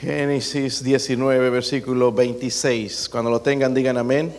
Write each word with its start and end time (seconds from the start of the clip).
Génesis 0.00 0.84
19, 0.84 1.50
versículo 1.50 2.12
26. 2.12 3.08
Cuando 3.08 3.30
lo 3.30 3.40
tengan, 3.40 3.74
digan 3.74 3.98
amén. 3.98 4.32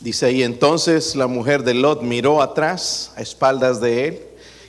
Dice 0.00 0.26
ahí, 0.26 0.42
entonces 0.42 1.14
la 1.14 1.28
mujer 1.28 1.62
de 1.62 1.74
Lot 1.74 2.02
miró 2.02 2.42
atrás 2.42 3.12
a 3.14 3.20
espaldas 3.20 3.80
de 3.80 4.08
él 4.08 4.22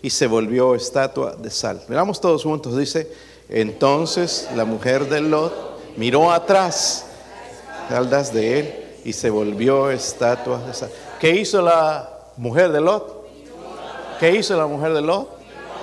y 0.03 0.11
se 0.11 0.27
volvió 0.27 0.75
estatua 0.75 1.35
de 1.35 1.49
sal. 1.49 1.81
Miramos 1.87 2.21
todos 2.21 2.43
juntos, 2.43 2.77
dice, 2.77 3.11
entonces 3.49 4.47
la 4.55 4.65
mujer 4.65 5.09
de 5.09 5.21
Lot 5.21 5.53
miró 5.97 6.31
atrás 6.31 7.05
a 7.79 7.85
espaldas 7.85 8.31
de 8.31 8.59
él 8.59 8.75
y 9.03 9.13
se 9.13 9.31
volvió 9.31 9.89
estatua 9.89 10.59
de 10.59 10.73
sal. 10.75 10.91
¿Qué 11.19 11.31
hizo 11.31 11.63
la 11.63 12.09
mujer 12.37 12.71
de 12.71 12.81
Lot? 12.81 13.27
¿Qué 14.19 14.35
hizo 14.35 14.55
la 14.55 14.67
mujer 14.67 14.93
de 14.93 15.01
Lot? 15.01 15.38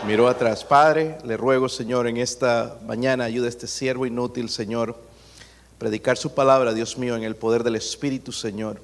Miró 0.07 0.29
atrás. 0.29 0.65
Padre, 0.65 1.19
le 1.25 1.37
ruego, 1.37 1.69
Señor, 1.69 2.07
en 2.07 2.17
esta 2.19 2.79
mañana 2.87 3.25
ayuda 3.25 3.47
a 3.47 3.49
este 3.49 3.67
siervo 3.67 4.07
inútil, 4.07 4.49
Señor, 4.49 4.97
predicar 5.79 6.17
su 6.17 6.33
palabra, 6.33 6.73
Dios 6.73 6.97
mío, 6.97 7.17
en 7.17 7.25
el 7.25 7.35
poder 7.35 7.65
del 7.65 7.75
Espíritu, 7.75 8.31
Señor. 8.31 8.81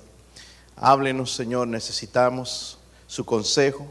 Háblenos, 0.75 1.33
Señor, 1.33 1.69
necesitamos 1.69 2.79
su 3.07 3.25
consejo. 3.25 3.87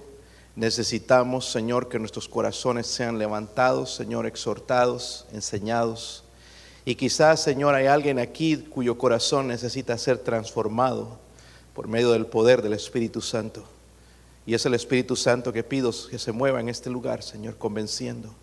Necesitamos, 0.58 1.50
Señor, 1.50 1.88
que 1.88 2.00
nuestros 2.00 2.28
corazones 2.28 2.88
sean 2.88 3.18
levantados, 3.18 3.96
Señor, 3.96 4.26
exhortados, 4.26 5.26
enseñados. 5.32 6.26
Y 6.84 6.96
quizás, 6.96 7.42
Señor, 7.42 7.76
hay 7.76 7.88
alguien 7.88 8.20
aquí 8.20 8.58
cuyo 8.58 8.98
corazón 8.98 9.48
necesita 9.48 9.98
ser 9.98 10.18
transformado 10.18 11.18
por 11.74 11.88
medio 11.88 12.12
del 12.12 12.26
poder 12.26 12.62
del 12.62 12.74
Espíritu 12.74 13.22
Santo. 13.22 13.64
Y 14.52 14.54
es 14.54 14.66
el 14.66 14.74
Espíritu 14.74 15.16
Santo 15.16 15.54
que 15.54 15.64
pido 15.64 15.94
que 16.10 16.20
se 16.20 16.34
mueva 16.34 16.60
en 16.60 16.68
este 16.68 16.90
lugar, 16.90 17.24
Señor, 17.24 17.58
convenciendo, 17.58 18.36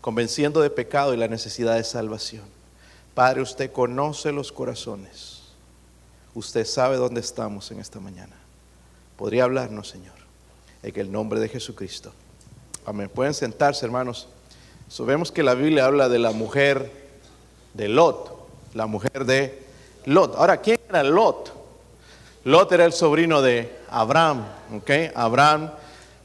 convenciendo 0.00 0.60
de 0.60 0.70
pecado 0.70 1.12
y 1.12 1.16
la 1.16 1.26
necesidad 1.26 1.74
de 1.74 1.82
salvación. 1.82 2.44
Padre, 3.16 3.42
usted 3.42 3.72
conoce 3.72 4.30
los 4.30 4.52
corazones. 4.52 5.42
Usted 6.36 6.64
sabe 6.64 6.98
dónde 6.98 7.20
estamos 7.20 7.72
en 7.72 7.80
esta 7.80 7.98
mañana. 7.98 8.36
¿Podría 9.16 9.42
hablarnos, 9.42 9.88
Señor? 9.88 10.14
En 10.84 11.00
el 11.00 11.10
nombre 11.10 11.40
de 11.40 11.48
Jesucristo. 11.48 12.12
Amén. 12.84 13.10
Pueden 13.12 13.34
sentarse, 13.34 13.84
hermanos. 13.84 14.28
Sabemos 14.88 15.32
que 15.32 15.42
la 15.42 15.54
Biblia 15.54 15.86
habla 15.86 16.08
de 16.08 16.20
la 16.20 16.30
mujer 16.30 16.92
de 17.74 17.88
Lot, 17.88 18.48
la 18.72 18.86
mujer 18.86 19.24
de 19.24 19.64
Lot. 20.04 20.36
Ahora, 20.36 20.60
¿quién 20.60 20.78
era 20.88 21.02
Lot? 21.02 21.55
Lot 22.46 22.70
era 22.70 22.84
el 22.84 22.92
sobrino 22.92 23.42
de 23.42 23.76
Abraham, 23.90 24.46
¿ok? 24.76 24.90
Abraham. 25.16 25.72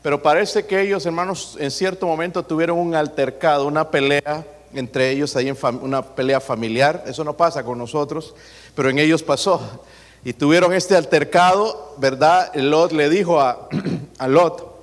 Pero 0.03 0.22
parece 0.22 0.67
que 0.67 0.80
ellos, 0.80 1.03
hermanos, 1.08 1.58
en 1.59 1.72
cierto 1.72 2.05
momento 2.05 2.44
tuvieron 2.44 2.77
un 2.77 2.94
altercado, 2.94 3.66
una 3.66 3.89
pelea 3.89 4.45
entre 4.72 5.09
ellos, 5.09 5.36
ahí 5.36 5.49
en 5.49 5.58
una 5.81 6.03
pelea 6.03 6.39
familiar. 6.39 7.03
Eso 7.08 7.23
no 7.23 7.36
pasa 7.36 7.64
con 7.64 7.80
nosotros, 7.80 8.36
pero 8.75 8.92
en 8.92 8.99
ellos 8.99 9.23
pasó 9.23 9.81
y 10.23 10.33
tuvieron 10.33 10.73
este 10.73 10.95
altercado, 10.95 11.95
¿verdad? 11.97 12.53
Lot 12.53 12.92
le 12.92 13.09
dijo 13.09 13.39
a, 14.19 14.27
Lot, 14.27 14.75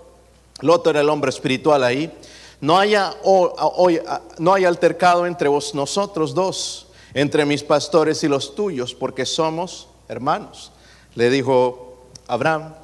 Lot 0.61 0.89
era 0.89 1.03
el 1.03 1.09
hombre 1.09 1.31
espiritual 1.31 1.85
ahí, 1.85 2.13
no 2.61 2.77
haya, 2.77 3.15
hoy, 3.23 4.01
no 4.39 4.55
haya 4.55 4.67
altercado 4.67 5.25
entre 5.25 5.49
vos, 5.49 5.73
nosotros 5.73 6.35
dos, 6.35 6.89
entre 7.15 7.47
mis 7.47 7.63
pastores 7.63 8.25
y 8.25 8.29
los 8.29 8.57
tuyos, 8.57 8.93
porque 8.93 9.25
somos 9.25 9.87
hermanos, 10.09 10.73
le 11.19 11.31
dijo 11.31 11.97
Abraham. 12.29 12.75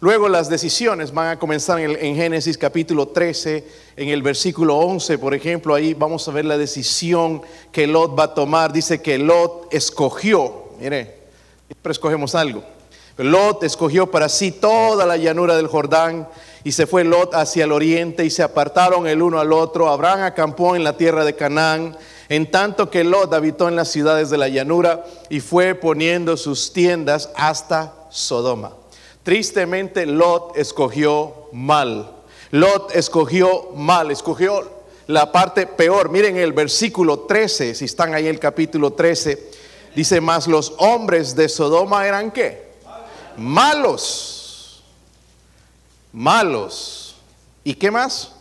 Luego 0.00 0.30
las 0.30 0.48
decisiones 0.48 1.12
van 1.12 1.28
a 1.28 1.38
comenzar 1.38 1.78
en, 1.78 1.94
en, 2.00 2.16
Génesis 2.16 2.56
capítulo 2.56 3.08
13, 3.08 3.68
en 3.96 4.08
el 4.08 4.22
versículo 4.22 4.78
11, 4.78 5.18
por 5.18 5.34
ejemplo, 5.34 5.74
ahí 5.74 5.92
vamos 5.92 6.26
a 6.26 6.30
ver 6.30 6.46
la 6.46 6.56
decisión 6.56 7.42
que 7.70 7.86
Lot 7.86 8.18
va 8.18 8.24
a 8.24 8.34
tomar. 8.34 8.72
Dice 8.72 9.02
que 9.02 9.18
Lot 9.18 9.68
escogió, 9.74 10.70
mire, 10.80 11.20
Siempre 11.66 11.92
escogemos 11.92 12.34
algo. 12.34 12.64
Lot 13.18 13.62
escogió 13.62 14.10
para 14.10 14.30
sí 14.30 14.52
toda 14.52 15.04
la 15.04 15.18
llanura 15.18 15.54
del 15.54 15.66
Jordán 15.66 16.26
y 16.64 16.72
se 16.72 16.86
fue 16.86 17.04
Lot 17.04 17.34
hacia 17.34 17.64
el 17.64 17.72
oriente 17.72 18.24
y 18.24 18.30
se 18.30 18.42
apartaron 18.42 19.06
el 19.06 19.20
uno 19.20 19.38
al 19.38 19.52
otro. 19.52 19.88
Abraham 19.88 20.22
acampó 20.22 20.76
en 20.76 20.82
la 20.82 20.96
tierra 20.96 21.26
de 21.26 21.36
Canaán, 21.36 21.94
en 22.30 22.50
tanto 22.50 22.88
que 22.88 23.04
Lot 23.04 23.34
habitó 23.34 23.68
en 23.68 23.76
las 23.76 23.88
ciudades 23.88 24.30
de 24.30 24.38
la 24.38 24.48
llanura 24.48 25.04
y 25.28 25.40
fue 25.40 25.74
poniendo 25.74 26.38
sus 26.38 26.72
tiendas 26.72 27.28
hasta 27.36 27.92
Sodoma. 28.08 28.72
Tristemente 29.22 30.06
Lot 30.06 30.56
escogió 30.56 31.48
mal. 31.52 32.10
Lot 32.52 32.96
escogió 32.96 33.72
mal, 33.74 34.10
escogió 34.10 34.80
la 35.06 35.30
parte 35.30 35.66
peor. 35.66 36.08
Miren 36.08 36.38
el 36.38 36.54
versículo 36.54 37.20
13, 37.20 37.74
si 37.74 37.84
están 37.84 38.14
ahí 38.14 38.26
el 38.26 38.38
capítulo 38.38 38.94
13 38.94 39.50
Dice, 39.94 40.20
más 40.20 40.46
los 40.46 40.72
hombres 40.78 41.34
de 41.34 41.48
Sodoma 41.48 42.06
eran 42.06 42.30
qué? 42.30 42.70
Malos. 43.36 44.82
Malos. 46.12 47.16
¿Y 47.64 47.74
qué 47.74 47.90
más? 47.90 48.32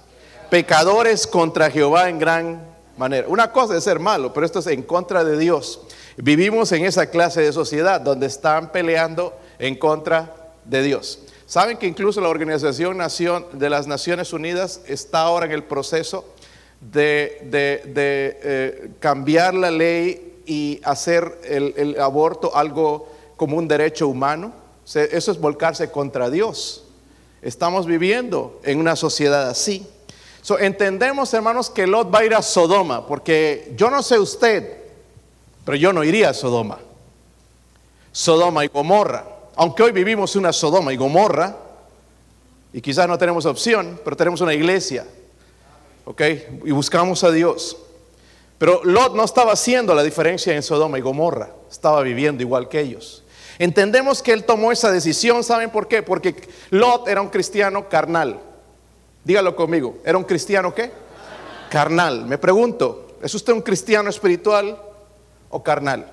Pecadores 0.50 1.26
contra 1.26 1.72
Jehová 1.72 2.10
en 2.10 2.20
gran 2.20 2.69
manera. 3.00 3.28
Una 3.28 3.52
cosa 3.52 3.76
es 3.76 3.84
ser 3.84 4.00
malo, 4.00 4.32
pero 4.34 4.46
esto 4.46 4.60
es 4.60 4.68
en 4.68 4.84
contra 4.84 5.24
de 5.24 5.38
Dios. 5.38 5.82
Vivimos 6.18 6.72
en 6.74 6.86
esa 6.86 7.10
clase 7.10 7.42
de 7.42 7.54
sociedad 7.54 8.02
donde 8.02 8.28
están 8.28 8.72
peleando 8.72 9.34
en 9.58 9.76
contra 9.76 10.52
de 10.66 10.84
Dios. 10.84 11.20
Saben 11.48 11.78
que 11.78 11.88
incluso 11.88 12.22
la 12.22 12.30
Organización 12.30 13.46
de 13.54 13.70
las 13.70 13.88
Naciones 13.88 14.34
Unidas 14.34 14.82
está 14.86 15.22
ahora 15.22 15.48
en 15.48 15.54
el 15.54 15.64
proceso 15.64 16.26
de, 16.80 17.40
eh, 17.42 18.92
cambiar 19.00 19.56
la 19.56 19.72
ley 19.72 20.42
y 20.46 20.80
hacer 20.84 21.40
el, 21.46 22.00
aborto 22.00 22.56
algo 22.56 23.10
como 23.38 23.58
un 23.58 23.68
derecho 23.68 24.08
humano. 24.08 24.54
Eso 24.86 25.32
es 25.32 25.40
volcarse 25.40 25.90
contra 25.90 26.30
Dios. 26.30 26.84
Estamos 27.42 27.86
viviendo 27.86 28.60
en 28.64 28.80
una 28.80 28.96
sociedad 28.96 29.50
así. 29.50 29.88
Entendemos, 30.60 31.34
hermanos, 31.34 31.70
que 31.70 31.86
Lot 31.86 32.14
va 32.14 32.20
a 32.20 32.26
ir 32.26 32.34
a 32.34 32.42
Sodoma, 32.42 33.06
porque 33.06 33.74
yo 33.76 33.90
no 33.90 34.02
sé 34.02 34.18
usted, 34.18 34.78
pero 35.66 35.78
yo 35.78 35.94
no 35.94 36.04
iría 36.04 36.30
a 36.30 36.34
Sodoma. 36.34 36.80
Sodoma 38.12 38.66
y 38.66 38.68
Gomorra. 38.68 39.26
Aunque 39.56 39.84
hoy 39.84 39.92
vivimos 39.92 40.36
una 40.36 40.54
Sodoma 40.54 40.94
y 40.94 40.98
Gomorra, 40.98 41.56
y 42.72 42.82
quizás 42.82 43.08
no 43.08 43.18
tenemos 43.18 43.46
opción, 43.46 44.00
pero 44.04 44.16
tenemos 44.16 44.42
una 44.42 44.54
iglesia, 44.54 45.06
¿ok? 46.06 46.22
Y 46.66 46.72
buscamos 46.72 47.24
a 47.24 47.32
Dios. 47.32 47.78
Pero 48.58 48.82
Lot 48.84 49.16
no 49.16 49.24
estaba 49.24 49.54
haciendo 49.54 49.94
la 49.94 50.04
diferencia 50.04 50.56
en 50.56 50.64
Sodoma 50.64 50.98
y 50.98 51.02
Gomorra, 51.02 51.50
estaba 51.70 52.02
viviendo 52.02 52.44
igual 52.44 52.68
que 52.68 52.80
ellos. 52.80 53.24
Entendemos 53.58 54.22
que 54.22 54.32
él 54.32 54.46
tomó 54.46 54.72
esa 54.72 54.92
decisión, 54.92 55.44
¿saben 55.44 55.70
por 55.70 55.88
qué? 55.88 56.02
Porque 56.02 56.36
Lot 56.70 57.08
era 57.08 57.22
un 57.22 57.30
cristiano 57.30 57.90
carnal. 57.90 58.40
Dígalo 59.24 59.56
conmigo, 59.56 59.98
¿era 60.04 60.18
un 60.18 60.24
cristiano 60.24 60.74
qué? 60.74 60.92
Carnal. 61.70 62.26
Me 62.26 62.38
pregunto, 62.38 63.18
¿es 63.22 63.34
usted 63.36 63.54
un 63.54 63.62
cristiano 63.62 64.10
espiritual 64.10 64.82
o 65.50 65.62
carnal? 65.62 66.12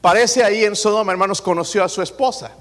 Parece 0.00 0.44
ahí 0.44 0.64
en 0.64 0.76
Sodoma, 0.76 1.12
hermanos, 1.12 1.42
conoció 1.42 1.82
a 1.82 1.88
su 1.88 2.02
esposa. 2.02 2.52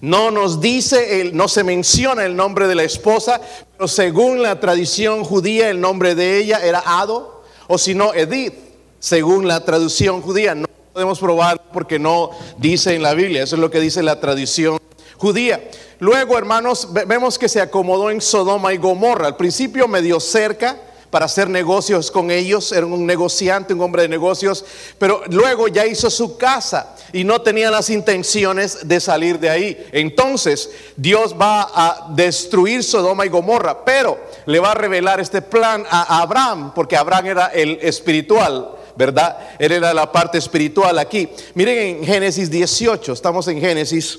No 0.00 0.30
nos 0.30 0.60
dice, 0.60 1.30
no 1.32 1.48
se 1.48 1.64
menciona 1.64 2.24
el 2.24 2.36
nombre 2.36 2.66
de 2.66 2.74
la 2.74 2.82
esposa, 2.82 3.40
pero 3.76 3.88
según 3.88 4.42
la 4.42 4.60
tradición 4.60 5.24
judía, 5.24 5.70
el 5.70 5.80
nombre 5.80 6.14
de 6.14 6.38
ella 6.38 6.60
era 6.62 6.82
Ado 6.84 7.44
o 7.66 7.78
si 7.78 7.94
no, 7.94 8.14
Edith, 8.14 8.54
según 8.98 9.48
la 9.48 9.64
traducción 9.64 10.20
judía. 10.22 10.54
No 10.54 10.66
podemos 10.92 11.18
probar 11.18 11.62
porque 11.72 11.98
no 11.98 12.30
dice 12.58 12.94
en 12.94 13.02
la 13.02 13.14
Biblia, 13.14 13.42
eso 13.42 13.56
es 13.56 13.60
lo 13.60 13.70
que 13.70 13.80
dice 13.80 14.02
la 14.02 14.20
tradición 14.20 14.78
judía. 15.18 15.70
Luego, 15.98 16.36
hermanos, 16.36 16.88
vemos 17.06 17.38
que 17.38 17.48
se 17.48 17.60
acomodó 17.60 18.10
en 18.10 18.20
Sodoma 18.20 18.72
y 18.72 18.76
Gomorra. 18.76 19.26
Al 19.26 19.36
principio 19.36 19.88
medio 19.88 20.20
cerca 20.20 20.76
para 21.10 21.26
hacer 21.26 21.48
negocios 21.48 22.10
con 22.10 22.30
ellos, 22.30 22.72
era 22.72 22.84
un 22.84 23.06
negociante, 23.06 23.72
un 23.72 23.80
hombre 23.80 24.02
de 24.02 24.08
negocios, 24.08 24.64
pero 24.98 25.22
luego 25.30 25.68
ya 25.68 25.86
hizo 25.86 26.10
su 26.10 26.36
casa 26.36 26.94
y 27.12 27.24
no 27.24 27.40
tenía 27.40 27.70
las 27.70 27.88
intenciones 27.90 28.86
de 28.86 29.00
salir 29.00 29.38
de 29.38 29.48
ahí. 29.48 29.86
Entonces, 29.92 30.68
Dios 30.96 31.34
va 31.40 31.70
a 31.74 32.08
destruir 32.14 32.84
Sodoma 32.84 33.24
y 33.24 33.30
Gomorra, 33.30 33.84
pero 33.84 34.18
le 34.46 34.58
va 34.58 34.72
a 34.72 34.74
revelar 34.74 35.20
este 35.20 35.40
plan 35.40 35.84
a 35.88 36.20
Abraham, 36.20 36.72
porque 36.74 36.96
Abraham 36.96 37.26
era 37.26 37.46
el 37.46 37.78
espiritual. 37.80 38.72
¿Verdad? 38.98 39.36
Él 39.58 39.72
era 39.72 39.92
la 39.92 40.10
parte 40.10 40.38
espiritual 40.38 40.98
aquí. 40.98 41.28
Miren 41.52 41.98
en 41.98 42.04
Génesis 42.04 42.50
18, 42.50 43.12
estamos 43.12 43.46
en 43.46 43.60
Génesis, 43.60 44.18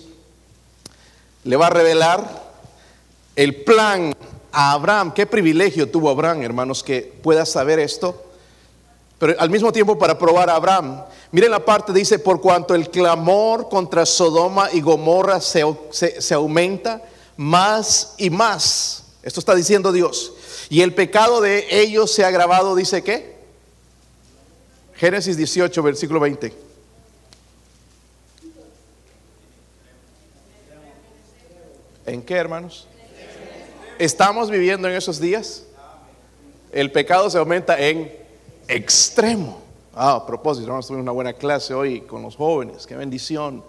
le 1.48 1.56
va 1.56 1.68
a 1.68 1.70
revelar 1.70 2.44
el 3.38 3.64
plan 3.64 4.14
a 4.52 4.74
Abraham. 4.74 5.14
Qué 5.14 5.26
privilegio 5.26 5.90
tuvo 5.90 6.10
Abraham, 6.10 6.44
hermanos, 6.44 6.84
que 6.84 7.02
pueda 7.24 7.46
saber 7.46 7.80
esto. 7.80 8.22
Pero 9.18 9.34
al 9.40 9.50
mismo 9.50 9.72
tiempo 9.72 9.98
para 9.98 10.20
probar 10.20 10.50
a 10.50 10.56
Abraham, 10.56 11.04
miren 11.32 11.52
la 11.52 11.64
parte, 11.64 11.94
dice, 11.94 12.20
por 12.20 12.42
cuanto 12.42 12.76
el 12.76 12.90
clamor 12.90 13.70
contra 13.70 14.06
Sodoma 14.06 14.70
y 14.74 14.82
Gomorra 14.82 15.40
se, 15.40 15.64
se 15.90 16.34
aumenta 16.34 17.02
más 17.38 18.16
y 18.18 18.30
más 18.30 19.06
Esto 19.24 19.40
está 19.40 19.56
diciendo 19.56 19.94
Dios. 19.94 20.34
Y 20.70 20.82
el 20.82 20.94
pecado 20.94 21.40
de 21.40 21.66
ellos 21.70 22.14
se 22.14 22.26
ha 22.26 22.28
agravado, 22.28 22.76
dice 22.76 23.04
qué? 23.04 23.38
Génesis 24.96 25.38
18, 25.38 25.82
versículo 25.82 26.20
20. 26.20 26.67
¿En 32.08 32.22
qué, 32.22 32.36
hermanos? 32.36 32.88
¿Estamos 34.00 34.50
viviendo 34.50 34.88
en 34.88 34.96
esos 34.96 35.20
días? 35.20 35.66
El 36.72 36.90
pecado 36.90 37.30
se 37.30 37.38
aumenta 37.38 37.78
en 37.78 38.10
extremo. 38.70 39.60
Ah, 39.94 40.16
a 40.16 40.26
propósito, 40.26 40.70
vamos 40.70 40.86
a 40.86 40.88
tener 40.88 41.02
una 41.02 41.12
buena 41.12 41.34
clase 41.34 41.74
hoy 41.74 42.00
con 42.00 42.22
los 42.22 42.38
jóvenes. 42.38 42.88
Qué 42.88 42.96
bendición 42.96 43.62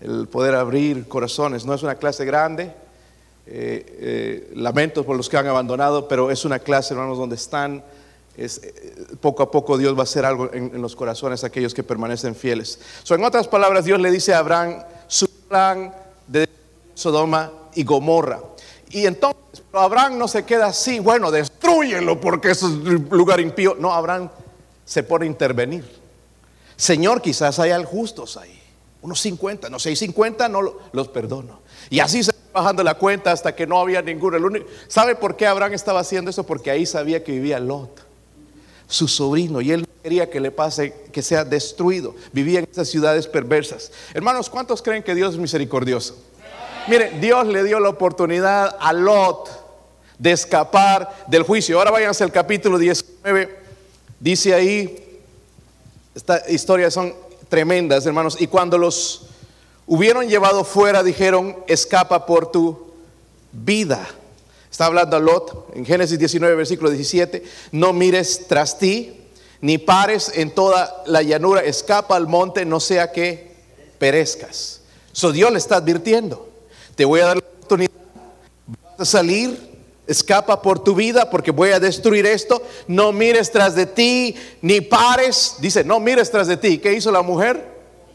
el 0.00 0.28
poder 0.28 0.54
abrir 0.54 1.08
corazones. 1.08 1.66
No 1.66 1.74
es 1.74 1.82
una 1.82 1.96
clase 1.96 2.24
grande. 2.24 2.72
Eh, 3.48 3.84
eh, 3.98 4.52
lamento 4.54 5.04
por 5.04 5.16
los 5.16 5.28
que 5.28 5.38
han 5.38 5.48
abandonado, 5.48 6.06
pero 6.06 6.30
es 6.30 6.44
una 6.44 6.60
clase, 6.60 6.94
hermanos, 6.94 7.18
donde 7.18 7.34
están. 7.34 7.82
Es, 8.36 8.62
eh, 8.62 9.06
poco 9.20 9.42
a 9.42 9.50
poco 9.50 9.76
Dios 9.76 9.96
va 9.96 10.00
a 10.00 10.04
hacer 10.04 10.24
algo 10.24 10.48
en, 10.52 10.80
los 10.80 10.94
corazones 10.94 11.40
de 11.40 11.48
aquellos 11.48 11.74
que 11.74 11.82
permanecen 11.82 12.36
fieles. 12.36 12.78
So, 13.02 13.16
en 13.16 13.24
otras 13.24 13.48
palabras, 13.48 13.84
Dios 13.84 14.00
le 14.00 14.12
dice 14.12 14.32
a 14.32 14.38
Abraham 14.38 14.84
su 15.08 15.28
plan 15.48 15.92
de 16.28 16.48
Sodoma 16.94 17.50
y 17.74 17.84
Gomorra. 17.84 18.40
Y 18.90 19.06
entonces, 19.06 19.40
Abraham 19.72 20.18
no 20.18 20.26
se 20.26 20.44
queda 20.44 20.66
así, 20.66 20.98
bueno, 20.98 21.30
destruyelo 21.30 22.20
porque 22.20 22.50
es 22.50 22.62
un 22.62 23.08
lugar 23.10 23.40
impío. 23.40 23.76
No, 23.78 23.92
Abraham 23.92 24.30
se 24.84 25.02
pone 25.02 25.24
a 25.24 25.28
intervenir. 25.28 25.84
Señor, 26.76 27.22
quizás 27.22 27.58
hay 27.58 27.72
justos 27.84 28.36
ahí, 28.36 28.58
unos 29.02 29.20
50, 29.20 29.68
no 29.68 29.78
sé, 29.78 29.94
50 29.94 30.48
no 30.48 30.62
los 30.92 31.08
perdono. 31.08 31.60
Y 31.90 32.00
así 32.00 32.24
se 32.24 32.32
va 32.32 32.62
bajando 32.62 32.82
la 32.82 32.94
cuenta 32.94 33.32
hasta 33.32 33.54
que 33.54 33.66
no 33.66 33.78
había 33.78 34.02
ninguno. 34.02 34.38
¿Sabe 34.88 35.14
por 35.14 35.36
qué 35.36 35.46
Abraham 35.46 35.74
estaba 35.74 36.00
haciendo 36.00 36.30
eso? 36.30 36.44
Porque 36.44 36.70
ahí 36.70 36.86
sabía 36.86 37.22
que 37.22 37.32
vivía 37.32 37.60
Lot, 37.60 38.02
su 38.88 39.06
sobrino, 39.06 39.60
y 39.60 39.72
él 39.72 39.82
no 39.82 39.88
quería 40.02 40.30
que 40.30 40.40
le 40.40 40.50
pase, 40.50 40.94
que 41.12 41.22
sea 41.22 41.44
destruido. 41.44 42.14
Vivía 42.32 42.60
en 42.60 42.68
esas 42.70 42.88
ciudades 42.88 43.26
perversas. 43.26 43.92
Hermanos, 44.14 44.48
¿cuántos 44.48 44.82
creen 44.82 45.02
que 45.02 45.14
Dios 45.14 45.34
es 45.34 45.40
misericordioso? 45.40 46.16
Mire, 46.88 47.18
Dios 47.20 47.46
le 47.46 47.62
dio 47.64 47.78
la 47.80 47.88
oportunidad 47.88 48.76
a 48.80 48.92
Lot 48.92 49.48
de 50.18 50.32
escapar 50.32 51.24
del 51.28 51.42
juicio. 51.42 51.78
Ahora 51.78 51.90
váyanse 51.90 52.24
al 52.24 52.32
capítulo 52.32 52.78
19. 52.78 53.58
Dice 54.18 54.54
ahí, 54.54 55.22
estas 56.14 56.48
historias 56.50 56.92
son 56.94 57.14
tremendas, 57.48 58.04
hermanos. 58.06 58.36
Y 58.40 58.46
cuando 58.46 58.78
los 58.78 59.26
hubieron 59.86 60.28
llevado 60.28 60.64
fuera, 60.64 61.02
dijeron, 61.02 61.56
escapa 61.66 62.26
por 62.26 62.50
tu 62.50 62.92
vida. 63.52 64.06
Está 64.70 64.86
hablando 64.86 65.16
a 65.16 65.20
Lot 65.20 65.74
en 65.74 65.84
Génesis 65.84 66.18
19, 66.18 66.54
versículo 66.54 66.90
17. 66.90 67.42
No 67.72 67.92
mires 67.92 68.46
tras 68.46 68.78
ti, 68.78 69.20
ni 69.60 69.78
pares 69.78 70.32
en 70.34 70.54
toda 70.54 71.02
la 71.06 71.22
llanura. 71.22 71.62
Escapa 71.62 72.16
al 72.16 72.26
monte, 72.26 72.64
no 72.64 72.80
sea 72.80 73.12
que 73.12 73.52
perezcas. 73.98 74.80
So 75.12 75.32
Dios 75.32 75.50
le 75.50 75.58
está 75.58 75.76
advirtiendo. 75.76 76.49
Te 77.00 77.06
voy 77.06 77.20
a 77.20 77.28
dar 77.28 77.36
la 77.38 77.48
oportunidad. 77.48 77.92
Vas 78.98 79.00
a 79.00 79.04
salir, 79.06 79.58
escapa 80.06 80.60
por 80.60 80.84
tu 80.84 80.94
vida 80.94 81.30
porque 81.30 81.50
voy 81.50 81.70
a 81.70 81.80
destruir 81.80 82.26
esto. 82.26 82.62
No 82.86 83.10
mires 83.10 83.50
tras 83.50 83.74
de 83.74 83.86
ti, 83.86 84.36
ni 84.60 84.82
pares. 84.82 85.54
Dice, 85.60 85.82
no 85.82 85.98
mires 85.98 86.30
tras 86.30 86.46
de 86.46 86.58
ti. 86.58 86.76
¿Qué 86.76 86.92
hizo 86.92 87.10
la 87.10 87.22
mujer? 87.22 87.66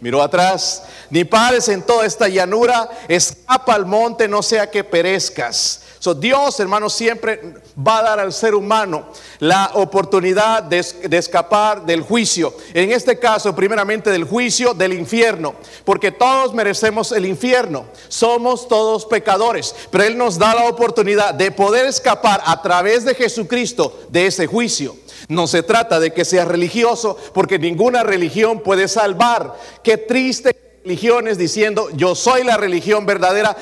Miró 0.02 0.22
atrás, 0.22 0.84
ni 1.10 1.24
pares 1.24 1.68
en 1.68 1.82
toda 1.82 2.06
esta 2.06 2.28
llanura, 2.28 2.88
escapa 3.08 3.74
al 3.74 3.88
monte, 3.88 4.28
no 4.28 4.44
sea 4.44 4.70
que 4.70 4.84
perezcas. 4.84 5.81
Dios, 6.13 6.60
hermanos, 6.60 6.94
siempre 6.94 7.56
va 7.75 8.00
a 8.00 8.04
dar 8.04 8.19
al 8.19 8.34
ser 8.34 8.54
humano 8.54 9.07
la 9.40 9.72
oportunidad 9.74 10.63
de, 10.63 10.80
escapar 10.80 11.86
del 11.86 12.02
juicio. 12.02 12.54
En 12.74 12.92
este 12.92 13.18
caso, 13.18 13.56
primeramente 13.56 14.12
del 14.12 14.25
juicio 14.25 14.74
del 14.74 14.94
infierno, 14.94 15.56
porque 15.84 16.12
todos 16.12 16.54
merecemos 16.54 17.12
el 17.12 17.25
infierno. 17.25 17.86
Somos 18.07 18.68
todos 18.68 19.06
pecadores, 19.06 19.75
pero 19.90 20.04
Él 20.04 20.18
nos 20.18 20.38
da 20.38 20.54
la 20.54 20.66
oportunidad 20.66 21.34
de 21.34 21.52
poder 21.52 21.86
escapar 21.86 22.42
a 22.46 22.62
través 22.62 23.06
de 23.06 23.16
Jesucristo 23.16 23.98
de 24.10 24.28
ese 24.28 24.48
juicio. 24.48 24.96
No 25.28 25.48
se 25.48 25.63
trata 25.63 26.00
de 26.00 26.13
que 26.13 26.25
sea 26.25 26.46
religioso, 26.46 27.18
porque 27.34 27.57
ninguna 27.57 28.04
religión 28.04 28.60
puede 28.60 28.88
salvar. 28.88 29.56
Qué 29.81 29.98
triste 29.98 30.56
religiones 30.84 31.40
diciendo 31.40 31.90
yo 31.96 32.13
soy 32.13 32.44
la 32.44 32.57
religión 32.57 33.07
verdadera 33.07 33.57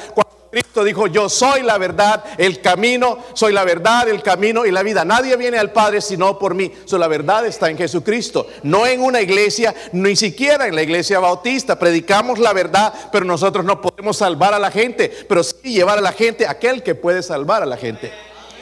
Cristo 0.54 0.84
dijo, 0.84 1.08
yo 1.08 1.30
soy 1.30 1.64
la 1.64 1.80
verdad, 1.80 2.24
el 2.38 2.62
camino, 2.62 3.18
soy 3.34 3.54
la 3.54 3.64
verdad, 3.64 4.08
el 4.08 4.22
camino 4.22 4.68
y 4.68 4.72
la 4.72 4.84
vida. 4.84 5.04
Nadie 5.04 5.36
viene 5.36 5.58
al 5.58 5.72
Padre 5.72 6.00
sino 6.00 6.38
por 6.38 6.54
mí. 6.54 6.72
So, 6.86 7.00
la 7.00 7.08
verdad 7.08 7.44
está 7.48 7.72
en 7.72 7.78
Jesucristo, 7.78 8.46
no 8.62 8.86
en 8.86 9.02
una 9.02 9.20
iglesia, 9.20 9.74
ni 9.94 10.16
siquiera 10.16 10.68
en 10.68 10.76
la 10.76 10.84
iglesia 10.84 11.18
bautista. 11.18 11.80
Predicamos 11.80 12.38
la 12.38 12.54
verdad, 12.54 12.94
pero 13.12 13.26
nosotros 13.26 13.66
no 13.66 13.82
podemos 13.82 14.18
salvar 14.18 14.54
a 14.54 14.60
la 14.60 14.70
gente, 14.70 15.12
pero 15.28 15.42
sí 15.42 15.74
llevar 15.74 15.98
a 15.98 16.02
la 16.02 16.12
gente 16.12 16.46
aquel 16.46 16.84
que 16.84 16.94
puede 16.94 17.24
salvar 17.24 17.64
a 17.64 17.66
la 17.66 17.78
gente. 17.78 18.12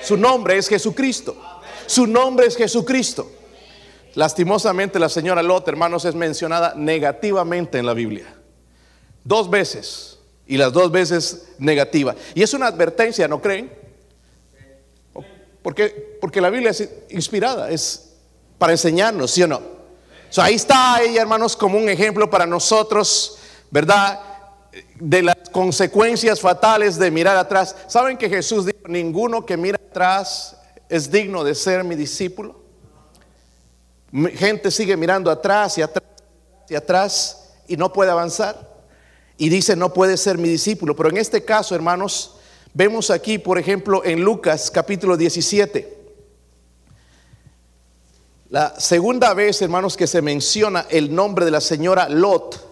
Su 0.01 0.15
nombre 0.15 0.57
es 0.57 0.69
Jesucristo. 0.69 1.35
Su 1.87 2.07
nombre 2.07 2.47
es 2.47 2.55
Jesucristo. 2.55 3.29
Lastimosamente 4.13 4.97
la 4.97 5.09
señora 5.09 5.43
Lot, 5.43 5.67
hermanos, 5.67 6.05
es 6.05 6.15
mencionada 6.15 6.73
negativamente 6.73 7.79
en 7.79 7.85
la 7.85 7.93
Biblia. 7.93 8.33
Dos 9.25 9.49
veces 9.49 10.10
y 10.51 10.57
las 10.57 10.73
dos 10.73 10.91
veces 10.91 11.43
negativa. 11.59 12.13
Y 12.35 12.43
es 12.43 12.53
una 12.53 12.67
advertencia, 12.67 13.25
¿no 13.25 13.41
creen? 13.41 13.71
Porque, 15.63 16.17
porque 16.19 16.41
la 16.41 16.49
Biblia 16.49 16.71
es 16.71 16.89
inspirada, 17.09 17.69
es 17.69 18.15
para 18.57 18.73
enseñarnos, 18.73 19.31
¿sí 19.31 19.43
o 19.43 19.47
no? 19.47 19.61
ahí 20.35 20.55
está 20.55 21.01
ella, 21.01 21.21
hermanos, 21.21 21.55
como 21.55 21.77
un 21.77 21.87
ejemplo 21.87 22.29
para 22.29 22.45
nosotros, 22.45 23.37
¿verdad? 23.69 24.19
De 24.95 25.23
las 25.23 25.37
consecuencias 25.53 26.41
fatales 26.41 26.99
de 26.99 27.09
mirar 27.11 27.37
atrás. 27.37 27.73
¿Saben 27.87 28.17
que 28.17 28.27
Jesús 28.27 28.65
dijo, 28.65 28.89
ninguno 28.89 29.45
que 29.45 29.55
mira 29.55 29.77
atrás 29.77 30.57
es 30.89 31.09
digno 31.09 31.45
de 31.45 31.55
ser 31.55 31.85
mi 31.85 31.95
discípulo? 31.95 32.61
Gente 34.33 34.69
sigue 34.69 34.97
mirando 34.97 35.31
atrás 35.31 35.77
y 35.77 35.81
atrás 35.81 36.03
y 36.67 36.75
atrás 36.75 37.53
y 37.67 37.77
no 37.77 37.93
puede 37.93 38.11
avanzar 38.11 38.70
y 39.41 39.49
dice, 39.49 39.75
no 39.75 39.91
puede 39.91 40.17
ser 40.17 40.37
mi 40.37 40.47
discípulo. 40.47 40.95
Pero 40.95 41.09
en 41.09 41.17
este 41.17 41.43
caso, 41.43 41.73
hermanos, 41.73 42.35
vemos 42.75 43.09
aquí, 43.09 43.39
por 43.39 43.57
ejemplo, 43.57 44.05
en 44.05 44.21
Lucas 44.21 44.69
capítulo 44.69 45.17
17. 45.17 45.97
La 48.51 48.79
segunda 48.79 49.33
vez, 49.33 49.59
hermanos, 49.63 49.97
que 49.97 50.05
se 50.05 50.21
menciona 50.21 50.85
el 50.91 51.15
nombre 51.15 51.43
de 51.43 51.49
la 51.49 51.59
señora 51.59 52.07
Lot. 52.07 52.63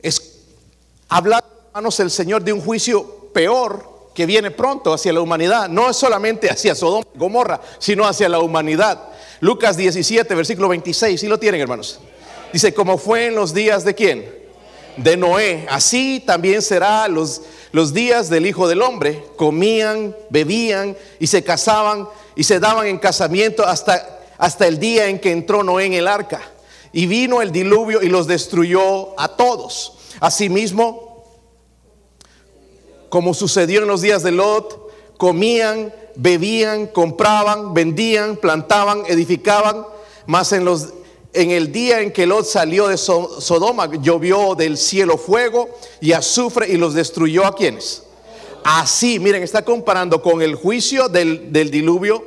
Es 0.00 0.38
hablar, 1.08 1.44
hermanos, 1.66 1.98
el 1.98 2.12
Señor 2.12 2.44
de 2.44 2.52
un 2.52 2.60
juicio 2.60 3.32
peor 3.34 4.12
que 4.14 4.24
viene 4.24 4.52
pronto 4.52 4.94
hacia 4.94 5.12
la 5.12 5.20
humanidad. 5.20 5.68
No 5.68 5.90
es 5.90 5.96
solamente 5.96 6.48
hacia 6.48 6.76
Sodoma 6.76 7.08
y 7.12 7.18
Gomorra, 7.18 7.60
sino 7.80 8.06
hacia 8.06 8.28
la 8.28 8.38
humanidad. 8.38 9.17
Lucas 9.40 9.76
17, 9.76 10.34
versículo 10.34 10.68
26, 10.68 11.20
¿sí 11.20 11.28
lo 11.28 11.38
tienen 11.38 11.60
hermanos? 11.60 12.00
Dice, 12.52 12.74
como 12.74 12.98
fue 12.98 13.26
en 13.26 13.34
los 13.34 13.54
días 13.54 13.84
de 13.84 13.94
quién? 13.94 14.34
De 14.96 15.16
Noé. 15.16 15.66
Así 15.70 16.22
también 16.26 16.62
será 16.62 17.06
los, 17.08 17.42
los 17.72 17.92
días 17.92 18.30
del 18.30 18.46
Hijo 18.46 18.66
del 18.68 18.82
Hombre. 18.82 19.24
Comían, 19.36 20.16
bebían 20.30 20.96
y 21.20 21.26
se 21.26 21.44
casaban 21.44 22.08
y 22.34 22.44
se 22.44 22.58
daban 22.58 22.86
en 22.86 22.98
casamiento 22.98 23.64
hasta, 23.64 24.20
hasta 24.38 24.66
el 24.66 24.78
día 24.78 25.08
en 25.08 25.18
que 25.18 25.30
entró 25.30 25.62
Noé 25.62 25.86
en 25.86 25.92
el 25.92 26.08
arca. 26.08 26.40
Y 26.92 27.06
vino 27.06 27.42
el 27.42 27.52
diluvio 27.52 28.02
y 28.02 28.08
los 28.08 28.26
destruyó 28.26 29.18
a 29.20 29.36
todos. 29.36 29.98
Asimismo, 30.20 31.24
como 33.08 33.34
sucedió 33.34 33.82
en 33.82 33.88
los 33.88 34.00
días 34.00 34.22
de 34.22 34.32
Lot, 34.32 35.16
comían, 35.16 35.92
bebían, 36.18 36.88
compraban, 36.88 37.72
vendían, 37.72 38.36
plantaban, 38.36 39.04
edificaban, 39.06 39.86
mas 40.26 40.52
en 40.52 40.64
los 40.64 40.92
en 41.34 41.50
el 41.50 41.70
día 41.70 42.00
en 42.00 42.10
que 42.10 42.26
Lot 42.26 42.46
salió 42.46 42.88
de 42.88 42.96
Sodoma, 42.96 43.88
llovió 44.00 44.54
del 44.54 44.76
cielo 44.76 45.18
fuego 45.18 45.68
y 46.00 46.12
azufre 46.12 46.68
y 46.68 46.76
los 46.76 46.94
destruyó 46.94 47.44
a 47.44 47.54
quienes. 47.54 48.02
Así, 48.64 49.18
miren, 49.20 49.42
está 49.42 49.64
comparando 49.64 50.20
con 50.20 50.42
el 50.42 50.54
juicio 50.54 51.08
del, 51.08 51.52
del 51.52 51.70
diluvio 51.70 52.24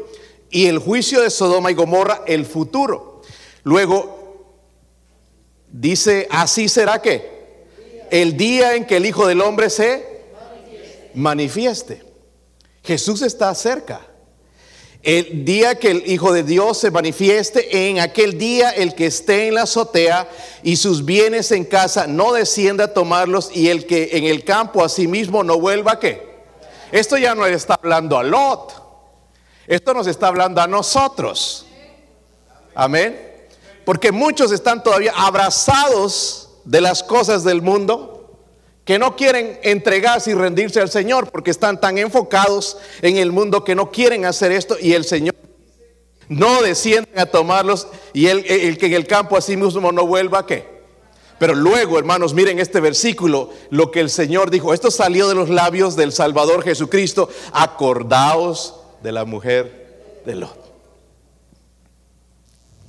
y 0.49 0.67
el 0.67 0.77
juicio 0.77 1.19
de 1.19 1.29
Sodoma 1.29 1.71
y 1.71 1.73
Gomorra, 1.73 2.21
el 2.25 2.45
futuro. 2.45 3.21
Luego, 3.63 4.45
dice, 5.71 6.27
así 6.29 6.69
será 6.69 7.01
que 7.01 7.41
el 8.11 8.37
día 8.37 8.75
en 8.75 8.85
que 8.85 8.97
el 8.97 9.05
Hijo 9.05 9.27
del 9.27 9.41
Hombre 9.41 9.69
se 9.69 10.05
manifieste. 11.15 12.10
Jesús 12.83 13.21
está 13.21 13.53
cerca. 13.55 14.01
El 15.03 15.45
día 15.45 15.75
que 15.75 15.89
el 15.89 16.11
Hijo 16.11 16.31
de 16.31 16.43
Dios 16.43 16.77
se 16.77 16.91
manifieste, 16.91 17.89
en 17.89 17.99
aquel 17.99 18.37
día 18.37 18.69
el 18.69 18.93
que 18.93 19.07
esté 19.07 19.47
en 19.47 19.55
la 19.55 19.63
azotea 19.63 20.29
y 20.61 20.75
sus 20.75 21.05
bienes 21.05 21.51
en 21.51 21.65
casa 21.65 22.05
no 22.05 22.33
descienda 22.33 22.83
a 22.85 22.93
tomarlos 22.93 23.49
y 23.51 23.69
el 23.69 23.87
que 23.87 24.09
en 24.13 24.25
el 24.25 24.43
campo 24.43 24.83
a 24.83 24.89
sí 24.89 25.07
mismo 25.07 25.43
no 25.43 25.59
vuelva 25.59 25.99
qué. 25.99 26.29
Esto 26.91 27.17
ya 27.17 27.33
no 27.33 27.47
está 27.47 27.75
hablando 27.81 28.17
a 28.17 28.23
Lot. 28.23 28.73
Esto 29.65 29.93
nos 29.93 30.05
está 30.05 30.27
hablando 30.27 30.61
a 30.61 30.67
nosotros. 30.67 31.65
Amén. 32.75 33.47
Porque 33.85 34.11
muchos 34.11 34.51
están 34.51 34.83
todavía 34.83 35.13
abrazados 35.15 36.49
de 36.63 36.79
las 36.79 37.01
cosas 37.01 37.43
del 37.43 37.63
mundo 37.63 38.20
que 38.85 38.97
no 38.97 39.15
quieren 39.15 39.59
entregarse 39.63 40.31
y 40.31 40.33
rendirse 40.33 40.79
al 40.79 40.89
Señor 40.89 41.29
porque 41.31 41.51
están 41.51 41.79
tan 41.79 41.97
enfocados 41.97 42.77
en 43.01 43.17
el 43.17 43.31
mundo 43.31 43.63
que 43.63 43.75
no 43.75 43.91
quieren 43.91 44.25
hacer 44.25 44.51
esto 44.51 44.75
y 44.79 44.93
el 44.93 45.05
Señor 45.05 45.35
no 46.29 46.61
descienden 46.61 47.19
a 47.19 47.25
tomarlos 47.25 47.87
y 48.13 48.27
el, 48.27 48.43
que 48.77 48.85
en 48.85 48.93
el 48.93 49.05
campo 49.05 49.37
así 49.37 49.57
mismo 49.57 49.91
no 49.91 50.07
vuelva 50.07 50.39
a 50.39 50.45
qué. 50.45 50.81
Pero 51.37 51.55
luego, 51.55 51.97
hermanos, 51.97 52.33
miren 52.33 52.59
este 52.59 52.79
versículo, 52.79 53.49
lo 53.69 53.91
que 53.91 53.99
el 53.99 54.09
Señor 54.09 54.51
dijo, 54.51 54.73
esto 54.73 54.91
salió 54.91 55.27
de 55.27 55.35
los 55.35 55.49
labios 55.49 55.95
del 55.95 56.11
Salvador 56.11 56.63
Jesucristo, 56.63 57.29
acordaos 57.51 58.75
de 59.01 59.11
la 59.11 59.25
mujer 59.25 60.21
de 60.25 60.35
Lot. 60.35 60.71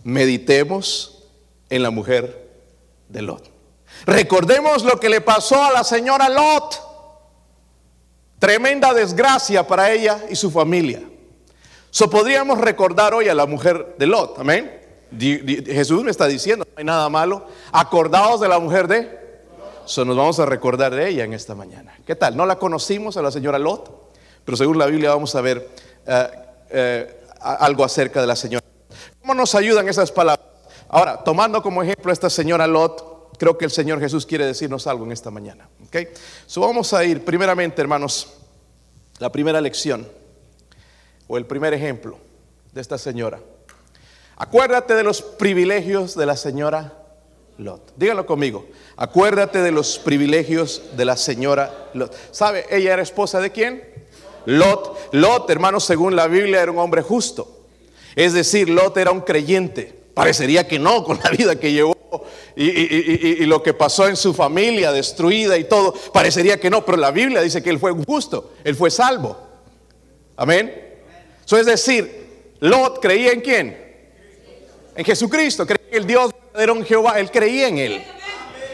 Meditemos 0.04 1.24
en 1.70 1.82
la 1.82 1.90
mujer 1.90 2.48
de 3.08 3.22
Lot. 3.22 3.51
Recordemos 4.06 4.84
lo 4.84 4.98
que 4.98 5.08
le 5.08 5.20
pasó 5.20 5.62
a 5.62 5.72
la 5.72 5.84
señora 5.84 6.28
Lot. 6.28 6.80
Tremenda 8.38 8.92
desgracia 8.92 9.66
para 9.66 9.90
ella 9.92 10.18
y 10.28 10.36
su 10.36 10.50
familia. 10.50 11.02
So 11.90 12.10
podríamos 12.10 12.58
recordar 12.58 13.14
hoy 13.14 13.28
a 13.28 13.34
la 13.34 13.46
mujer 13.46 13.96
de 13.98 14.06
Lot, 14.06 14.38
amén. 14.38 14.80
Jesús 15.18 16.02
me 16.02 16.10
está 16.10 16.26
diciendo, 16.26 16.64
no 16.66 16.72
hay 16.76 16.84
nada 16.84 17.08
malo. 17.08 17.46
Acordaos 17.70 18.40
de 18.40 18.48
la 18.48 18.58
mujer 18.58 18.88
de. 18.88 19.20
So 19.84 20.04
nos 20.04 20.16
vamos 20.16 20.40
a 20.40 20.46
recordar 20.46 20.94
de 20.94 21.08
ella 21.08 21.24
en 21.24 21.34
esta 21.34 21.54
mañana. 21.54 21.94
¿Qué 22.06 22.16
tal? 22.16 22.36
No 22.36 22.46
la 22.46 22.56
conocimos 22.56 23.16
a 23.16 23.22
la 23.22 23.30
señora 23.30 23.58
Lot, 23.58 24.12
pero 24.44 24.56
según 24.56 24.78
la 24.78 24.86
Biblia 24.86 25.10
vamos 25.10 25.34
a 25.34 25.40
ver 25.40 25.68
eh, 26.06 26.28
eh, 26.70 27.24
algo 27.40 27.84
acerca 27.84 28.20
de 28.20 28.26
la 28.26 28.36
señora. 28.36 28.64
¿Cómo 29.20 29.34
nos 29.34 29.54
ayudan 29.54 29.88
esas 29.88 30.10
palabras? 30.10 30.46
Ahora, 30.88 31.22
tomando 31.22 31.62
como 31.62 31.82
ejemplo 31.82 32.10
a 32.10 32.12
esta 32.12 32.30
señora 32.30 32.66
Lot, 32.66 33.11
creo 33.38 33.58
que 33.58 33.64
el 33.64 33.70
Señor 33.70 34.00
Jesús 34.00 34.26
quiere 34.26 34.46
decirnos 34.46 34.86
algo 34.86 35.04
en 35.04 35.12
esta 35.12 35.30
mañana. 35.30 35.68
¿okay? 35.86 36.08
So 36.46 36.60
vamos 36.60 36.92
a 36.92 37.04
ir 37.04 37.24
primeramente, 37.24 37.80
hermanos, 37.80 38.34
la 39.18 39.30
primera 39.30 39.60
lección 39.60 40.08
o 41.28 41.36
el 41.36 41.46
primer 41.46 41.74
ejemplo 41.74 42.18
de 42.72 42.80
esta 42.80 42.98
señora. 42.98 43.40
Acuérdate 44.36 44.94
de 44.94 45.04
los 45.04 45.22
privilegios 45.22 46.16
de 46.16 46.26
la 46.26 46.36
señora 46.36 46.98
Lot. 47.58 47.92
Díganlo 47.96 48.26
conmigo. 48.26 48.66
Acuérdate 48.96 49.60
de 49.62 49.70
los 49.70 49.98
privilegios 49.98 50.82
de 50.96 51.04
la 51.04 51.16
señora 51.16 51.90
Lot. 51.94 52.14
¿Sabe? 52.32 52.66
Ella 52.70 52.94
era 52.94 53.02
esposa 53.02 53.40
de 53.40 53.52
quién? 53.52 53.82
Lot. 54.46 55.12
Lot, 55.12 55.48
hermanos, 55.50 55.84
según 55.84 56.16
la 56.16 56.26
Biblia, 56.26 56.62
era 56.62 56.72
un 56.72 56.78
hombre 56.78 57.02
justo. 57.02 57.66
Es 58.16 58.32
decir, 58.32 58.68
Lot 58.68 58.96
era 58.96 59.10
un 59.10 59.20
creyente. 59.20 60.02
Parecería 60.14 60.66
que 60.66 60.78
no 60.78 61.04
con 61.04 61.18
la 61.22 61.30
vida 61.30 61.56
que 61.56 61.72
llevó 61.72 61.96
y, 62.56 63.44
lo 63.46 63.62
que 63.62 63.74
pasó 63.74 64.08
en 64.08 64.16
su 64.16 64.34
familia 64.34 64.92
destruida 64.92 65.56
y 65.56 65.64
todo, 65.64 65.94
parecería 66.12 66.60
que 66.60 66.70
no, 66.70 66.84
pero 66.84 66.98
la 66.98 67.10
Biblia 67.10 67.40
dice 67.40 67.62
que 67.62 67.70
él 67.70 67.78
fue 67.78 67.92
justo, 67.92 68.52
él 68.64 68.76
fue 68.76 68.90
salvo. 68.90 69.36
Amén. 70.36 70.92
Eso 71.44 71.56
es 71.56 71.66
decir, 71.66 72.54
Lot 72.60 73.00
creía 73.00 73.32
en 73.32 73.40
quién? 73.40 73.94
En 74.94 75.04
Jesucristo, 75.04 75.66
creía 75.66 75.88
en 75.90 75.98
el 75.98 76.06
Dios 76.06 76.32
verdadero 76.32 76.76
en 76.76 76.84
Jehová, 76.84 77.18
él 77.18 77.30
creía 77.30 77.68
en 77.68 77.78
él. 77.78 78.04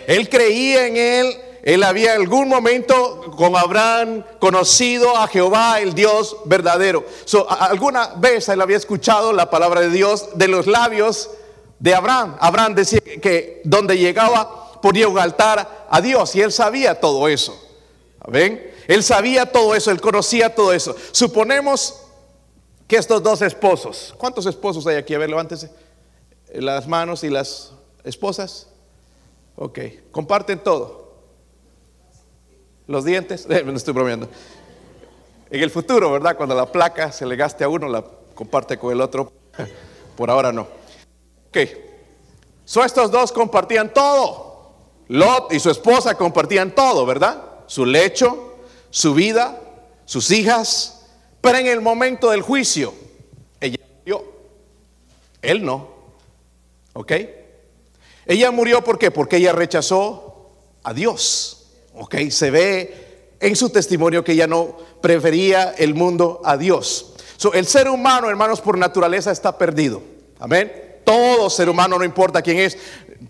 Él 0.07 0.29
creía 0.29 0.87
en 0.87 0.97
él, 0.97 1.37
él 1.63 1.83
había 1.83 2.15
algún 2.15 2.49
momento 2.49 3.31
con 3.37 3.55
Abraham 3.57 4.25
conocido 4.39 5.17
a 5.17 5.29
Jehová, 5.29 5.81
el 5.81 5.95
Dios 5.95 6.37
verdadero. 6.47 7.05
alguna 7.49 8.15
vez 8.17 8.49
él 8.49 8.61
había 8.61 8.77
escuchado 8.77 9.33
la 9.33 9.51
palabra 9.51 9.83
de 9.83 9.91
Dios 9.91 10.31
de 10.35 10.49
los 10.49 10.67
labios 10.67 11.31
de 11.79 11.95
Abraham. 11.95 12.37
Abraham 12.41 12.75
decía 12.75 13.01
que 13.01 13.61
donde 13.65 13.97
llegaba 13.97 14.81
ponía 14.81 15.09
un 15.09 15.19
altar 15.19 15.87
a 15.89 16.01
Dios 16.01 16.35
y 16.35 16.43
él 16.43 16.53
sabía 16.53 16.99
todo 16.99 17.29
eso. 17.29 17.59
¿Ven? 18.29 18.73
Él 18.87 19.03
sabía 19.03 19.47
todo 19.47 19.75
eso, 19.75 19.91
él 19.91 20.01
conocía 20.01 20.55
todo 20.55 20.73
eso. 20.73 20.95
Suponemos 21.13 22.01
que 22.87 22.97
estos 22.97 23.23
dos 23.23 23.43
esposos, 23.43 24.15
¿cuántos 24.17 24.47
esposos 24.47 24.87
hay 24.87 24.97
aquí? 24.97 25.15
A 25.15 25.19
ver, 25.19 25.29
levántese. 25.29 25.71
Las 26.55 26.89
manos 26.89 27.23
y 27.25 27.29
las 27.29 27.73
esposas. 28.05 28.69
Ok, 29.57 29.79
comparten 30.11 30.59
todo. 30.61 31.13
Los 32.87 33.05
dientes, 33.05 33.47
eh, 33.51 33.63
me 33.63 33.75
estoy 33.75 33.93
bromeando. 33.93 34.29
En 35.51 35.63
el 35.63 35.71
futuro, 35.71 36.11
¿verdad? 36.13 36.37
Cuando 36.37 36.55
la 36.55 36.71
placa 36.71 37.13
se 37.13 37.27
le 37.27 37.37
gaste 37.37 37.65
a 37.65 37.69
uno, 37.69 37.89
la 37.89 38.05
comparte 38.35 38.79
con 38.79 38.93
el 38.93 39.01
otro. 39.01 39.33
Por 40.17 40.31
ahora 40.31 40.53
no. 40.53 40.78
Ok. 41.49 41.59
So 42.65 42.85
estos 42.85 43.11
dos 43.11 43.33
compartían 43.33 43.93
todo. 43.93 44.49
Lot 45.09 45.53
y 45.53 45.61
su 45.61 45.71
esposa 45.71 46.15
compartían 46.15 46.75
todo, 46.75 47.07
¿verdad? 47.07 47.43
Su 47.67 47.87
lecho, 47.87 48.57
su 48.91 49.15
vida, 49.15 49.59
sus 50.05 50.31
hijas. 50.31 51.07
Pero 51.41 51.59
en 51.59 51.67
el 51.67 51.81
momento 51.81 52.31
del 52.31 52.43
juicio, 52.43 52.93
ella 53.61 53.79
murió. 54.01 54.25
Él 55.41 55.65
no. 55.65 55.89
¿Ok? 56.93 57.13
Ella 58.27 58.51
murió 58.51 58.85
¿por 58.85 58.99
qué? 58.99 59.11
Porque 59.11 59.37
ella 59.37 59.53
rechazó 59.53 60.51
a 60.83 60.93
Dios. 60.93 61.71
¿Ok? 61.95 62.17
Se 62.31 62.51
ve 62.51 63.37
en 63.41 63.57
su 63.57 63.71
testimonio 63.71 64.25
que 64.25 64.33
ella 64.33 64.47
no 64.47 64.77
prefería 65.01 65.71
el 65.79 65.95
mundo 65.95 66.43
a 66.45 66.57
Dios. 66.57 67.15
So, 67.37 67.55
el 67.55 67.67
ser 67.67 67.89
humano, 67.89 68.29
hermanos, 68.29 68.61
por 68.61 68.77
naturaleza 68.77 69.31
está 69.31 69.57
perdido. 69.57 70.03
Amén. 70.41 70.88
Todo 71.09 71.49
ser 71.49 71.71
humano, 71.71 71.99
no 71.99 72.05
importa 72.05 72.43
quién 72.43 72.59
es. 72.59 72.77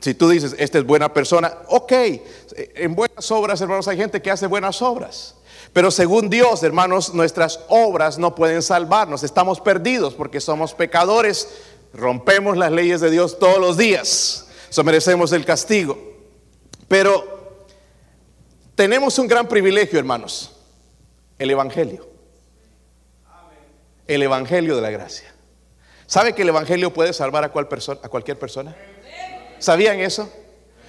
Si 0.00 0.12
tú 0.12 0.28
dices, 0.28 0.56
esta 0.58 0.78
es 0.78 0.84
buena 0.84 1.14
persona, 1.14 1.58
ok. 1.68 1.92
En 2.74 2.96
buenas 2.96 3.30
obras, 3.30 3.60
hermanos, 3.60 3.86
hay 3.86 3.96
gente 3.96 4.20
que 4.20 4.32
hace 4.32 4.48
buenas 4.48 4.82
obras. 4.82 5.36
Pero 5.72 5.92
según 5.92 6.28
Dios, 6.28 6.64
hermanos, 6.64 7.14
nuestras 7.14 7.60
obras 7.68 8.18
no 8.18 8.34
pueden 8.34 8.62
salvarnos. 8.62 9.22
Estamos 9.22 9.60
perdidos 9.60 10.14
porque 10.14 10.40
somos 10.40 10.74
pecadores. 10.74 11.50
Rompemos 11.94 12.56
las 12.56 12.72
leyes 12.72 13.00
de 13.00 13.12
Dios 13.12 13.38
todos 13.38 13.60
los 13.60 13.76
días. 13.76 14.48
Eso 14.68 14.82
merecemos 14.82 15.30
el 15.30 15.44
castigo. 15.44 15.96
Pero 16.88 17.68
tenemos 18.74 19.20
un 19.20 19.28
gran 19.28 19.46
privilegio, 19.46 20.00
hermanos. 20.00 20.50
El 21.38 21.52
Evangelio. 21.52 22.08
El 24.08 24.24
Evangelio 24.24 24.74
de 24.74 24.82
la 24.82 24.90
gracia. 24.90 25.32
¿Sabe 26.08 26.32
que 26.32 26.40
el 26.40 26.48
Evangelio 26.48 26.90
puede 26.90 27.12
salvar 27.12 27.44
a, 27.44 27.50
cualquier 27.50 28.38
persona? 28.38 28.74
¿Sabían 29.58 30.00
eso? 30.00 30.32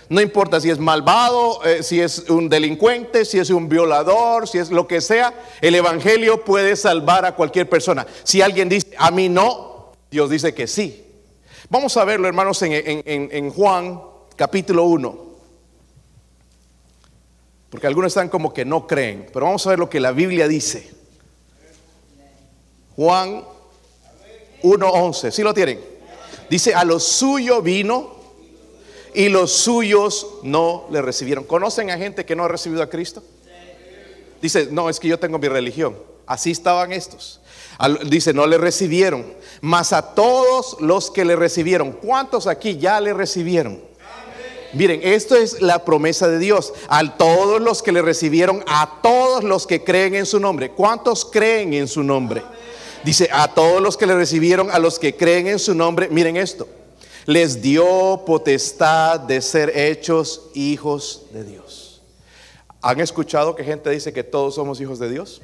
No 0.07 0.21
importa 0.21 0.61
si 0.61 0.69
es 0.69 0.79
malvado, 0.79 1.61
eh, 1.65 1.83
si 1.83 1.99
es 1.99 2.29
un 2.29 2.47
delincuente, 2.47 3.25
si 3.25 3.37
es 3.37 3.49
un 3.49 3.67
violador, 3.67 4.47
si 4.47 4.59
es 4.59 4.71
lo 4.71 4.87
que 4.87 5.01
sea, 5.01 5.33
el 5.59 5.75
Evangelio 5.75 6.45
puede 6.45 6.77
salvar 6.77 7.25
a 7.25 7.35
cualquier 7.35 7.67
persona. 7.67 8.07
Si 8.23 8.41
alguien 8.41 8.69
dice, 8.69 8.93
a 8.97 9.11
mí 9.11 9.27
no, 9.27 9.91
Dios 10.09 10.29
dice 10.29 10.53
que 10.53 10.67
sí. 10.67 11.05
Vamos 11.69 11.97
a 11.97 12.05
verlo, 12.05 12.25
hermanos, 12.25 12.61
en, 12.61 13.03
en 13.05 13.49
Juan 13.51 14.01
capítulo 14.37 14.85
1. 14.85 15.29
Porque 17.69 17.87
algunos 17.87 18.11
están 18.11 18.29
como 18.29 18.53
que 18.53 18.63
no 18.63 18.87
creen, 18.87 19.27
pero 19.33 19.47
vamos 19.47 19.67
a 19.67 19.71
ver 19.71 19.79
lo 19.79 19.89
que 19.89 19.99
la 19.99 20.13
Biblia 20.13 20.47
dice. 20.47 20.89
Juan 22.95 23.43
1.11. 24.63 25.31
¿Sí 25.31 25.43
lo 25.43 25.53
tienen? 25.53 25.79
Dice, 26.49 26.73
a 26.73 26.83
lo 26.83 26.99
suyo 26.99 27.61
vino 27.61 28.15
y 29.13 29.29
los 29.29 29.51
suyos 29.51 30.27
no 30.43 30.87
le 30.91 31.01
recibieron. 31.01 31.43
¿Conocen 31.43 31.91
a 31.91 31.97
gente 31.97 32.25
que 32.25 32.35
no 32.35 32.45
ha 32.45 32.47
recibido 32.47 32.81
a 32.81 32.89
Cristo? 32.89 33.23
Dice, 34.41 34.67
no, 34.71 34.89
es 34.89 34.99
que 34.99 35.07
yo 35.07 35.19
tengo 35.19 35.37
mi 35.37 35.47
religión. 35.47 35.95
Así 36.25 36.51
estaban 36.51 36.91
estos. 36.91 37.41
Dice, 38.05 38.33
no 38.33 38.47
le 38.47 38.57
recibieron. 38.57 39.25
Mas 39.61 39.93
a 39.93 40.13
todos 40.13 40.77
los 40.79 41.11
que 41.11 41.25
le 41.25 41.35
recibieron. 41.35 41.91
¿Cuántos 41.91 42.47
aquí 42.47 42.77
ya 42.77 43.01
le 43.01 43.13
recibieron? 43.13 43.81
Miren, 44.73 45.01
esto 45.03 45.35
es 45.35 45.61
la 45.61 45.83
promesa 45.83 46.27
de 46.27 46.37
Dios. 46.37 46.73
A 46.87 47.17
todos 47.17 47.59
los 47.59 47.81
que 47.81 47.91
le 47.91 48.01
recibieron, 48.01 48.63
a 48.67 48.99
todos 49.01 49.43
los 49.43 49.65
que 49.65 49.83
creen 49.83 50.15
en 50.15 50.25
su 50.25 50.39
nombre. 50.39 50.71
¿Cuántos 50.71 51.25
creen 51.25 51.73
en 51.73 51.87
su 51.87 52.03
nombre? 52.03 52.43
Dice, 53.03 53.29
a 53.31 53.53
todos 53.53 53.81
los 53.81 53.95
que 53.97 54.05
le 54.05 54.15
recibieron, 54.15 54.69
a 54.71 54.79
los 54.79 54.99
que 54.99 55.15
creen 55.15 55.47
en 55.47 55.59
su 55.59 55.73
nombre, 55.73 56.09
miren 56.09 56.37
esto, 56.37 56.67
les 57.25 57.61
dio 57.61 58.23
potestad 58.25 59.19
de 59.19 59.41
ser 59.41 59.77
hechos 59.77 60.49
hijos 60.53 61.23
de 61.31 61.43
Dios. 61.43 62.01
¿Han 62.81 62.99
escuchado 62.99 63.55
que 63.55 63.63
gente 63.63 63.89
dice 63.89 64.13
que 64.13 64.23
todos 64.23 64.55
somos 64.55 64.79
hijos 64.81 64.99
de 64.99 65.09
Dios? 65.09 65.41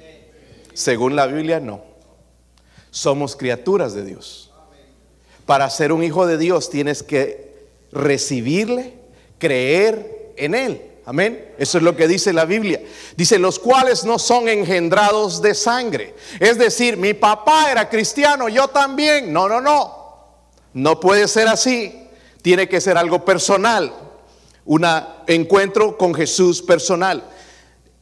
Según 0.74 1.16
la 1.16 1.28
Biblia, 1.28 1.60
no. 1.60 1.84
Somos 2.92 3.36
criaturas 3.36 3.94
de 3.94 4.04
Dios. 4.06 4.52
Para 5.46 5.70
ser 5.70 5.92
un 5.92 6.04
hijo 6.04 6.26
de 6.26 6.38
Dios 6.38 6.70
tienes 6.70 7.04
que 7.04 7.68
recibirle, 7.92 8.94
creer 9.38 10.34
en 10.38 10.56
Él. 10.56 10.82
Amén. 11.06 11.54
Eso 11.60 11.78
es 11.78 11.84
lo 11.84 11.96
que 11.96 12.08
dice 12.08 12.34
la 12.34 12.46
Biblia. 12.46 12.82
Dice, 13.16 13.38
los 13.38 13.60
cuales 13.60 14.06
no 14.06 14.18
son 14.18 14.48
engendrados 14.48 15.42
de 15.42 15.54
sangre. 15.54 16.16
Es 16.40 16.58
decir, 16.58 16.98
mi 16.98 17.14
papá 17.14 17.72
era 17.72 17.88
cristiano, 17.90 18.50
yo 18.50 18.68
también. 18.70 19.32
No, 19.32 19.48
no, 19.48 19.62
no. 19.62 20.06
No 20.74 21.00
puede 21.00 21.28
ser 21.28 21.48
así. 21.48 22.08
Tiene 22.42 22.68
que 22.68 22.82
ser 22.82 22.98
algo 22.98 23.24
personal. 23.24 23.94
Un 24.66 24.88
encuentro 25.28 25.96
con 25.96 26.16
Jesús 26.16 26.64
personal. 26.64 27.24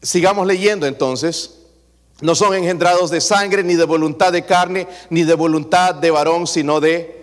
Sigamos 0.02 0.48
leyendo 0.48 0.88
entonces. 0.88 1.60
No 2.22 2.36
son 2.36 2.56
engendrados 2.56 3.12
de 3.12 3.20
sangre, 3.20 3.64
ni 3.64 3.76
de 3.76 3.84
voluntad 3.84 4.32
de 4.32 4.46
carne, 4.46 4.88
ni 5.10 5.24
de 5.24 5.34
voluntad 5.34 5.96
de 5.96 6.10
varón, 6.10 6.48
sino 6.48 6.80
de... 6.80 7.22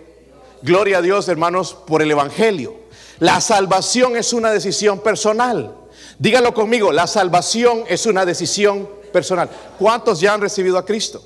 Gloria 0.61 0.99
a 0.99 1.01
Dios, 1.01 1.27
hermanos, 1.27 1.73
por 1.73 2.03
el 2.03 2.11
Evangelio. 2.11 2.80
La 3.21 3.39
salvación 3.39 4.17
es 4.17 4.33
una 4.33 4.49
decisión 4.49 4.99
personal. 4.99 5.75
Dígalo 6.17 6.55
conmigo, 6.55 6.91
la 6.91 7.05
salvación 7.05 7.83
es 7.87 8.07
una 8.07 8.25
decisión 8.25 8.89
personal. 9.13 9.47
¿Cuántos 9.77 10.19
ya 10.19 10.33
han 10.33 10.41
recibido 10.41 10.75
a 10.75 10.83
Cristo? 10.83 11.23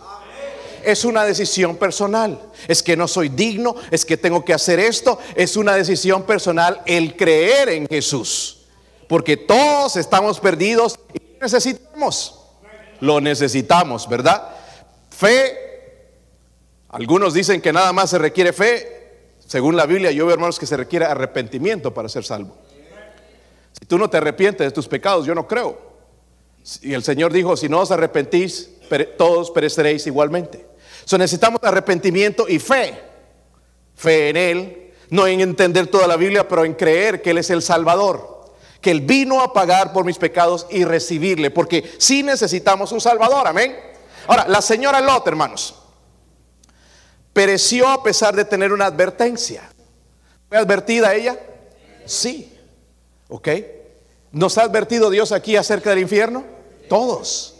Es 0.84 1.06
una 1.06 1.24
decisión 1.24 1.78
personal. 1.78 2.38
Es 2.68 2.84
que 2.84 2.98
no 2.98 3.08
soy 3.08 3.30
digno, 3.30 3.76
es 3.92 4.04
que 4.04 4.18
tengo 4.18 4.44
que 4.44 4.54
hacer 4.54 4.78
esto. 4.78 5.20
Es 5.36 5.56
una 5.56 5.74
decisión 5.74 6.24
personal 6.24 6.82
el 6.86 7.16
creer 7.16 7.70
en 7.70 7.88
Jesús. 7.88 8.66
Porque 9.08 9.38
todos 9.38 9.96
estamos 9.96 10.42
perdidos 10.42 11.00
y 11.14 11.42
necesitamos. 11.42 12.42
Lo 13.00 13.22
necesitamos, 13.22 14.10
¿verdad? 14.10 14.50
Fe. 15.12 16.12
Algunos 16.90 17.34
dicen 17.34 17.62
que 17.62 17.72
nada 17.72 17.94
más 17.94 18.10
se 18.10 18.18
requiere 18.18 18.52
fe. 18.52 19.05
Según 19.48 19.76
la 19.76 19.86
Biblia, 19.86 20.12
yo 20.12 20.26
veo 20.26 20.34
hermanos 20.34 20.58
que 20.58 20.66
se 20.66 20.76
requiere 20.76 21.06
arrepentimiento 21.06 21.94
para 21.94 22.10
ser 22.10 22.24
salvo. 22.24 22.58
Si 23.80 23.86
tú 23.86 23.98
no 23.98 24.10
te 24.10 24.18
arrepientes 24.18 24.66
de 24.66 24.72
tus 24.72 24.88
pecados, 24.88 25.26
yo 25.26 25.36
no 25.36 25.48
creo. 25.48 25.78
Y 26.82 26.94
el 26.94 27.04
Señor 27.04 27.32
dijo, 27.32 27.56
si 27.56 27.70
no 27.70 27.82
os 27.82 27.92
arrepentís, 27.92 28.72
todos 29.18 29.52
pereceréis 29.52 30.08
igualmente. 30.08 30.66
So, 31.04 31.18
necesitamos 31.18 31.62
arrepentimiento 31.64 32.48
y 32.50 32.58
fe. 32.58 33.00
Fe 33.96 34.30
en 34.30 34.38
Él, 34.38 34.94
no 35.12 35.28
en 35.28 35.42
entender 35.42 35.88
toda 35.88 36.08
la 36.08 36.18
Biblia, 36.18 36.48
pero 36.48 36.66
en 36.66 36.74
creer 36.74 37.22
que 37.22 37.30
Él 37.30 37.38
es 37.38 37.52
el 37.52 37.62
Salvador. 37.62 38.46
Que 38.82 38.90
Él 38.90 39.02
vino 39.02 39.42
a 39.42 39.54
pagar 39.54 39.94
por 39.94 40.06
mis 40.06 40.18
pecados 40.18 40.66
y 40.72 40.86
recibirle. 40.86 41.52
Porque 41.52 41.92
sí 42.00 42.24
necesitamos 42.24 42.92
un 42.92 43.02
Salvador, 43.02 43.48
amén. 43.48 43.76
Ahora, 44.26 44.48
la 44.48 44.62
señora 44.62 45.02
Lot, 45.02 45.28
hermanos 45.28 45.85
pereció 47.36 47.90
a 47.90 48.02
pesar 48.02 48.34
de 48.34 48.46
tener 48.46 48.72
una 48.72 48.86
advertencia. 48.86 49.70
¿Fue 50.48 50.58
advertida 50.58 51.14
ella? 51.14 51.38
Sí. 52.06 52.50
¿Ok? 53.28 53.50
¿Nos 54.32 54.58
ha 54.58 54.64
advertido 54.64 55.10
Dios 55.10 55.34
aquí 55.34 55.58
acerca 55.58 55.90
del 55.90 56.00
infierno? 56.00 56.46
Todos. 56.88 57.58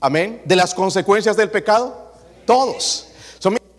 Amén. 0.00 0.42
¿De 0.44 0.56
las 0.56 0.74
consecuencias 0.74 1.36
del 1.36 1.52
pecado? 1.52 2.14
Todos. 2.46 3.06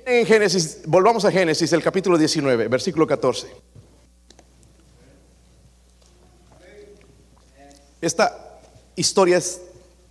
en 0.06 0.26
Génesis, 0.26 0.84
volvamos 0.86 1.26
a 1.26 1.32
Génesis, 1.32 1.74
el 1.74 1.84
capítulo 1.84 2.18
19, 2.18 2.70
versículo 2.70 3.06
14. 3.06 3.48
Esta 8.00 8.62
historia 8.96 9.36
es 9.36 9.60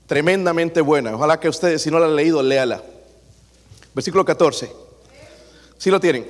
tremendamente 0.06 0.82
buena. 0.82 1.14
Ojalá 1.14 1.40
que 1.40 1.48
ustedes, 1.48 1.80
si 1.80 1.90
no 1.90 1.98
la 1.98 2.04
han 2.04 2.16
leído, 2.16 2.42
léala. 2.42 2.82
Versículo 3.94 4.22
14. 4.22 4.85
Si 5.78 5.90
lo 5.90 6.00
tienen? 6.00 6.28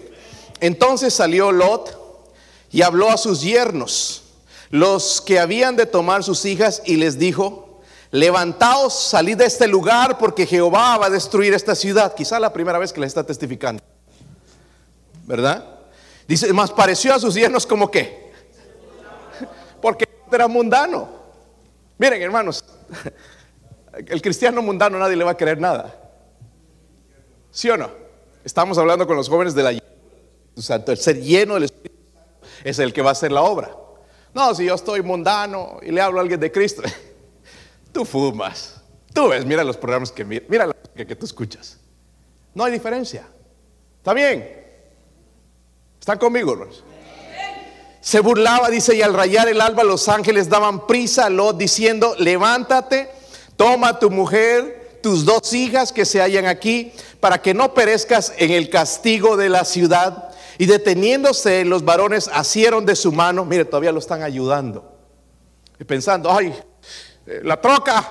Entonces 0.61 1.15
salió 1.15 1.53
Lot 1.53 1.97
y 2.71 2.83
habló 2.83 3.11
a 3.11 3.17
sus 3.17 3.43
yernos, 3.43 4.25
los 4.71 5.21
que 5.21 5.38
habían 5.38 5.76
de 5.76 5.87
tomar 5.87 6.25
sus 6.25 6.45
hijas, 6.45 6.83
y 6.85 6.97
les 6.97 7.19
dijo, 7.19 7.81
levantaos, 8.11 8.95
salid 8.95 9.37
de 9.37 9.47
este 9.47 9.67
lugar, 9.67 10.19
porque 10.19 10.47
Jehová 10.47 10.99
va 10.99 11.07
a 11.07 11.11
destruir 11.11 11.55
esta 11.55 11.75
ciudad. 11.75 12.15
Quizá 12.15 12.41
la 12.41 12.53
primera 12.53 12.79
vez 12.79 12.93
que 12.93 13.00
les 13.00 13.09
está 13.09 13.25
testificando. 13.25 13.83
¿Verdad? 15.27 15.64
Dice, 16.27 16.53
más 16.53 16.70
pareció 16.70 17.14
a 17.14 17.20
sus 17.20 17.35
yernos 17.35 17.66
como 17.66 17.90
que, 17.90 18.33
porque 19.81 20.09
era 20.31 20.49
mundano. 20.49 21.09
Miren, 21.99 22.20
hermanos, 22.20 22.64
el 23.92 24.20
cristiano 24.20 24.61
mundano 24.61 24.99
nadie 24.99 25.16
le 25.16 25.25
va 25.25 25.33
a 25.33 25.37
creer 25.37 25.61
nada. 25.61 25.94
¿Sí 27.51 27.70
o 27.70 27.77
no? 27.77 28.06
Estamos 28.46 28.78
hablando 28.78 29.09
con 29.09 29.16
los 29.16 29.28
jóvenes 29.28 29.56
de 29.56 29.62
la 29.64 29.82
Santo. 30.56 30.92
El 30.92 30.98
ser 30.98 31.20
lleno 31.20 31.54
del 31.54 31.64
Espíritu 31.64 32.00
es 32.62 32.78
el 32.78 32.92
que 32.92 33.02
va 33.02 33.09
a 33.09 33.12
hacer 33.12 33.32
la 33.32 33.42
obra. 33.42 33.76
No, 34.32 34.54
si 34.54 34.64
yo 34.64 34.76
estoy 34.76 35.02
mundano 35.02 35.80
y 35.82 35.90
le 35.90 36.00
hablo 36.00 36.20
a 36.20 36.22
alguien 36.22 36.38
de 36.38 36.52
Cristo, 36.52 36.82
tú 37.92 38.04
fumas. 38.04 38.80
Tú 39.12 39.30
ves, 39.30 39.44
mira 39.44 39.64
los 39.64 39.76
programas 39.76 40.12
que 40.12 40.24
mira 40.24 40.68
la 40.68 40.76
que, 40.94 41.04
que 41.04 41.16
tú 41.16 41.26
escuchas. 41.26 41.80
No 42.54 42.62
hay 42.62 42.70
diferencia. 42.70 43.26
¿Está 43.98 44.14
bien? 44.14 44.64
¿Están 45.98 46.16
conmigo, 46.16 46.52
hermanos? 46.52 46.85
Se 48.00 48.20
burlaba, 48.20 48.70
dice, 48.70 48.94
y 48.94 49.02
al 49.02 49.12
rayar 49.12 49.48
el 49.48 49.61
alba 49.61 49.82
los 49.82 50.09
ángeles 50.09 50.48
daban 50.48 50.87
prisa 50.87 51.26
a 51.26 51.30
Lot 51.30 51.56
diciendo, 51.56 52.14
levántate, 52.20 53.11
toma 53.56 53.98
tu 53.98 54.09
mujer 54.09 54.86
tus 55.07 55.25
dos 55.25 55.53
hijas 55.53 55.92
que 55.92 56.05
se 56.05 56.21
hallan 56.21 56.47
aquí, 56.47 56.90
para 57.21 57.40
que 57.40 57.55
no 57.55 57.73
perezcas 57.75 58.33
en 58.38 58.51
el 58.51 58.69
castigo 58.69 59.37
de 59.37 59.49
la 59.49 59.64
ciudad. 59.64 60.31
Y 60.59 60.66
deteniéndose 60.66 61.64
los 61.64 61.85
varones, 61.85 62.29
asieron 62.33 62.85
de 62.85 62.97
su 62.97 63.12
mano, 63.12 63.45
mire, 63.45 63.64
todavía 63.64 63.92
lo 63.92 64.01
están 64.01 64.25
ayudando. 64.25 64.85
Y 65.79 65.85
pensando, 65.85 66.29
ay, 66.33 66.53
eh, 67.25 67.40
la 67.45 67.61
troca, 67.61 68.05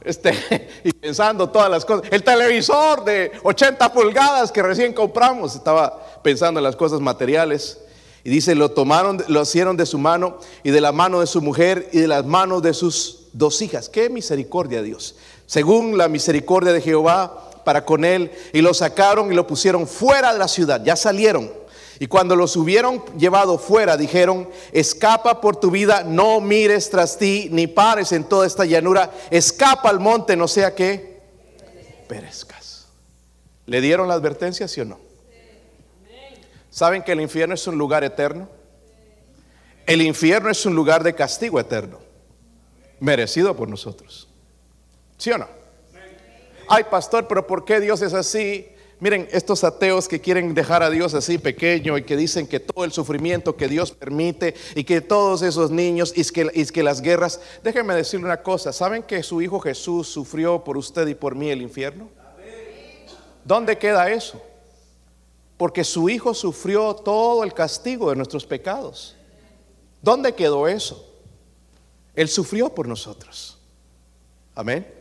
este, 0.00 0.32
y 0.82 0.90
pensando 0.90 1.48
todas 1.48 1.70
las 1.70 1.84
cosas. 1.84 2.10
El 2.10 2.24
televisor 2.24 3.04
de 3.04 3.30
80 3.44 3.92
pulgadas 3.92 4.50
que 4.50 4.60
recién 4.60 4.92
compramos, 4.92 5.54
estaba 5.54 6.04
pensando 6.24 6.58
en 6.58 6.64
las 6.64 6.74
cosas 6.74 6.98
materiales. 6.98 7.78
Y 8.24 8.30
dice, 8.30 8.56
lo 8.56 8.72
tomaron, 8.72 9.22
lo 9.28 9.42
hicieron 9.42 9.76
de 9.76 9.86
su 9.86 9.98
mano 9.98 10.40
y 10.64 10.70
de 10.70 10.80
la 10.80 10.90
mano 10.90 11.20
de 11.20 11.28
su 11.28 11.40
mujer 11.42 11.88
y 11.92 12.00
de 12.00 12.08
las 12.08 12.26
manos 12.26 12.60
de 12.60 12.74
sus 12.74 13.19
dos 13.32 13.62
hijas. 13.62 13.88
Qué 13.88 14.10
misericordia 14.10 14.82
Dios 14.82 15.14
según 15.50 15.98
la 15.98 16.06
misericordia 16.06 16.72
de 16.72 16.80
Jehová 16.80 17.50
para 17.64 17.84
con 17.84 18.04
él, 18.04 18.30
y 18.52 18.60
lo 18.60 18.72
sacaron 18.72 19.32
y 19.32 19.34
lo 19.34 19.48
pusieron 19.48 19.88
fuera 19.88 20.32
de 20.32 20.38
la 20.38 20.46
ciudad, 20.46 20.80
ya 20.84 20.94
salieron. 20.94 21.50
Y 21.98 22.06
cuando 22.06 22.36
los 22.36 22.54
hubieron 22.54 23.04
llevado 23.18 23.58
fuera, 23.58 23.96
dijeron, 23.96 24.48
escapa 24.70 25.40
por 25.40 25.56
tu 25.56 25.72
vida, 25.72 26.04
no 26.04 26.40
mires 26.40 26.88
tras 26.88 27.18
ti, 27.18 27.48
ni 27.50 27.66
pares 27.66 28.12
en 28.12 28.22
toda 28.22 28.46
esta 28.46 28.64
llanura, 28.64 29.10
escapa 29.28 29.88
al 29.88 29.98
monte, 29.98 30.36
no 30.36 30.46
sea 30.46 30.72
que 30.72 31.20
perezcas. 32.06 32.86
¿Le 33.66 33.80
dieron 33.80 34.06
la 34.06 34.14
advertencia, 34.14 34.68
sí 34.68 34.82
o 34.82 34.84
no? 34.84 35.00
¿Saben 36.70 37.02
que 37.02 37.10
el 37.10 37.20
infierno 37.20 37.56
es 37.56 37.66
un 37.66 37.76
lugar 37.76 38.04
eterno? 38.04 38.48
El 39.84 40.00
infierno 40.00 40.48
es 40.48 40.64
un 40.64 40.76
lugar 40.76 41.02
de 41.02 41.16
castigo 41.16 41.58
eterno, 41.58 41.98
merecido 43.00 43.56
por 43.56 43.68
nosotros. 43.68 44.28
¿Sí 45.18 45.30
o 45.32 45.38
no? 45.38 45.48
Ay, 46.68 46.84
pastor, 46.84 47.26
pero 47.26 47.46
¿por 47.46 47.64
qué 47.64 47.80
Dios 47.80 48.00
es 48.00 48.14
así? 48.14 48.68
Miren, 49.00 49.28
estos 49.32 49.64
ateos 49.64 50.06
que 50.06 50.20
quieren 50.20 50.54
dejar 50.54 50.82
a 50.82 50.90
Dios 50.90 51.14
así 51.14 51.38
pequeño 51.38 51.96
y 51.96 52.02
que 52.04 52.16
dicen 52.16 52.46
que 52.46 52.60
todo 52.60 52.84
el 52.84 52.92
sufrimiento 52.92 53.56
que 53.56 53.66
Dios 53.66 53.92
permite 53.92 54.54
y 54.74 54.84
que 54.84 55.00
todos 55.00 55.40
esos 55.40 55.70
niños 55.70 56.12
y 56.14 56.22
que, 56.24 56.50
y 56.52 56.66
que 56.66 56.82
las 56.82 57.00
guerras, 57.00 57.40
déjenme 57.64 57.94
decirle 57.94 58.26
una 58.26 58.42
cosa, 58.42 58.74
¿saben 58.74 59.02
que 59.02 59.22
su 59.22 59.40
Hijo 59.40 59.58
Jesús 59.58 60.06
sufrió 60.06 60.62
por 60.62 60.76
usted 60.76 61.08
y 61.08 61.14
por 61.14 61.34
mí 61.34 61.50
el 61.50 61.62
infierno? 61.62 62.10
¿Dónde 63.42 63.78
queda 63.78 64.10
eso? 64.10 64.40
Porque 65.56 65.82
su 65.82 66.10
Hijo 66.10 66.34
sufrió 66.34 66.94
todo 66.94 67.42
el 67.42 67.54
castigo 67.54 68.10
de 68.10 68.16
nuestros 68.16 68.44
pecados. 68.44 69.16
¿Dónde 70.02 70.34
quedó 70.34 70.68
eso? 70.68 71.09
Él 72.14 72.28
sufrió 72.28 72.74
por 72.74 72.86
nosotros. 72.86 73.58
Amén 74.54 75.00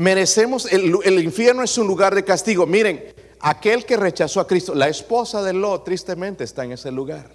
merecemos, 0.00 0.64
el, 0.72 1.22
infierno 1.22 1.62
es 1.62 1.76
un 1.76 1.86
lugar 1.86 2.14
de 2.14 2.24
castigo. 2.24 2.64
Miren, 2.64 3.14
aquel 3.38 3.84
que 3.84 3.98
rechazó 3.98 4.40
a 4.40 4.46
Cristo, 4.46 4.74
la 4.74 4.88
esposa 4.88 5.42
de 5.42 5.52
Lot, 5.52 5.84
tristemente 5.84 6.42
está 6.42 6.64
en 6.64 6.72
ese 6.72 6.90
lugar. 6.90 7.30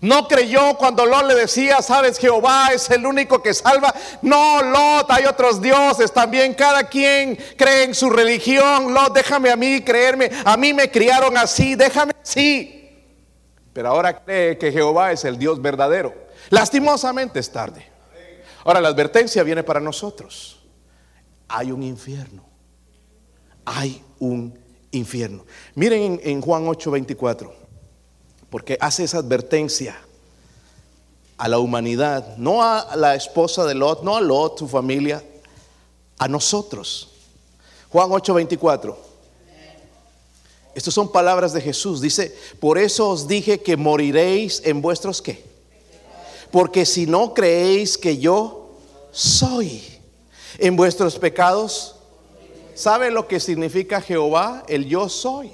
No 0.00 0.26
creyó 0.26 0.74
cuando 0.78 1.04
Lot 1.04 1.26
le 1.26 1.34
decía, 1.34 1.82
sabes, 1.82 2.18
Jehová 2.18 2.68
es 2.72 2.88
el 2.88 3.04
único 3.04 3.42
que 3.42 3.52
salva. 3.52 3.94
No, 4.22 4.62
Lot, 4.62 5.10
hay 5.10 5.26
otros 5.26 5.60
dioses 5.60 6.10
también. 6.10 6.54
Cada 6.54 6.88
quien 6.88 7.36
cree 7.58 7.84
en 7.84 7.94
su 7.94 8.08
religión. 8.08 8.94
Lot, 8.94 9.12
déjame 9.12 9.50
a 9.50 9.56
mí 9.56 9.82
creerme. 9.82 10.30
A 10.46 10.56
mí 10.56 10.72
me 10.72 10.90
criaron 10.90 11.36
así, 11.36 11.74
déjame 11.74 12.14
así. 12.22 12.81
Pero 13.72 13.88
ahora 13.88 14.24
cree 14.24 14.58
que 14.58 14.70
Jehová 14.70 15.12
es 15.12 15.24
el 15.24 15.38
Dios 15.38 15.60
verdadero. 15.60 16.14
Lastimosamente 16.50 17.40
es 17.40 17.50
tarde. 17.50 17.86
Ahora 18.64 18.80
la 18.80 18.88
advertencia 18.88 19.42
viene 19.42 19.62
para 19.62 19.80
nosotros 19.80 20.62
hay 21.52 21.70
un 21.70 21.82
infierno, 21.82 22.42
hay 23.64 24.02
un 24.18 24.58
infierno. 24.90 25.44
Miren 25.74 26.18
en, 26.24 26.40
Juan 26.40 26.66
8:24, 26.66 27.52
porque 28.48 28.78
hace 28.80 29.04
esa 29.04 29.18
advertencia 29.18 29.96
a 31.36 31.48
la 31.48 31.58
humanidad, 31.58 32.36
no 32.38 32.62
a 32.62 32.96
la 32.96 33.14
esposa 33.14 33.66
de 33.66 33.74
Lot, 33.74 34.02
no 34.02 34.16
a 34.16 34.20
Lot, 34.20 34.60
su 34.60 34.68
familia, 34.68 35.22
a 36.18 36.26
nosotros. 36.26 37.10
Juan 37.90 38.08
8:24. 38.08 38.96
Estas 40.74 40.94
son 40.94 41.12
palabras 41.12 41.52
de 41.52 41.60
Jesús. 41.60 42.00
Dice, 42.00 42.36
por 42.58 42.78
eso 42.78 43.10
os 43.10 43.28
dije 43.28 43.60
que 43.60 43.76
moriréis 43.76 44.62
en 44.64 44.80
vuestros 44.80 45.20
qué. 45.20 45.44
Porque 46.50 46.86
si 46.86 47.06
no 47.06 47.34
creéis 47.34 47.96
que 47.98 48.18
yo 48.18 48.70
soy 49.10 49.82
en 50.58 50.76
vuestros 50.76 51.18
pecados, 51.18 51.96
¿sabe 52.74 53.10
lo 53.10 53.26
que 53.26 53.40
significa 53.40 54.00
Jehová? 54.00 54.64
El 54.68 54.86
yo 54.86 55.08
soy. 55.08 55.52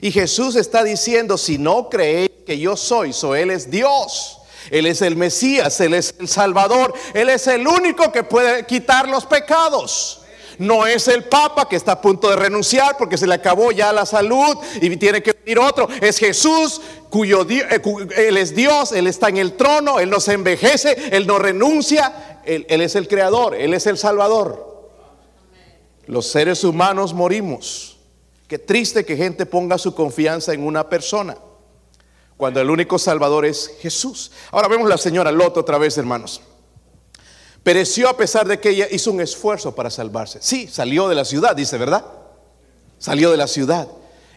Y 0.00 0.10
Jesús 0.10 0.56
está 0.56 0.82
diciendo, 0.82 1.36
si 1.36 1.58
no 1.58 1.88
creéis 1.88 2.30
que 2.46 2.58
yo 2.58 2.76
soy, 2.76 3.12
so 3.12 3.34
Él 3.34 3.50
es 3.50 3.70
Dios. 3.70 4.38
Él 4.70 4.86
es 4.86 5.02
el 5.02 5.16
Mesías, 5.16 5.80
Él 5.80 5.94
es 5.94 6.14
el 6.18 6.28
Salvador, 6.28 6.94
Él 7.14 7.28
es 7.28 7.46
el 7.46 7.66
único 7.66 8.12
que 8.12 8.22
puede 8.22 8.66
quitar 8.66 9.08
los 9.08 9.26
pecados. 9.26 10.19
No 10.60 10.86
es 10.86 11.08
el 11.08 11.24
Papa 11.24 11.66
que 11.66 11.74
está 11.74 11.92
a 11.92 12.00
punto 12.02 12.28
de 12.28 12.36
renunciar 12.36 12.98
porque 12.98 13.16
se 13.16 13.26
le 13.26 13.32
acabó 13.32 13.72
ya 13.72 13.94
la 13.94 14.04
salud 14.04 14.58
y 14.78 14.94
tiene 14.98 15.22
que 15.22 15.32
venir 15.32 15.58
otro. 15.58 15.88
Es 16.02 16.18
Jesús 16.18 16.82
cuyo 17.08 17.48
eh, 17.48 17.80
Él 18.28 18.36
es 18.36 18.54
Dios, 18.54 18.92
Él 18.92 19.06
está 19.06 19.30
en 19.30 19.38
el 19.38 19.54
trono, 19.54 20.00
Él 20.00 20.10
no 20.10 20.20
se 20.20 20.34
envejece, 20.34 21.16
Él 21.16 21.26
no 21.26 21.38
renuncia, 21.38 22.42
él, 22.44 22.66
es 22.68 22.94
el 22.94 23.08
Creador, 23.08 23.54
Él 23.54 23.72
es 23.72 23.86
el 23.86 23.96
Salvador. 23.96 24.90
Los 26.06 26.26
seres 26.26 26.62
humanos 26.62 27.14
morimos. 27.14 27.96
Qué 28.46 28.58
triste 28.58 29.06
que 29.06 29.16
gente 29.16 29.46
ponga 29.46 29.78
su 29.78 29.94
confianza 29.94 30.52
en 30.52 30.66
una 30.66 30.90
persona 30.90 31.38
cuando 32.36 32.60
el 32.60 32.68
único 32.68 32.98
Salvador 32.98 33.46
es 33.46 33.78
Jesús. 33.80 34.30
Ahora 34.50 34.68
vemos 34.68 34.90
la 34.90 34.98
señora 34.98 35.32
Lot 35.32 35.56
otra 35.56 35.78
vez, 35.78 35.96
hermanos. 35.96 36.42
Pereció 37.62 38.08
a 38.08 38.16
pesar 38.16 38.48
de 38.48 38.58
que 38.58 38.70
ella 38.70 38.86
hizo 38.90 39.10
un 39.10 39.20
esfuerzo 39.20 39.74
para 39.74 39.90
salvarse. 39.90 40.38
Sí, 40.40 40.66
salió 40.66 41.08
de 41.08 41.14
la 41.14 41.24
ciudad, 41.24 41.54
dice, 41.54 41.76
¿verdad? 41.76 42.04
Salió 42.98 43.30
de 43.30 43.36
la 43.36 43.46
ciudad. 43.46 43.88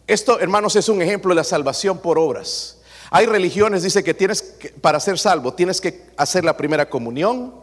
Esto, 0.07 0.39
hermanos, 0.39 0.75
es 0.75 0.89
un 0.89 1.01
ejemplo 1.01 1.29
de 1.29 1.35
la 1.35 1.43
salvación 1.43 1.99
por 1.99 2.19
obras. 2.19 2.79
Hay 3.09 3.25
religiones, 3.25 3.83
dice 3.83 4.03
que 4.03 4.13
tienes 4.13 4.41
que, 4.41 4.69
para 4.69 4.99
ser 4.99 5.17
salvo, 5.17 5.53
tienes 5.53 5.79
que 5.79 6.07
hacer 6.17 6.43
la 6.43 6.57
primera 6.57 6.89
comunión. 6.89 7.53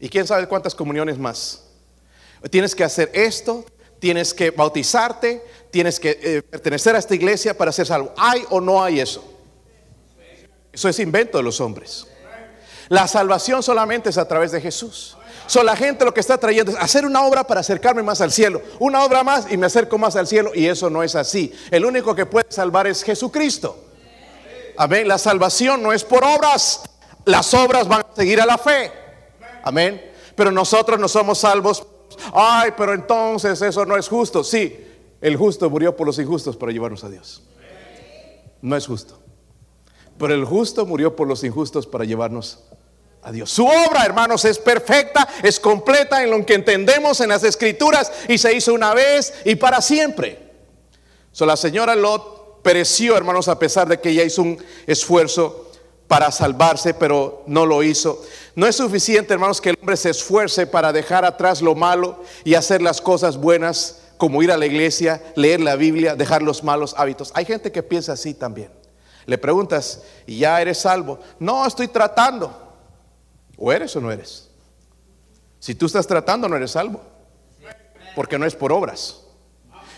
Y 0.00 0.08
quién 0.08 0.26
sabe 0.26 0.48
cuántas 0.48 0.74
comuniones 0.74 1.18
más. 1.18 1.62
Tienes 2.50 2.74
que 2.74 2.84
hacer 2.84 3.10
esto, 3.14 3.64
tienes 3.98 4.34
que 4.34 4.50
bautizarte, 4.50 5.44
tienes 5.70 6.00
que 6.00 6.18
eh, 6.22 6.42
pertenecer 6.42 6.96
a 6.96 6.98
esta 6.98 7.14
iglesia 7.14 7.56
para 7.56 7.70
ser 7.70 7.86
salvo. 7.86 8.12
¿Hay 8.16 8.42
o 8.50 8.60
no 8.60 8.82
hay 8.82 9.00
eso? 9.00 9.24
Eso 10.72 10.88
es 10.88 10.98
invento 10.98 11.38
de 11.38 11.44
los 11.44 11.60
hombres. 11.60 12.06
La 12.88 13.08
salvación 13.08 13.62
solamente 13.62 14.10
es 14.10 14.18
a 14.18 14.28
través 14.28 14.52
de 14.52 14.60
Jesús. 14.60 15.16
So, 15.46 15.62
la 15.62 15.76
gente 15.76 16.04
lo 16.04 16.12
que 16.14 16.20
está 16.20 16.38
trayendo 16.38 16.72
es 16.72 16.78
hacer 16.78 17.04
una 17.04 17.24
obra 17.24 17.44
para 17.44 17.60
acercarme 17.60 18.02
más 18.02 18.20
al 18.20 18.32
cielo. 18.32 18.62
Una 18.78 19.04
obra 19.04 19.22
más 19.22 19.50
y 19.50 19.56
me 19.56 19.66
acerco 19.66 19.98
más 19.98 20.16
al 20.16 20.26
cielo. 20.26 20.52
Y 20.54 20.66
eso 20.66 20.90
no 20.90 21.02
es 21.02 21.14
así. 21.14 21.52
El 21.70 21.84
único 21.84 22.14
que 22.14 22.26
puede 22.26 22.46
salvar 22.50 22.86
es 22.86 23.02
Jesucristo. 23.02 23.76
Amén. 24.76 25.06
La 25.08 25.18
salvación 25.18 25.82
no 25.82 25.92
es 25.92 26.04
por 26.04 26.24
obras. 26.24 26.82
Las 27.24 27.52
obras 27.54 27.88
van 27.88 28.00
a 28.00 28.14
seguir 28.14 28.40
a 28.40 28.46
la 28.46 28.58
fe. 28.58 28.92
Amén. 29.62 30.12
Pero 30.34 30.50
nosotros 30.50 30.98
no 30.98 31.08
somos 31.08 31.38
salvos. 31.38 31.84
Ay, 32.32 32.72
pero 32.76 32.94
entonces 32.94 33.60
eso 33.62 33.84
no 33.84 33.96
es 33.96 34.08
justo. 34.08 34.44
Sí, 34.44 34.84
el 35.20 35.36
justo 35.36 35.68
murió 35.70 35.96
por 35.96 36.06
los 36.06 36.18
injustos 36.18 36.56
para 36.56 36.72
llevarnos 36.72 37.02
a 37.04 37.08
Dios. 37.08 37.42
No 38.62 38.76
es 38.76 38.86
justo. 38.86 39.18
Pero 40.18 40.34
el 40.34 40.44
justo 40.44 40.86
murió 40.86 41.14
por 41.14 41.28
los 41.28 41.44
injustos 41.44 41.86
para 41.86 42.04
llevarnos 42.04 42.64
Dios. 43.32 43.50
Su 43.50 43.66
obra, 43.66 44.04
hermanos, 44.04 44.44
es 44.44 44.58
perfecta, 44.58 45.28
es 45.42 45.58
completa 45.60 46.22
en 46.22 46.30
lo 46.30 46.44
que 46.46 46.54
entendemos 46.54 47.20
en 47.20 47.30
las 47.30 47.44
escrituras 47.44 48.12
y 48.28 48.38
se 48.38 48.54
hizo 48.54 48.74
una 48.74 48.94
vez 48.94 49.34
y 49.44 49.56
para 49.56 49.80
siempre. 49.80 50.46
So, 51.32 51.44
la 51.44 51.56
señora 51.56 51.94
Lot 51.94 52.62
pereció, 52.62 53.16
hermanos, 53.16 53.48
a 53.48 53.58
pesar 53.58 53.88
de 53.88 54.00
que 54.00 54.10
ella 54.10 54.24
hizo 54.24 54.42
un 54.42 54.58
esfuerzo 54.86 55.70
para 56.08 56.30
salvarse, 56.30 56.94
pero 56.94 57.42
no 57.46 57.66
lo 57.66 57.82
hizo. 57.82 58.22
No 58.54 58.66
es 58.66 58.76
suficiente, 58.76 59.34
hermanos, 59.34 59.60
que 59.60 59.70
el 59.70 59.78
hombre 59.80 59.96
se 59.96 60.10
esfuerce 60.10 60.66
para 60.66 60.92
dejar 60.92 61.24
atrás 61.24 61.62
lo 61.62 61.74
malo 61.74 62.22
y 62.44 62.54
hacer 62.54 62.80
las 62.80 63.00
cosas 63.00 63.36
buenas, 63.36 64.02
como 64.16 64.42
ir 64.42 64.50
a 64.50 64.56
la 64.56 64.66
iglesia, 64.66 65.22
leer 65.34 65.60
la 65.60 65.76
Biblia, 65.76 66.14
dejar 66.14 66.42
los 66.42 66.64
malos 66.64 66.94
hábitos. 66.96 67.32
Hay 67.34 67.44
gente 67.44 67.70
que 67.70 67.82
piensa 67.82 68.12
así 68.12 68.34
también. 68.34 68.70
Le 69.26 69.38
preguntas, 69.38 70.02
¿y 70.26 70.38
ya 70.38 70.60
eres 70.60 70.78
salvo? 70.78 71.18
No, 71.38 71.66
estoy 71.66 71.88
tratando. 71.88 72.65
¿O 73.56 73.72
eres 73.72 73.94
o 73.96 74.00
no 74.00 74.12
eres? 74.12 74.48
Si 75.58 75.74
tú 75.74 75.86
estás 75.86 76.06
tratando, 76.06 76.48
no 76.48 76.56
eres 76.56 76.72
salvo. 76.72 77.00
Porque 78.14 78.38
no 78.38 78.46
es 78.46 78.54
por 78.54 78.72
obras. 78.72 79.20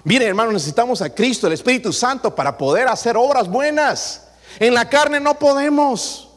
Mire, 0.05 0.27
hermano, 0.27 0.53
necesitamos 0.53 1.03
a 1.03 1.15
Cristo, 1.15 1.47
el 1.47 1.53
Espíritu 1.53 1.93
Santo, 1.93 2.35
para 2.35 2.57
poder 2.57 2.89
hacer 2.89 3.17
obras 3.17 3.49
buenas. 3.49 4.29
En 4.59 4.75
la 4.75 4.89
carne 4.89 5.21
no 5.21 5.39
podemos. 5.39 6.29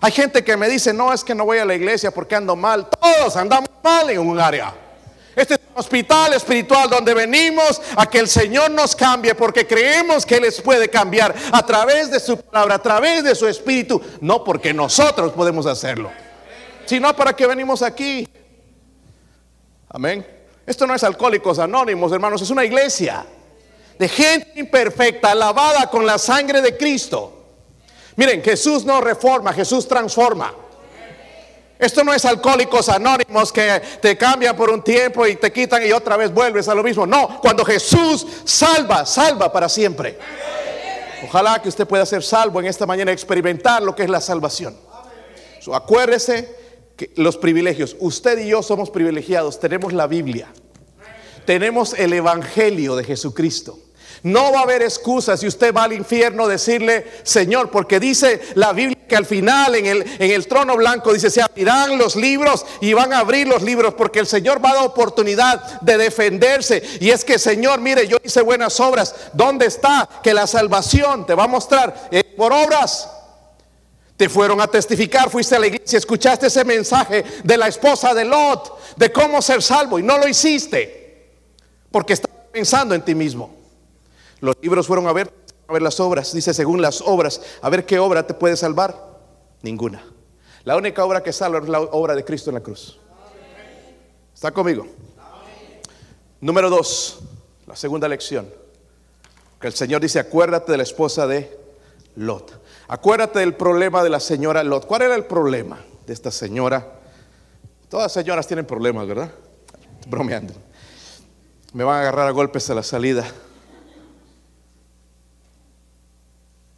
Hay 0.00 0.12
gente 0.12 0.44
que 0.44 0.56
me 0.56 0.68
dice, 0.68 0.92
no, 0.92 1.12
es 1.12 1.24
que 1.24 1.34
no 1.34 1.44
voy 1.44 1.58
a 1.58 1.64
la 1.64 1.74
iglesia 1.74 2.10
porque 2.10 2.34
ando 2.34 2.54
mal. 2.54 2.88
Todos 2.88 3.36
andamos 3.36 3.68
mal 3.82 4.08
en 4.10 4.20
un 4.20 4.38
área. 4.38 4.74
Este 5.36 5.54
es 5.54 5.60
un 5.70 5.78
hospital 5.78 6.32
espiritual 6.32 6.88
donde 6.88 7.12
venimos 7.12 7.82
a 7.94 8.06
que 8.08 8.18
el 8.18 8.26
Señor 8.26 8.70
nos 8.70 8.96
cambie 8.96 9.34
porque 9.34 9.66
creemos 9.66 10.24
que 10.24 10.36
Él 10.36 10.42
les 10.42 10.62
puede 10.62 10.88
cambiar 10.88 11.34
a 11.52 11.64
través 11.64 12.10
de 12.10 12.18
su 12.20 12.38
palabra, 12.38 12.76
a 12.76 12.82
través 12.82 13.22
de 13.22 13.34
su 13.34 13.46
espíritu, 13.46 14.00
no 14.22 14.42
porque 14.42 14.72
nosotros 14.72 15.32
podemos 15.32 15.66
hacerlo, 15.66 16.10
sino 16.86 17.14
para 17.14 17.34
que 17.34 17.46
venimos 17.46 17.82
aquí. 17.82 18.26
Amén. 19.88 20.26
Esto 20.66 20.86
no 20.86 20.94
es 20.94 21.04
alcohólicos 21.04 21.58
anónimos, 21.58 22.10
hermanos, 22.12 22.42
es 22.42 22.50
una 22.50 22.64
iglesia 22.64 23.24
de 23.98 24.08
gente 24.08 24.52
imperfecta, 24.56 25.34
lavada 25.34 25.88
con 25.88 26.04
la 26.04 26.18
sangre 26.18 26.60
de 26.60 26.76
Cristo. 26.76 27.32
Miren, 28.16 28.42
Jesús 28.42 28.84
no 28.84 29.00
reforma, 29.00 29.52
Jesús 29.52 29.86
transforma. 29.86 30.52
Esto 31.78 32.02
no 32.02 32.14
es 32.14 32.24
alcohólicos 32.24 32.88
anónimos 32.88 33.52
que 33.52 33.82
te 34.00 34.16
cambian 34.16 34.56
por 34.56 34.70
un 34.70 34.82
tiempo 34.82 35.26
y 35.26 35.36
te 35.36 35.52
quitan 35.52 35.86
y 35.86 35.92
otra 35.92 36.16
vez 36.16 36.32
vuelves 36.32 36.68
a 36.68 36.74
lo 36.74 36.82
mismo. 36.82 37.06
No, 37.06 37.38
cuando 37.40 37.64
Jesús 37.64 38.26
salva, 38.44 39.04
salva 39.04 39.52
para 39.52 39.68
siempre. 39.68 40.18
Ojalá 41.24 41.60
que 41.60 41.68
usted 41.68 41.86
pueda 41.86 42.06
ser 42.06 42.22
salvo 42.22 42.60
en 42.60 42.66
esta 42.66 42.86
mañana, 42.86 43.12
experimentar 43.12 43.82
lo 43.82 43.94
que 43.94 44.04
es 44.04 44.10
la 44.10 44.20
salvación. 44.20 44.76
acuérdese 45.72 46.65
los 47.16 47.36
privilegios, 47.36 47.96
usted 48.00 48.38
y 48.38 48.48
yo 48.48 48.62
somos 48.62 48.90
privilegiados, 48.90 49.60
tenemos 49.60 49.92
la 49.92 50.06
Biblia, 50.06 50.48
tenemos 51.44 51.94
el 51.94 52.12
Evangelio 52.12 52.96
de 52.96 53.04
Jesucristo. 53.04 53.78
No 54.22 54.50
va 54.52 54.60
a 54.60 54.62
haber 54.62 54.82
excusas 54.82 55.38
si 55.40 55.46
usted 55.46 55.74
va 55.74 55.84
al 55.84 55.92
infierno 55.92 56.48
decirle, 56.48 57.06
Señor, 57.22 57.70
porque 57.70 58.00
dice 58.00 58.40
la 58.54 58.72
Biblia 58.72 58.96
que 59.06 59.14
al 59.16 59.26
final 59.26 59.74
en 59.76 59.86
el, 59.86 60.04
en 60.18 60.30
el 60.30 60.48
trono 60.48 60.76
blanco 60.76 61.12
dice, 61.12 61.30
se 61.30 61.40
abrirán 61.40 61.96
los 61.96 62.16
libros 62.16 62.66
y 62.80 62.92
van 62.92 63.12
a 63.12 63.20
abrir 63.20 63.46
los 63.46 63.62
libros 63.62 63.94
porque 63.94 64.18
el 64.18 64.26
Señor 64.26 64.64
va 64.64 64.70
a 64.70 64.74
dar 64.74 64.84
oportunidad 64.84 65.80
de 65.80 65.96
defenderse. 65.96 66.82
Y 67.00 67.10
es 67.10 67.24
que, 67.24 67.38
Señor, 67.38 67.80
mire, 67.80 68.08
yo 68.08 68.16
hice 68.22 68.40
buenas 68.40 68.80
obras. 68.80 69.14
¿Dónde 69.32 69.66
está? 69.66 70.08
Que 70.22 70.34
la 70.34 70.46
salvación 70.46 71.24
te 71.24 71.34
va 71.34 71.44
a 71.44 71.48
mostrar 71.48 72.08
eh, 72.10 72.24
por 72.24 72.52
obras. 72.52 73.08
Te 74.16 74.28
fueron 74.28 74.60
a 74.60 74.66
testificar, 74.66 75.28
fuiste 75.30 75.56
a 75.56 75.58
la 75.58 75.66
iglesia, 75.66 75.98
escuchaste 75.98 76.46
ese 76.46 76.64
mensaje 76.64 77.24
de 77.44 77.56
la 77.56 77.68
esposa 77.68 78.14
de 78.14 78.24
Lot, 78.24 78.96
de 78.96 79.12
cómo 79.12 79.42
ser 79.42 79.62
salvo 79.62 79.98
y 79.98 80.02
no 80.02 80.16
lo 80.16 80.26
hiciste 80.26 81.06
porque 81.90 82.12
estás 82.12 82.30
pensando 82.52 82.94
en 82.94 83.02
ti 83.02 83.14
mismo. 83.14 83.54
Los 84.40 84.56
libros 84.60 84.86
fueron 84.86 85.06
a 85.06 85.12
ver, 85.12 85.32
a 85.66 85.72
ver 85.72 85.82
las 85.82 85.98
obras. 86.00 86.32
Dice, 86.32 86.52
según 86.52 86.82
las 86.82 87.00
obras, 87.00 87.40
a 87.62 87.70
ver 87.70 87.86
qué 87.86 87.98
obra 87.98 88.26
te 88.26 88.34
puede 88.34 88.56
salvar. 88.56 89.16
Ninguna. 89.62 90.04
La 90.64 90.76
única 90.76 91.04
obra 91.04 91.22
que 91.22 91.32
salva 91.32 91.58
es 91.58 91.68
la 91.68 91.80
obra 91.80 92.14
de 92.14 92.24
Cristo 92.24 92.50
en 92.50 92.54
la 92.54 92.60
cruz. 92.60 92.98
¿Está 94.34 94.50
conmigo? 94.50 94.86
Número 96.40 96.68
dos, 96.68 97.20
la 97.66 97.74
segunda 97.74 98.08
lección. 98.08 98.52
Que 99.58 99.68
el 99.68 99.72
Señor 99.72 100.02
dice, 100.02 100.18
acuérdate 100.18 100.72
de 100.72 100.76
la 100.76 100.82
esposa 100.82 101.26
de 101.26 101.58
Lot. 102.16 102.60
Acuérdate 102.88 103.40
del 103.40 103.54
problema 103.54 104.02
de 104.02 104.10
la 104.10 104.20
señora 104.20 104.62
Lot. 104.62 104.86
¿Cuál 104.86 105.02
era 105.02 105.14
el 105.14 105.24
problema 105.24 105.84
de 106.06 106.12
esta 106.12 106.30
señora? 106.30 106.86
Todas 107.88 108.12
señoras 108.12 108.46
tienen 108.46 108.64
problemas, 108.64 109.06
¿verdad? 109.06 109.30
Bromeando. 110.06 110.54
Me 111.72 111.82
van 111.82 111.96
a 111.96 112.00
agarrar 112.02 112.28
a 112.28 112.30
golpes 112.30 112.70
a 112.70 112.74
la 112.74 112.82
salida. 112.82 113.24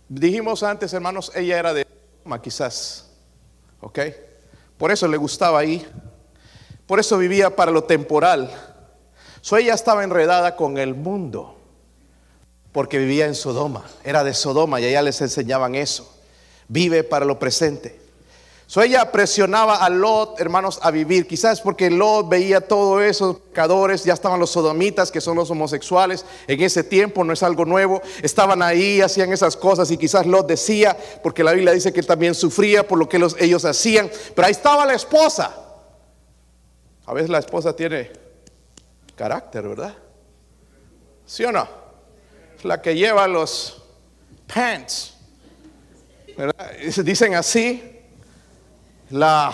Dijimos 0.08 0.62
antes, 0.62 0.92
hermanos, 0.94 1.30
ella 1.34 1.58
era 1.58 1.74
de 1.74 1.86
quizás. 2.42 3.10
¿Ok? 3.80 3.98
Por 4.78 4.90
eso 4.90 5.06
le 5.08 5.16
gustaba 5.16 5.58
ahí. 5.58 5.86
Por 6.86 7.00
eso 7.00 7.18
vivía 7.18 7.54
para 7.54 7.70
lo 7.70 7.84
temporal. 7.84 8.50
So 9.42 9.58
ella 9.58 9.74
estaba 9.74 10.04
enredada 10.04 10.56
con 10.56 10.78
el 10.78 10.94
mundo. 10.94 11.57
Porque 12.78 13.00
vivía 13.00 13.26
en 13.26 13.34
Sodoma, 13.34 13.82
era 14.04 14.22
de 14.22 14.32
Sodoma 14.32 14.80
y 14.80 14.84
allá 14.84 15.02
les 15.02 15.20
enseñaban 15.20 15.74
eso. 15.74 16.08
Vive 16.68 17.02
para 17.02 17.24
lo 17.24 17.36
presente. 17.36 17.98
So 18.68 18.80
ella 18.82 19.10
presionaba 19.10 19.84
a 19.84 19.90
Lot, 19.90 20.40
hermanos, 20.40 20.78
a 20.80 20.92
vivir. 20.92 21.26
Quizás 21.26 21.60
porque 21.60 21.90
Lot 21.90 22.28
veía 22.28 22.60
todo 22.60 23.02
eso, 23.02 23.40
pecadores, 23.48 24.04
ya 24.04 24.14
estaban 24.14 24.38
los 24.38 24.50
sodomitas, 24.50 25.10
que 25.10 25.20
son 25.20 25.36
los 25.36 25.50
homosexuales. 25.50 26.24
En 26.46 26.62
ese 26.62 26.84
tiempo 26.84 27.24
no 27.24 27.32
es 27.32 27.42
algo 27.42 27.64
nuevo. 27.64 28.00
Estaban 28.22 28.62
ahí, 28.62 29.00
hacían 29.00 29.32
esas 29.32 29.56
cosas 29.56 29.90
y 29.90 29.96
quizás 29.96 30.24
Lot 30.24 30.46
decía, 30.46 30.96
porque 31.24 31.42
la 31.42 31.54
Biblia 31.54 31.72
dice 31.72 31.92
que 31.92 31.98
él 31.98 32.06
también 32.06 32.36
sufría 32.36 32.86
por 32.86 32.96
lo 32.96 33.08
que 33.08 33.20
ellos 33.40 33.64
hacían. 33.64 34.08
Pero 34.36 34.46
ahí 34.46 34.52
estaba 34.52 34.86
la 34.86 34.94
esposa. 34.94 35.52
A 37.06 37.12
veces 37.12 37.28
la 37.28 37.40
esposa 37.40 37.74
tiene 37.74 38.12
carácter, 39.16 39.66
¿verdad? 39.66 39.96
¿Sí 41.26 41.44
o 41.44 41.50
no? 41.50 41.87
La 42.62 42.82
que 42.82 42.94
lleva 42.94 43.26
los 43.28 43.82
pants. 44.52 45.14
¿verdad? 46.36 46.72
Dicen 47.04 47.34
así 47.34 48.00
la 49.10 49.52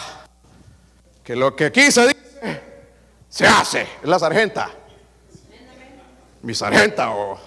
que 1.23 1.35
lo 1.35 1.55
que 1.57 1.67
aquí 1.67 1.91
se 1.91 2.09
dice 2.09 2.63
se 3.29 3.47
hace, 3.47 3.83
es 3.83 4.09
la 4.09 4.19
sargenta. 4.19 4.71
Mi 6.43 6.55
sargenta 6.55 7.11
o 7.11 7.39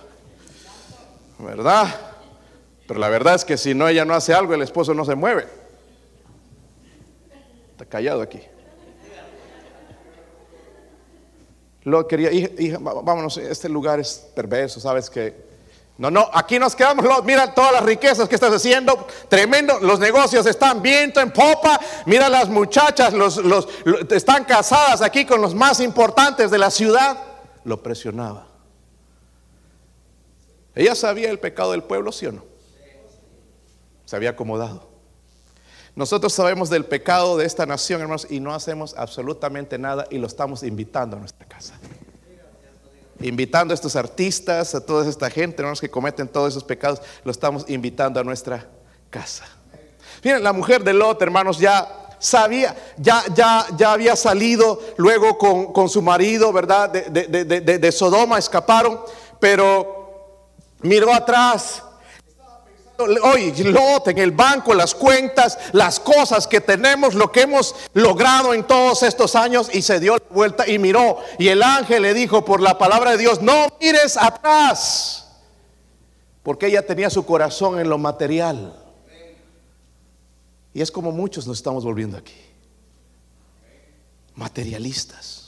¿verdad? 1.39 1.87
Pero 2.87 2.99
la 2.99 3.09
verdad 3.09 3.35
es 3.35 3.45
que 3.45 3.57
si 3.57 3.73
no 3.73 3.87
ella 3.87 4.05
no 4.05 4.13
hace 4.13 4.33
algo, 4.33 4.53
el 4.53 4.61
esposo 4.63 4.93
no 4.93 5.05
se 5.05 5.15
mueve. 5.15 5.47
Está 7.71 7.85
callado 7.85 8.21
aquí. 8.21 8.41
Lo 11.83 12.07
quería, 12.07 12.31
hija, 12.33 12.79
vámonos, 12.79 13.37
este 13.37 13.69
lugar 13.69 13.99
es 13.99 14.29
perverso, 14.35 14.79
sabes 14.79 15.09
que 15.09 15.46
no, 15.97 16.11
no, 16.11 16.29
aquí 16.31 16.59
nos 16.59 16.75
quedamos, 16.75 17.05
mira 17.25 17.55
todas 17.55 17.71
las 17.71 17.83
riquezas 17.83 18.29
que 18.29 18.35
estás 18.35 18.53
haciendo, 18.53 19.07
tremendo, 19.29 19.79
los 19.79 19.99
negocios 19.99 20.45
están 20.45 20.79
viento 20.81 21.19
en 21.19 21.31
popa, 21.31 21.79
mira 22.05 22.29
las 22.29 22.49
muchachas, 22.49 23.13
los, 23.13 23.37
los, 23.37 23.67
están 24.11 24.45
casadas 24.45 25.01
aquí 25.01 25.25
con 25.25 25.41
los 25.41 25.55
más 25.55 25.79
importantes 25.79 26.51
de 26.51 26.57
la 26.59 26.69
ciudad. 26.69 27.17
Lo 27.63 27.81
presionaba. 27.81 28.47
Ella 30.75 30.93
sabía 30.93 31.31
el 31.31 31.39
pecado 31.39 31.71
del 31.71 31.81
pueblo, 31.81 32.11
¿sí 32.11 32.27
o 32.27 32.31
no? 32.31 32.45
Se 34.05 34.15
había 34.15 34.29
acomodado. 34.29 34.87
Nosotros 35.95 36.31
sabemos 36.31 36.69
del 36.69 36.85
pecado 36.85 37.37
de 37.37 37.45
esta 37.45 37.65
nación, 37.65 38.01
hermanos, 38.01 38.27
y 38.29 38.39
no 38.39 38.53
hacemos 38.53 38.93
absolutamente 38.95 39.79
nada 39.79 40.05
y 40.11 40.19
lo 40.19 40.27
estamos 40.27 40.61
invitando 40.61 41.17
a 41.17 41.19
nuestra 41.19 41.47
casa 41.47 41.73
invitando 43.21 43.73
a 43.73 43.75
estos 43.75 43.95
artistas, 43.95 44.75
a 44.75 44.85
toda 44.85 45.09
esta 45.09 45.29
gente, 45.29 45.61
hermanos, 45.61 45.81
que 45.81 45.89
cometen 45.89 46.27
todos 46.27 46.53
esos 46.53 46.63
pecados, 46.63 47.01
lo 47.23 47.31
estamos 47.31 47.65
invitando 47.67 48.19
a 48.19 48.23
nuestra 48.23 48.67
casa. 49.09 49.45
Miren, 50.23 50.43
la 50.43 50.53
mujer 50.53 50.83
de 50.83 50.93
Lot, 50.93 51.21
hermanos, 51.21 51.59
ya 51.59 52.15
sabía, 52.19 52.75
ya, 52.97 53.23
ya, 53.33 53.65
ya 53.77 53.93
había 53.93 54.15
salido 54.15 54.79
luego 54.97 55.37
con, 55.37 55.89
su 55.89 56.01
marido, 56.01 56.51
¿verdad? 56.51 56.89
De, 56.89 57.79
de 57.79 57.91
Sodoma, 57.91 58.37
escaparon, 58.37 58.99
pero 59.39 59.97
miró 60.81 61.13
atrás 61.13 61.83
hoy 62.97 63.51
Lot 63.63 64.07
en 64.07 64.17
el 64.17 64.31
banco, 64.31 64.73
las 64.73 64.93
cuentas, 64.95 65.57
las 65.73 65.99
cosas 65.99 66.47
que 66.47 66.61
tenemos, 66.61 67.13
lo 67.13 67.31
que 67.31 67.41
hemos 67.41 67.75
logrado 67.93 68.53
en 68.53 68.65
todos 68.65 69.03
estos 69.03 69.35
años 69.35 69.69
y 69.73 69.81
se 69.81 69.99
dio 69.99 70.15
la 70.17 70.23
vuelta 70.29 70.67
y 70.67 70.79
miró. 70.79 71.17
Y 71.37 71.47
el 71.49 71.63
ángel 71.63 72.03
le 72.03 72.13
dijo 72.13 72.43
por 72.43 72.61
la 72.61 72.77
palabra 72.77 73.11
de 73.11 73.17
Dios, 73.17 73.41
no 73.41 73.67
mires 73.79 74.17
atrás. 74.17 75.27
Porque 76.43 76.67
ella 76.67 76.85
tenía 76.85 77.09
su 77.09 77.25
corazón 77.25 77.79
en 77.79 77.89
lo 77.89 77.97
material. 77.97 78.73
Y 80.73 80.81
es 80.81 80.91
como 80.91 81.11
muchos 81.11 81.47
nos 81.47 81.57
estamos 81.57 81.83
volviendo 81.83 82.17
aquí. 82.17 82.35
Materialistas. 84.35 85.46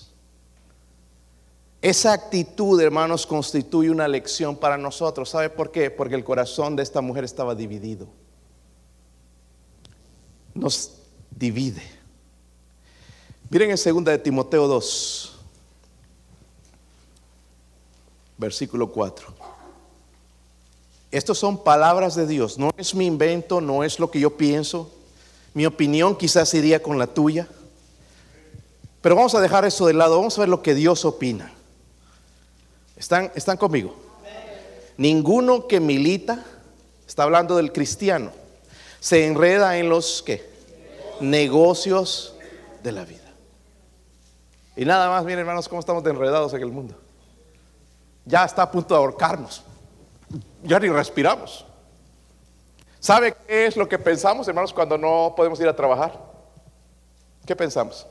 Esa 1.81 2.11
actitud, 2.11 2.79
hermanos, 2.81 3.25
constituye 3.25 3.89
una 3.89 4.07
lección 4.07 4.57
para 4.57 4.77
nosotros. 4.77 5.29
¿Sabe 5.29 5.49
por 5.49 5.71
qué? 5.71 5.89
Porque 5.89 6.15
el 6.15 6.25
corazón 6.25 6.75
de 6.75 6.83
esta 6.83 6.99
mujer 6.99 7.23
estaba 7.23 7.55
dividido. 7.55 8.07
Nos 10.53 10.91
divide. 11.31 11.81
Miren 13.49 13.71
en 13.71 13.77
segunda 13.77 14.11
de 14.11 14.19
Timoteo 14.19 14.67
2, 14.67 15.37
versículo 18.37 18.91
4. 18.91 19.33
Estas 21.11 21.37
son 21.37 21.63
palabras 21.63 22.13
de 22.15 22.27
Dios, 22.27 22.59
no 22.59 22.69
es 22.77 22.93
mi 22.93 23.05
invento, 23.05 23.61
no 23.61 23.83
es 23.83 23.99
lo 23.99 24.11
que 24.11 24.19
yo 24.19 24.35
pienso. 24.37 24.91
Mi 25.53 25.65
opinión 25.65 26.15
quizás 26.15 26.53
iría 26.53 26.83
con 26.83 26.99
la 26.99 27.07
tuya. 27.07 27.47
Pero 29.01 29.15
vamos 29.15 29.33
a 29.33 29.41
dejar 29.41 29.65
eso 29.65 29.87
de 29.87 29.93
lado, 29.93 30.17
vamos 30.17 30.37
a 30.37 30.41
ver 30.41 30.49
lo 30.49 30.61
que 30.61 30.75
Dios 30.75 31.05
opina. 31.05 31.53
¿Están, 32.99 33.31
están 33.33 33.55
conmigo? 33.55 33.95
Ninguno 34.97 35.67
que 35.67 35.79
milita, 35.79 36.43
está 37.07 37.23
hablando 37.23 37.55
del 37.55 37.71
cristiano, 37.71 38.31
se 38.99 39.25
enreda 39.25 39.77
en 39.77 39.87
los 39.87 40.21
¿qué? 40.21 40.47
negocios 41.21 42.35
de 42.83 42.91
la 42.91 43.05
vida. 43.05 43.21
Y 44.75 44.83
nada 44.83 45.09
más, 45.09 45.23
miren 45.23 45.39
hermanos, 45.39 45.69
cómo 45.69 45.79
estamos 45.79 46.05
enredados 46.05 46.53
en 46.53 46.61
el 46.61 46.71
mundo. 46.71 46.95
Ya 48.25 48.43
está 48.43 48.63
a 48.63 48.71
punto 48.71 48.93
de 48.93 48.99
ahorcarnos. 48.99 49.63
Ya 50.63 50.77
ni 50.77 50.89
respiramos. 50.89 51.65
¿Sabe 52.99 53.33
qué 53.47 53.65
es 53.65 53.77
lo 53.77 53.87
que 53.87 53.97
pensamos, 53.97 54.45
hermanos, 54.49 54.73
cuando 54.73 54.97
no 54.97 55.33
podemos 55.37 55.57
ir 55.61 55.69
a 55.69 55.75
trabajar? 55.75 56.19
¿Qué 57.45 57.55
pensamos? 57.55 58.05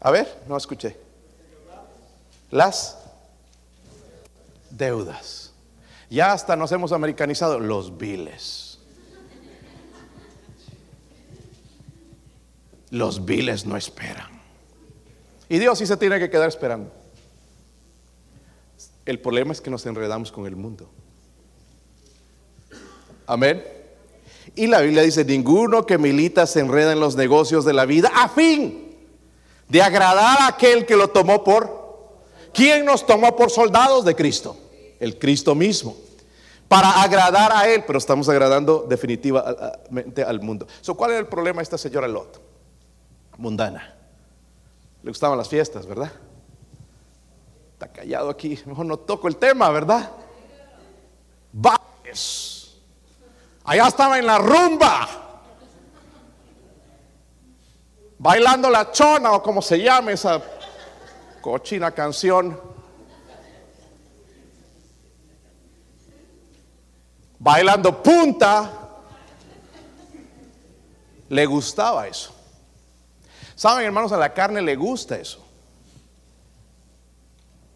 A 0.00 0.10
ver, 0.10 0.42
no 0.48 0.56
escuché 0.56 1.03
las 2.54 2.96
deudas. 4.70 5.52
Ya 6.08 6.32
hasta 6.32 6.54
nos 6.54 6.70
hemos 6.70 6.92
americanizado 6.92 7.58
los 7.58 7.98
biles. 7.98 8.78
Los 12.90 13.24
biles 13.24 13.66
no 13.66 13.76
esperan. 13.76 14.28
Y 15.48 15.58
Dios 15.58 15.78
sí 15.78 15.86
se 15.86 15.96
tiene 15.96 16.20
que 16.20 16.30
quedar 16.30 16.48
esperando. 16.48 16.92
El 19.04 19.18
problema 19.18 19.52
es 19.52 19.60
que 19.60 19.70
nos 19.70 19.84
enredamos 19.84 20.30
con 20.30 20.46
el 20.46 20.54
mundo. 20.54 20.88
Amén. 23.26 23.64
Y 24.54 24.68
la 24.68 24.80
Biblia 24.80 25.02
dice, 25.02 25.24
ninguno 25.24 25.86
que 25.86 25.98
milita 25.98 26.46
se 26.46 26.60
enreda 26.60 26.92
en 26.92 27.00
los 27.00 27.16
negocios 27.16 27.64
de 27.64 27.72
la 27.72 27.84
vida 27.84 28.12
a 28.14 28.28
fin 28.28 28.96
de 29.68 29.82
agradar 29.82 30.40
a 30.42 30.46
aquel 30.46 30.86
que 30.86 30.94
lo 30.94 31.08
tomó 31.08 31.42
por 31.42 31.83
¿Quién 32.54 32.84
nos 32.84 33.04
tomó 33.04 33.34
por 33.34 33.50
soldados 33.50 34.04
de 34.04 34.14
Cristo? 34.14 34.56
El 35.00 35.18
Cristo 35.18 35.54
mismo. 35.54 35.96
Para 36.68 37.02
agradar 37.02 37.52
a 37.52 37.68
Él, 37.68 37.84
pero 37.86 37.98
estamos 37.98 38.28
agradando 38.28 38.86
definitivamente 38.88 40.22
al 40.22 40.40
mundo. 40.40 40.66
¿Cuál 40.96 41.10
era 41.10 41.20
el 41.20 41.26
problema 41.26 41.58
de 41.58 41.64
esta 41.64 41.76
señora 41.76 42.08
Lot? 42.08 42.40
Mundana. 43.36 43.94
Le 45.02 45.10
gustaban 45.10 45.36
las 45.36 45.48
fiestas, 45.48 45.84
¿verdad? 45.84 46.10
Está 47.74 47.88
callado 47.88 48.30
aquí. 48.30 48.58
Mejor 48.64 48.86
no 48.86 48.98
toco 48.98 49.28
el 49.28 49.36
tema, 49.36 49.68
¿verdad? 49.70 50.10
Bailes. 51.52 52.76
Allá 53.64 53.88
estaba 53.88 54.18
en 54.18 54.26
la 54.26 54.38
rumba. 54.38 55.08
Bailando 58.16 58.70
la 58.70 58.90
chona 58.92 59.32
o 59.32 59.42
como 59.42 59.60
se 59.60 59.82
llame 59.82 60.12
esa 60.12 60.40
cochina 61.44 61.90
canción. 61.90 62.58
Bailando 67.38 68.02
punta. 68.02 69.02
Le 71.28 71.44
gustaba 71.44 72.08
eso. 72.08 72.34
Saben, 73.54 73.84
hermanos, 73.84 74.10
a 74.12 74.16
la 74.16 74.32
carne 74.32 74.62
le 74.62 74.74
gusta 74.74 75.18
eso. 75.18 75.44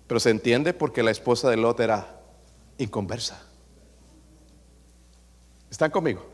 Pero 0.07 0.19
se 0.19 0.31
entiende 0.31 0.73
porque 0.73 1.03
la 1.03 1.11
esposa 1.11 1.51
de 1.51 1.59
Lot 1.59 1.81
era 1.81 2.23
inconversa. 2.79 3.39
¿Están 5.71 5.91
conmigo? 5.91 6.25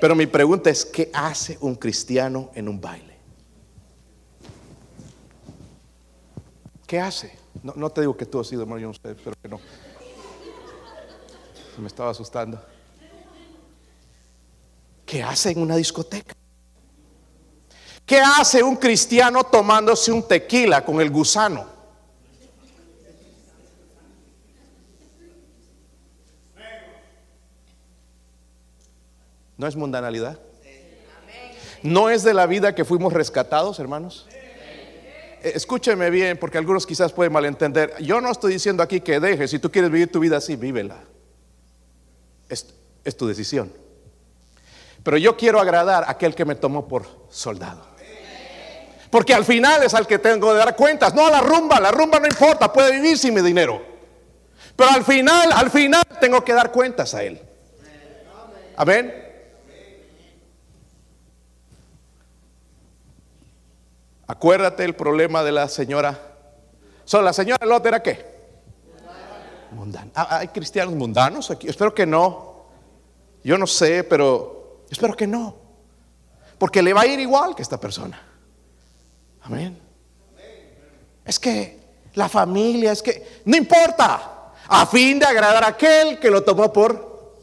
Pero 0.00 0.14
mi 0.14 0.24
pregunta 0.24 0.70
es, 0.70 0.86
¿qué 0.86 1.10
hace 1.12 1.58
un 1.60 1.74
cristiano 1.74 2.50
en 2.54 2.66
un 2.66 2.80
baile? 2.80 3.09
¿Qué 6.90 6.98
hace? 6.98 7.30
No, 7.62 7.72
no 7.76 7.88
te 7.90 8.00
digo 8.00 8.16
que 8.16 8.26
tú 8.26 8.40
has 8.40 8.48
sido 8.48 8.62
hermano, 8.62 8.80
yo 8.80 8.88
no 8.88 8.94
sé, 8.94 9.14
pero 9.14 9.36
que 9.40 9.48
no. 9.48 9.60
Me 11.78 11.86
estaba 11.86 12.10
asustando. 12.10 12.60
¿Qué 15.06 15.22
hace 15.22 15.50
en 15.52 15.62
una 15.62 15.76
discoteca? 15.76 16.34
¿Qué 18.04 18.18
hace 18.18 18.64
un 18.64 18.74
cristiano 18.74 19.44
tomándose 19.44 20.10
un 20.10 20.26
tequila 20.26 20.84
con 20.84 21.00
el 21.00 21.10
gusano? 21.10 21.64
¿No 29.56 29.66
es 29.68 29.76
mundanalidad? 29.76 30.40
¿No 31.84 32.10
es 32.10 32.24
de 32.24 32.34
la 32.34 32.46
vida 32.46 32.74
que 32.74 32.84
fuimos 32.84 33.12
rescatados, 33.12 33.78
hermanos? 33.78 34.26
Escúcheme 35.42 36.10
bien, 36.10 36.38
porque 36.38 36.58
algunos 36.58 36.86
quizás 36.86 37.12
pueden 37.12 37.32
malentender. 37.32 37.94
Yo 38.00 38.20
no 38.20 38.30
estoy 38.30 38.52
diciendo 38.52 38.82
aquí 38.82 39.00
que 39.00 39.20
dejes. 39.20 39.50
Si 39.50 39.58
tú 39.58 39.70
quieres 39.70 39.90
vivir 39.90 40.10
tu 40.10 40.20
vida 40.20 40.36
así, 40.36 40.56
vívela. 40.56 40.96
Es, 42.48 42.74
es 43.04 43.16
tu 43.16 43.26
decisión. 43.26 43.72
Pero 45.02 45.16
yo 45.16 45.36
quiero 45.36 45.60
agradar 45.60 46.04
a 46.04 46.10
aquel 46.10 46.34
que 46.34 46.44
me 46.44 46.54
tomó 46.54 46.86
por 46.86 47.06
soldado. 47.30 47.88
Porque 49.10 49.34
al 49.34 49.44
final 49.44 49.82
es 49.82 49.94
al 49.94 50.06
que 50.06 50.18
tengo 50.18 50.52
de 50.52 50.58
dar 50.58 50.76
cuentas. 50.76 51.14
No 51.14 51.26
a 51.26 51.30
la 51.30 51.40
rumba, 51.40 51.80
la 51.80 51.90
rumba 51.90 52.20
no 52.20 52.26
importa, 52.26 52.72
puede 52.72 52.92
vivir 52.92 53.18
sin 53.18 53.34
mi 53.34 53.40
dinero. 53.40 53.82
Pero 54.76 54.90
al 54.90 55.04
final, 55.04 55.52
al 55.52 55.70
final 55.70 56.02
tengo 56.20 56.44
que 56.44 56.52
dar 56.52 56.70
cuentas 56.70 57.14
a 57.14 57.22
él. 57.22 57.40
Amén. 58.76 59.29
Acuérdate 64.30 64.84
el 64.84 64.94
problema 64.94 65.42
de 65.42 65.50
la 65.50 65.66
señora. 65.66 66.16
¿Son 67.04 67.24
la 67.24 67.32
señora 67.32 67.66
Lot 67.66 67.84
era 67.84 68.00
qué? 68.00 68.24
Mundana. 69.72 70.08
Ah, 70.14 70.38
¿Hay 70.38 70.48
cristianos 70.48 70.94
mundanos 70.94 71.50
aquí? 71.50 71.66
Espero 71.66 71.92
que 71.92 72.06
no. 72.06 72.66
Yo 73.42 73.58
no 73.58 73.66
sé, 73.66 74.04
pero 74.04 74.84
espero 74.88 75.16
que 75.16 75.26
no. 75.26 75.56
Porque 76.58 76.80
le 76.80 76.92
va 76.92 77.00
a 77.00 77.06
ir 77.06 77.18
igual 77.18 77.56
que 77.56 77.62
esta 77.62 77.80
persona. 77.80 78.22
Amén. 79.42 79.76
Es 81.24 81.40
que 81.40 81.80
la 82.14 82.28
familia, 82.28 82.92
es 82.92 83.02
que 83.02 83.40
no 83.46 83.56
importa. 83.56 84.52
A 84.68 84.86
fin 84.86 85.18
de 85.18 85.26
agradar 85.26 85.64
a 85.64 85.68
aquel 85.70 86.20
que 86.20 86.30
lo 86.30 86.44
tomó 86.44 86.72
por 86.72 87.42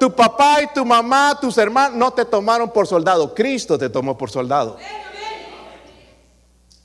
tu 0.00 0.12
papá 0.12 0.60
y 0.64 0.66
tu 0.74 0.84
mamá, 0.84 1.38
tus 1.40 1.56
hermanos, 1.58 1.96
no 1.96 2.12
te 2.12 2.24
tomaron 2.24 2.72
por 2.72 2.88
soldado. 2.88 3.32
Cristo 3.32 3.78
te 3.78 3.88
tomó 3.88 4.18
por 4.18 4.32
soldado. 4.32 4.76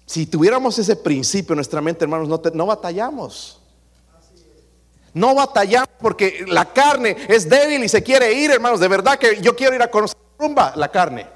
Si 0.10 0.26
tuviéramos 0.26 0.76
ese 0.80 0.96
principio 0.96 1.54
en 1.54 1.58
nuestra 1.58 1.82
mente, 1.82 2.04
hermanos, 2.04 2.28
no, 2.56 2.66
batallamos. 2.66 3.62
No 5.14 5.36
batallamos 5.36 5.90
porque 6.00 6.46
la 6.48 6.66
carne 6.66 7.16
es 7.28 7.48
débil 7.48 7.84
y 7.84 7.90
se 7.90 8.02
quiere 8.02 8.34
ir, 8.34 8.50
hermanos. 8.50 8.80
De 8.80 8.88
verdad 8.88 9.20
que 9.20 9.40
yo 9.40 9.56
quiero 9.56 9.76
ir 9.76 9.84
a 9.84 9.92
conocer 9.92 10.18
rumba 10.40 10.74
la 10.76 10.90
carne. 10.90 11.28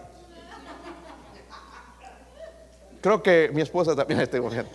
Creo 2.99 3.21
que 3.21 3.51
mi 3.53 3.61
esposa 3.61 3.95
también 3.95 4.21
está 4.21 4.37
emocionada. 4.37 4.71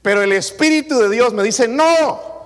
Pero 0.00 0.22
el 0.22 0.32
Espíritu 0.32 0.98
de 0.98 1.10
Dios 1.10 1.34
me 1.34 1.42
dice, 1.42 1.68
no. 1.68 2.41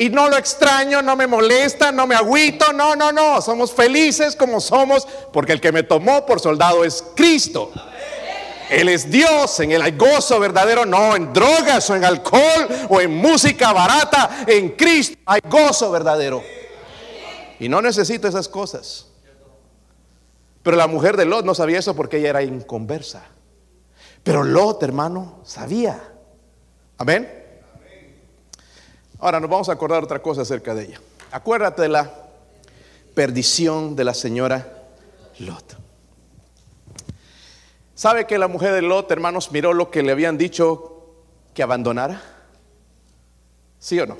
Y 0.00 0.10
no 0.10 0.28
lo 0.28 0.36
extraño, 0.36 1.02
no 1.02 1.16
me 1.16 1.26
molesta, 1.26 1.90
no 1.90 2.06
me 2.06 2.14
agüito, 2.14 2.72
no, 2.72 2.94
no, 2.94 3.10
no. 3.10 3.42
Somos 3.42 3.72
felices 3.72 4.36
como 4.36 4.60
somos 4.60 5.06
porque 5.32 5.52
el 5.52 5.60
que 5.60 5.72
me 5.72 5.82
tomó 5.82 6.24
por 6.24 6.38
soldado 6.38 6.84
es 6.84 7.04
Cristo. 7.16 7.72
Él 8.70 8.88
es 8.88 9.10
Dios, 9.10 9.58
en 9.58 9.82
hay 9.82 9.92
gozo 9.92 10.38
verdadero, 10.38 10.86
no 10.86 11.16
en 11.16 11.32
drogas 11.32 11.90
o 11.90 11.96
en 11.96 12.04
alcohol 12.04 12.68
o 12.88 13.00
en 13.00 13.16
música 13.16 13.72
barata, 13.72 14.44
en 14.46 14.70
Cristo 14.76 15.18
hay 15.26 15.40
gozo 15.48 15.90
verdadero. 15.90 16.42
Y 17.58 17.68
no 17.68 17.82
necesito 17.82 18.28
esas 18.28 18.48
cosas. 18.48 19.06
Pero 20.62 20.76
la 20.76 20.86
mujer 20.86 21.16
de 21.16 21.24
Lot 21.24 21.44
no 21.44 21.54
sabía 21.54 21.78
eso 21.78 21.96
porque 21.96 22.18
ella 22.18 22.30
era 22.30 22.42
inconversa. 22.42 23.24
Pero 24.22 24.44
Lot, 24.44 24.82
hermano, 24.82 25.40
sabía. 25.44 26.12
Amén. 26.98 27.37
Ahora 29.18 29.40
nos 29.40 29.50
vamos 29.50 29.68
a 29.68 29.72
acordar 29.72 30.02
otra 30.04 30.22
cosa 30.22 30.42
acerca 30.42 30.74
de 30.74 30.84
ella. 30.84 31.00
Acuérdate 31.32 31.82
de 31.82 31.88
la 31.88 32.10
perdición 33.14 33.96
de 33.96 34.04
la 34.04 34.14
señora 34.14 34.86
Lot. 35.40 35.76
¿Sabe 37.94 38.26
que 38.26 38.38
la 38.38 38.46
mujer 38.46 38.72
de 38.72 38.82
Lot, 38.82 39.10
hermanos, 39.10 39.50
miró 39.50 39.72
lo 39.72 39.90
que 39.90 40.04
le 40.04 40.12
habían 40.12 40.38
dicho 40.38 41.16
que 41.52 41.64
abandonara? 41.64 42.22
¿Sí 43.80 43.98
o 43.98 44.06
no? 44.06 44.16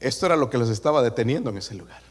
Esto 0.00 0.26
era 0.26 0.36
lo 0.36 0.50
que 0.50 0.58
los 0.58 0.68
estaba 0.68 1.02
deteniendo 1.02 1.50
en 1.50 1.58
ese 1.58 1.74
lugar. 1.74 2.02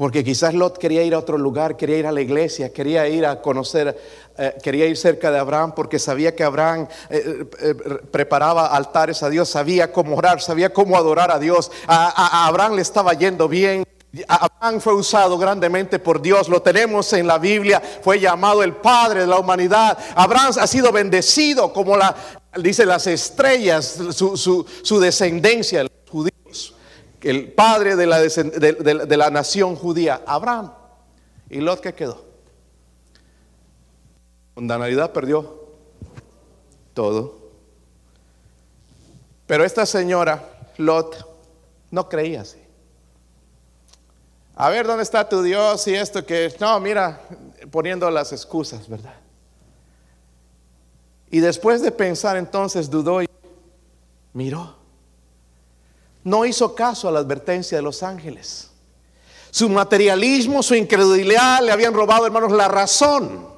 Porque 0.00 0.24
quizás 0.24 0.54
Lot 0.54 0.78
quería 0.78 1.02
ir 1.02 1.12
a 1.12 1.18
otro 1.18 1.36
lugar, 1.36 1.76
quería 1.76 1.98
ir 1.98 2.06
a 2.06 2.10
la 2.10 2.22
iglesia, 2.22 2.72
quería 2.72 3.06
ir 3.06 3.26
a 3.26 3.42
conocer, 3.42 4.00
eh, 4.38 4.54
quería 4.62 4.86
ir 4.86 4.96
cerca 4.96 5.30
de 5.30 5.38
Abraham 5.38 5.74
porque 5.76 5.98
sabía 5.98 6.34
que 6.34 6.42
Abraham 6.42 6.88
eh, 7.10 7.44
eh, 7.60 7.74
preparaba 8.10 8.68
altares 8.68 9.22
a 9.22 9.28
Dios, 9.28 9.50
sabía 9.50 9.92
cómo 9.92 10.16
orar, 10.16 10.40
sabía 10.40 10.72
cómo 10.72 10.96
adorar 10.96 11.30
a 11.30 11.38
Dios. 11.38 11.70
A, 11.86 12.46
Abraham 12.46 12.76
le 12.76 12.80
estaba 12.80 13.12
yendo 13.12 13.46
bien. 13.46 13.84
Abraham 14.26 14.80
fue 14.80 14.94
usado 14.94 15.36
grandemente 15.36 15.98
por 15.98 16.22
Dios, 16.22 16.48
lo 16.48 16.62
tenemos 16.62 17.12
en 17.12 17.26
la 17.26 17.36
Biblia, 17.36 17.82
fue 18.02 18.18
llamado 18.18 18.62
el 18.62 18.72
padre 18.76 19.20
de 19.20 19.26
la 19.26 19.38
humanidad. 19.38 19.98
Abraham 20.14 20.54
ha 20.58 20.66
sido 20.66 20.92
bendecido 20.92 21.74
como 21.74 21.94
la, 21.98 22.16
dice 22.56 22.86
las 22.86 23.06
estrellas, 23.06 23.98
su- 24.12 24.64
su 24.82 24.98
descendencia, 24.98 25.82
los 25.82 25.92
judíos 26.10 26.74
el 27.22 27.52
padre 27.52 27.96
de 27.96 28.06
la, 28.06 28.20
de, 28.20 29.16
la 29.16 29.30
nación 29.30 29.76
judía, 29.76 30.22
Abraham. 30.26 30.72
¿Y 31.48 31.60
Lot 31.60 31.80
qué 31.80 31.94
quedó? 31.94 32.24
Mundanalidad 34.54 35.12
perdió 35.12 35.68
todo. 36.94 37.38
Pero 39.46 39.64
esta 39.64 39.84
señora, 39.84 40.48
Lot, 40.76 41.26
no 41.90 42.08
creía 42.08 42.42
así. 42.42 42.58
A 44.54 44.68
ver, 44.68 44.86
¿dónde 44.86 45.02
está 45.02 45.28
tu 45.28 45.42
Dios 45.42 45.86
y 45.88 45.94
esto 45.94 46.24
que... 46.24 46.54
No, 46.60 46.78
mira, 46.80 47.20
poniendo 47.70 48.10
las 48.10 48.32
excusas, 48.32 48.88
¿verdad? 48.88 49.14
Y 51.30 51.40
después 51.40 51.80
de 51.80 51.90
pensar 51.92 52.36
entonces 52.36 52.90
dudó 52.90 53.22
y 53.22 53.28
miró. 54.32 54.79
No 56.24 56.44
hizo 56.44 56.74
caso 56.74 57.08
a 57.08 57.12
la 57.12 57.20
advertencia 57.20 57.78
de 57.78 57.82
los 57.82 58.02
ángeles. 58.02 58.70
Su 59.50 59.68
materialismo, 59.68 60.62
su 60.62 60.74
incredulidad 60.74 61.62
le 61.62 61.72
habían 61.72 61.94
robado, 61.94 62.26
hermanos, 62.26 62.52
la 62.52 62.68
razón. 62.68 63.48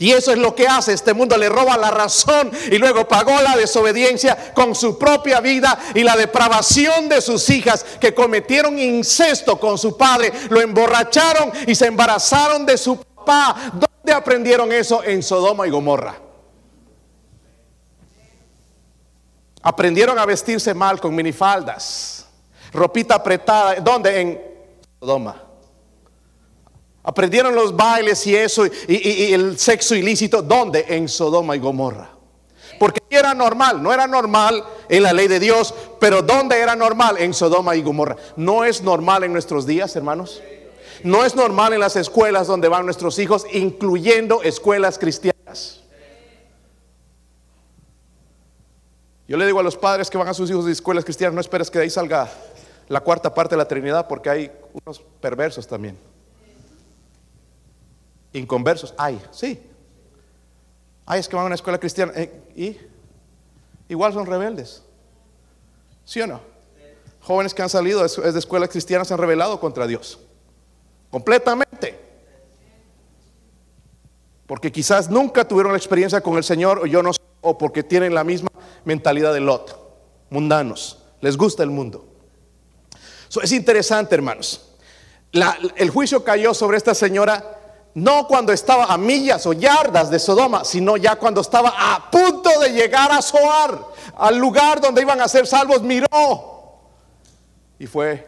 Y 0.00 0.12
eso 0.12 0.30
es 0.30 0.38
lo 0.38 0.54
que 0.54 0.68
hace 0.68 0.92
este 0.92 1.12
mundo, 1.12 1.36
le 1.36 1.48
roba 1.48 1.76
la 1.76 1.90
razón 1.90 2.52
y 2.70 2.78
luego 2.78 3.08
pagó 3.08 3.40
la 3.42 3.56
desobediencia 3.56 4.54
con 4.54 4.76
su 4.76 4.96
propia 4.96 5.40
vida 5.40 5.76
y 5.92 6.04
la 6.04 6.14
depravación 6.14 7.08
de 7.08 7.20
sus 7.20 7.50
hijas 7.50 7.84
que 8.00 8.14
cometieron 8.14 8.78
incesto 8.78 9.58
con 9.58 9.76
su 9.76 9.96
padre, 9.96 10.32
lo 10.50 10.60
emborracharon 10.60 11.50
y 11.66 11.74
se 11.74 11.86
embarazaron 11.86 12.64
de 12.64 12.78
su 12.78 12.96
papá. 12.96 13.72
¿Dónde 13.72 14.12
aprendieron 14.12 14.70
eso? 14.70 15.02
En 15.02 15.20
Sodoma 15.20 15.66
y 15.66 15.70
Gomorra. 15.70 16.27
Aprendieron 19.68 20.18
a 20.18 20.24
vestirse 20.24 20.72
mal 20.72 20.98
con 20.98 21.14
minifaldas, 21.14 22.26
ropita 22.72 23.16
apretada. 23.16 23.74
¿Dónde? 23.74 24.18
En 24.18 24.40
Sodoma. 24.98 25.42
Aprendieron 27.02 27.54
los 27.54 27.76
bailes 27.76 28.26
y 28.26 28.34
eso 28.34 28.64
y, 28.64 29.30
el 29.30 29.58
sexo 29.58 29.94
ilícito. 29.94 30.40
¿Dónde? 30.40 30.86
En 30.88 31.06
Sodoma 31.06 31.54
y 31.54 31.58
Gomorra. 31.58 32.08
Porque 32.78 33.02
era 33.10 33.34
normal, 33.34 33.82
no 33.82 33.92
era 33.92 34.06
normal 34.06 34.64
en 34.88 35.02
la 35.02 35.12
ley 35.12 35.28
de 35.28 35.38
Dios, 35.38 35.74
pero 36.00 36.22
¿dónde 36.22 36.58
era 36.58 36.74
normal? 36.74 37.18
En 37.18 37.34
Sodoma 37.34 37.76
y 37.76 37.82
Gomorra. 37.82 38.16
No 38.36 38.64
es 38.64 38.80
normal 38.80 39.24
en 39.24 39.34
nuestros 39.34 39.66
días, 39.66 39.94
hermanos. 39.96 40.40
No 41.04 41.26
es 41.26 41.36
normal 41.36 41.74
en 41.74 41.80
las 41.80 41.96
escuelas 41.96 42.46
donde 42.46 42.68
van 42.68 42.86
nuestros 42.86 43.18
hijos, 43.18 43.44
incluyendo 43.52 44.42
escuelas 44.42 44.98
cristianas. 44.98 45.37
Yo 49.28 49.36
le 49.36 49.44
digo 49.44 49.60
a 49.60 49.62
los 49.62 49.76
padres 49.76 50.08
que 50.08 50.16
van 50.16 50.26
a 50.26 50.34
sus 50.34 50.50
hijos 50.50 50.64
de 50.64 50.72
escuelas 50.72 51.04
cristianas, 51.04 51.34
no 51.34 51.40
esperes 51.42 51.70
que 51.70 51.78
de 51.78 51.84
ahí 51.84 51.90
salga 51.90 52.30
la 52.88 53.00
cuarta 53.02 53.34
parte 53.34 53.54
de 53.54 53.58
la 53.58 53.68
Trinidad, 53.68 54.08
porque 54.08 54.30
hay 54.30 54.52
unos 54.72 55.00
perversos 55.20 55.66
también. 55.66 55.98
Inconversos, 58.32 58.94
hay, 58.96 59.20
sí. 59.30 59.62
Hay 61.04 61.20
es 61.20 61.28
que 61.28 61.36
van 61.36 61.44
a 61.44 61.46
una 61.46 61.54
escuela 61.54 61.78
cristiana 61.78 62.12
eh, 62.16 62.40
y 62.56 62.78
igual 63.88 64.14
son 64.14 64.24
rebeldes. 64.24 64.82
¿Sí 66.06 66.22
o 66.22 66.26
no? 66.26 66.40
Jóvenes 67.20 67.52
que 67.52 67.60
han 67.60 67.68
salido 67.68 68.00
de, 68.00 68.38
escuelas 68.38 68.70
cristianas 68.70 69.08
se 69.08 69.14
han 69.14 69.20
rebelado 69.20 69.60
contra 69.60 69.86
Dios. 69.86 70.18
Completamente. 71.10 71.98
Porque 74.46 74.72
quizás 74.72 75.10
nunca 75.10 75.46
tuvieron 75.46 75.72
la 75.72 75.78
experiencia 75.78 76.22
con 76.22 76.38
el 76.38 76.44
Señor, 76.44 76.78
o 76.78 76.86
yo 76.86 77.02
no 77.02 77.10
o 77.40 77.58
porque 77.58 77.82
tienen 77.82 78.14
la 78.14 78.24
misma 78.24 78.47
mentalidad 78.88 79.34
de 79.34 79.40
Lot, 79.40 79.78
mundanos, 80.30 80.98
les 81.20 81.36
gusta 81.36 81.62
el 81.62 81.70
mundo. 81.70 82.06
So, 83.28 83.42
es 83.42 83.52
interesante, 83.52 84.14
hermanos. 84.14 84.72
El 85.76 85.90
juicio 85.90 86.24
cayó 86.24 86.54
sobre 86.54 86.78
esta 86.78 86.94
señora 86.94 87.58
no 87.94 88.26
cuando 88.26 88.52
estaba 88.52 88.86
a 88.86 88.96
millas 88.96 89.44
o 89.46 89.52
yardas 89.52 90.10
de 90.10 90.18
Sodoma, 90.18 90.64
sino 90.64 90.96
ya 90.96 91.16
cuando 91.16 91.40
estaba 91.40 91.74
a 91.76 92.10
punto 92.10 92.48
de 92.60 92.70
llegar 92.70 93.12
a 93.12 93.20
Zoar. 93.20 93.78
al 94.16 94.36
lugar 94.36 94.80
donde 94.80 95.02
iban 95.02 95.20
a 95.20 95.28
ser 95.28 95.46
salvos, 95.46 95.82
miró 95.82 96.80
y 97.78 97.86
fue 97.86 98.26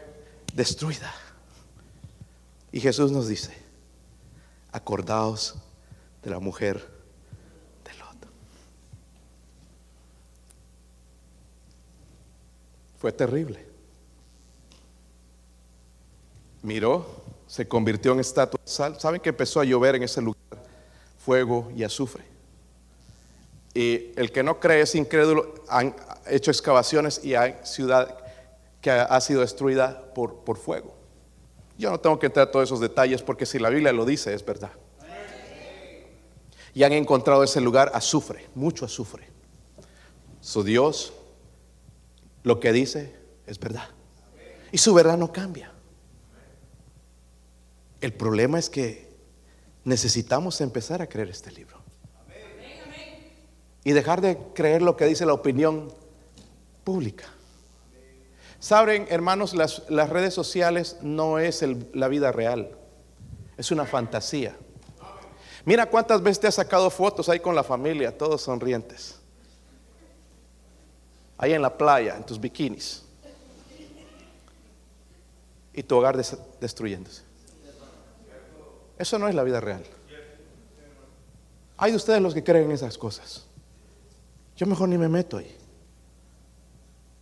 destruida. 0.53 1.11
Y 2.71 2.79
Jesús 2.79 3.11
nos 3.11 3.27
dice, 3.27 3.53
acordaos 4.71 5.55
de 6.23 6.29
la 6.29 6.39
mujer 6.39 6.77
de 7.83 7.93
Lot. 7.97 8.27
Fue 13.01 13.11
terrible. 13.11 13.65
Miró, 16.61 17.07
se 17.47 17.67
convirtió 17.67 18.11
en 18.11 18.19
estatua 18.19 18.59
de 18.63 18.71
sal. 18.71 18.99
¿Saben 18.99 19.19
que 19.19 19.29
empezó 19.29 19.59
a 19.59 19.63
llover 19.63 19.95
en 19.95 20.03
ese 20.03 20.21
lugar? 20.21 20.39
Fuego 21.17 21.71
y 21.75 21.83
azufre. 21.83 22.23
Y 23.73 24.11
el 24.19 24.31
que 24.31 24.43
no 24.43 24.59
cree 24.59 24.81
es 24.81 24.93
incrédulo. 24.93 25.55
Han 25.67 25.95
hecho 26.27 26.51
excavaciones 26.51 27.25
y 27.25 27.33
hay 27.33 27.55
ciudad 27.63 28.19
que 28.81 28.91
ha 28.91 29.19
sido 29.19 29.41
destruida 29.41 30.13
por, 30.13 30.35
por 30.43 30.57
fuego. 30.57 30.93
Yo 31.79 31.89
no 31.89 31.99
tengo 31.99 32.19
que 32.19 32.27
entrar 32.27 32.49
a 32.49 32.51
todos 32.51 32.69
esos 32.69 32.81
detalles 32.81 33.23
porque 33.23 33.47
si 33.47 33.57
la 33.57 33.69
Biblia 33.69 33.91
lo 33.93 34.05
dice 34.05 34.31
es 34.31 34.45
verdad. 34.45 34.73
Y 36.75 36.83
han 36.83 36.93
encontrado 36.93 37.43
ese 37.43 37.61
lugar 37.61 37.91
azufre, 37.95 38.45
mucho 38.53 38.85
azufre. 38.85 39.27
Su 40.39 40.63
Dios 40.63 41.13
lo 42.43 42.59
que 42.59 42.71
dice 42.71 43.15
es 43.45 43.59
verdad. 43.59 43.89
Y 44.71 44.77
su 44.77 44.93
verdad 44.93 45.17
no 45.17 45.31
cambia. 45.31 45.71
El 47.99 48.13
problema 48.13 48.57
es 48.57 48.69
que 48.69 49.11
necesitamos 49.83 50.61
empezar 50.61 51.01
a 51.01 51.07
creer 51.07 51.29
este 51.29 51.51
libro. 51.51 51.79
Y 53.83 53.91
dejar 53.93 54.21
de 54.21 54.37
creer 54.53 54.81
lo 54.81 54.95
que 54.95 55.05
dice 55.05 55.25
la 55.25 55.33
opinión 55.33 55.93
pública. 56.83 57.25
Saben, 58.59 59.07
hermanos, 59.09 59.55
las, 59.55 59.89
las 59.89 60.09
redes 60.09 60.35
sociales 60.35 60.97
no 61.01 61.39
es 61.39 61.63
la 61.93 62.07
vida 62.07 62.31
real. 62.31 62.77
Es 63.57 63.71
una 63.71 63.85
fantasía. 63.85 64.55
Mira 65.65 65.87
cuántas 65.87 66.21
veces 66.21 66.39
te 66.39 66.47
has 66.47 66.55
sacado 66.55 66.89
fotos 66.89 67.29
ahí 67.29 67.39
con 67.39 67.55
la 67.55 67.63
familia, 67.63 68.15
todos 68.15 68.41
sonrientes. 68.41 69.20
Ahí 71.41 71.53
en 71.53 71.61
la 71.61 71.75
playa, 71.77 72.15
en 72.15 72.23
tus 72.23 72.39
bikinis. 72.39 73.03
Y 75.73 75.83
tu 75.83 75.97
hogar 75.97 76.15
destruyéndose. 76.59 77.23
Eso 78.97 79.17
no 79.17 79.27
es 79.27 79.35
la 79.35 79.43
vida 79.43 79.59
real. 79.59 79.83
Hay 81.77 81.91
de 81.91 81.97
ustedes 81.97 82.21
los 82.21 82.35
que 82.35 82.43
creen 82.43 82.65
en 82.65 82.71
esas 82.73 82.95
cosas. 82.95 83.45
Yo 84.55 84.67
mejor 84.67 84.87
ni 84.87 84.99
me 84.99 85.09
meto 85.09 85.37
ahí. 85.37 85.57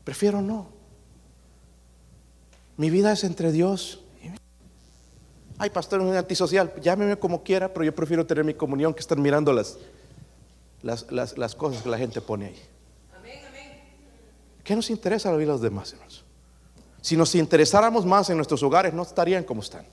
Prefiero 0.04 0.42
no. 0.42 0.68
Mi 2.76 2.90
vida 2.90 3.14
es 3.14 3.24
entre 3.24 3.54
Dios. 3.54 4.02
Ay, 5.58 5.70
pastor, 5.70 6.02
es 6.02 6.08
un 6.08 6.16
antisocial. 6.16 6.74
Llámeme 6.82 7.18
como 7.18 7.44
quiera, 7.44 7.72
pero 7.72 7.86
yo 7.86 7.96
prefiero 7.96 8.26
tener 8.26 8.44
mi 8.44 8.54
comunión 8.54 8.94
que 8.94 9.00
estar 9.00 9.18
mirando 9.18 9.54
las, 9.54 9.78
las, 10.82 11.56
cosas 11.56 11.82
que 11.82 11.90
la 11.90 11.98
gente 11.98 12.20
pone 12.20 12.48
ahí. 12.48 12.62
¿Qué 14.70 14.76
nos 14.76 14.92
interesa 14.92 15.32
la 15.32 15.38
vida 15.38 15.48
de 15.48 15.54
los 15.54 15.62
demás, 15.62 15.94
hermanos? 15.94 16.24
Si 17.02 17.18
nos 17.18 17.34
interesáramos 17.34 18.06
más 18.06 18.30
en 18.30 18.36
nuestros 18.36 18.62
hogares, 18.62 18.94
no 18.94 19.02
estarían 19.02 19.44
como 19.44 19.62
están. 19.62 19.84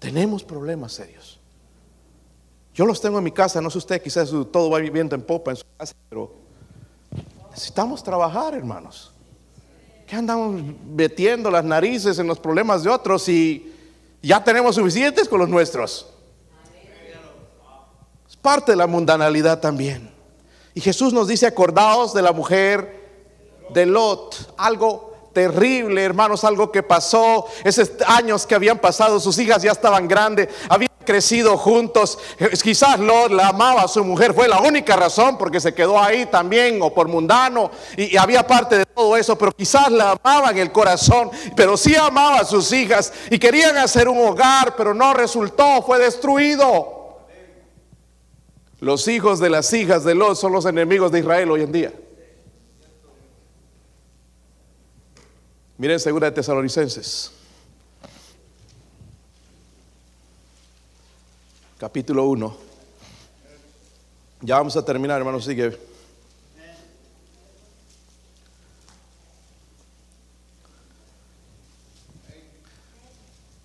Tenemos 0.00 0.42
problemas 0.42 0.92
serios. 0.92 1.38
Yo 2.74 2.84
los 2.84 3.00
tengo 3.00 3.18
en 3.18 3.22
mi 3.22 3.30
casa, 3.30 3.60
no 3.60 3.70
sé 3.70 3.78
usted, 3.78 4.02
quizás 4.02 4.28
todo 4.50 4.70
va 4.70 4.80
viviendo 4.80 5.14
en 5.14 5.22
popa 5.22 5.52
en 5.52 5.58
su 5.58 5.64
casa, 5.78 5.94
pero 6.08 6.34
necesitamos 7.50 8.02
trabajar, 8.02 8.54
hermanos. 8.54 9.12
¿Qué 10.04 10.16
andamos 10.16 10.64
metiendo 10.84 11.48
las 11.48 11.64
narices 11.64 12.18
en 12.18 12.26
los 12.26 12.40
problemas 12.40 12.82
de 12.82 12.90
otros 12.90 13.28
y 13.28 13.72
ya 14.20 14.42
tenemos 14.42 14.74
suficientes 14.74 15.28
con 15.28 15.38
los 15.38 15.48
nuestros? 15.48 16.08
Parte 18.46 18.70
de 18.70 18.76
la 18.76 18.86
mundanalidad 18.86 19.58
también. 19.58 20.08
Y 20.72 20.80
Jesús 20.80 21.12
nos 21.12 21.26
dice, 21.26 21.48
acordaos 21.48 22.14
de 22.14 22.22
la 22.22 22.30
mujer 22.30 23.66
de 23.70 23.86
Lot, 23.86 24.54
algo 24.56 25.32
terrible, 25.32 26.04
hermanos, 26.04 26.44
algo 26.44 26.70
que 26.70 26.84
pasó, 26.84 27.46
esos 27.64 27.90
años 28.06 28.46
que 28.46 28.54
habían 28.54 28.78
pasado, 28.78 29.18
sus 29.18 29.36
hijas 29.40 29.64
ya 29.64 29.72
estaban 29.72 30.06
grandes, 30.06 30.48
habían 30.68 30.92
crecido 31.04 31.58
juntos, 31.58 32.20
quizás 32.62 33.00
Lot 33.00 33.32
la 33.32 33.48
amaba 33.48 33.82
a 33.82 33.88
su 33.88 34.04
mujer, 34.04 34.32
fue 34.32 34.46
la 34.46 34.60
única 34.60 34.94
razón 34.94 35.36
porque 35.36 35.58
se 35.58 35.74
quedó 35.74 36.00
ahí 36.00 36.26
también 36.26 36.80
o 36.82 36.94
por 36.94 37.08
mundano 37.08 37.72
y, 37.96 38.16
había 38.16 38.46
parte 38.46 38.78
de 38.78 38.86
todo 38.86 39.16
eso, 39.16 39.36
pero 39.36 39.50
quizás 39.50 39.90
la 39.90 40.12
amaba 40.22 40.52
en 40.52 40.58
el 40.58 40.70
corazón, 40.70 41.32
pero 41.56 41.76
sí 41.76 41.96
amaba 41.96 42.36
a 42.36 42.44
sus 42.44 42.70
hijas 42.70 43.12
y 43.28 43.40
querían 43.40 43.76
hacer 43.76 44.08
un 44.08 44.24
hogar, 44.24 44.76
pero 44.76 44.94
no 44.94 45.14
resultó, 45.14 45.82
fue 45.82 45.98
destruido. 45.98 47.05
Los 48.80 49.08
hijos 49.08 49.38
de 49.40 49.48
las 49.48 49.72
hijas 49.72 50.04
de 50.04 50.14
Lot 50.14 50.36
son 50.36 50.52
los 50.52 50.66
enemigos 50.66 51.10
de 51.10 51.20
Israel 51.20 51.50
hoy 51.50 51.62
en 51.62 51.72
día. 51.72 51.92
Miren 55.78 55.98
segunda 55.98 56.26
de 56.26 56.32
Tesalonicenses. 56.32 57.32
Capítulo 61.78 62.24
1. 62.24 62.56
Ya 64.42 64.56
vamos 64.56 64.76
a 64.76 64.84
terminar, 64.84 65.18
hermano, 65.18 65.40
sigue. 65.40 65.78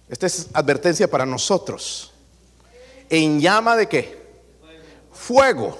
Esta 0.10 0.26
es 0.26 0.50
advertencia 0.54 1.10
para 1.10 1.26
nosotros. 1.26 2.12
¿En 3.10 3.40
llama 3.40 3.76
de 3.76 3.88
qué? 3.88 4.21
Fuego. 5.12 5.78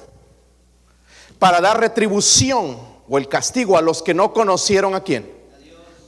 Para 1.40 1.62
dar 1.62 1.80
retribución 1.80 2.78
o 3.10 3.18
el 3.18 3.28
castigo 3.28 3.78
a 3.78 3.82
los 3.82 4.02
que 4.02 4.14
no 4.14 4.34
conocieron 4.34 4.96
a 4.96 5.04
quién 5.04 5.42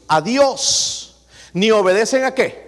a 0.08 0.22
Dios, 0.22 1.16
ni 1.54 1.72
obedecen 1.72 2.24
a 2.24 2.34
qué. 2.34 2.64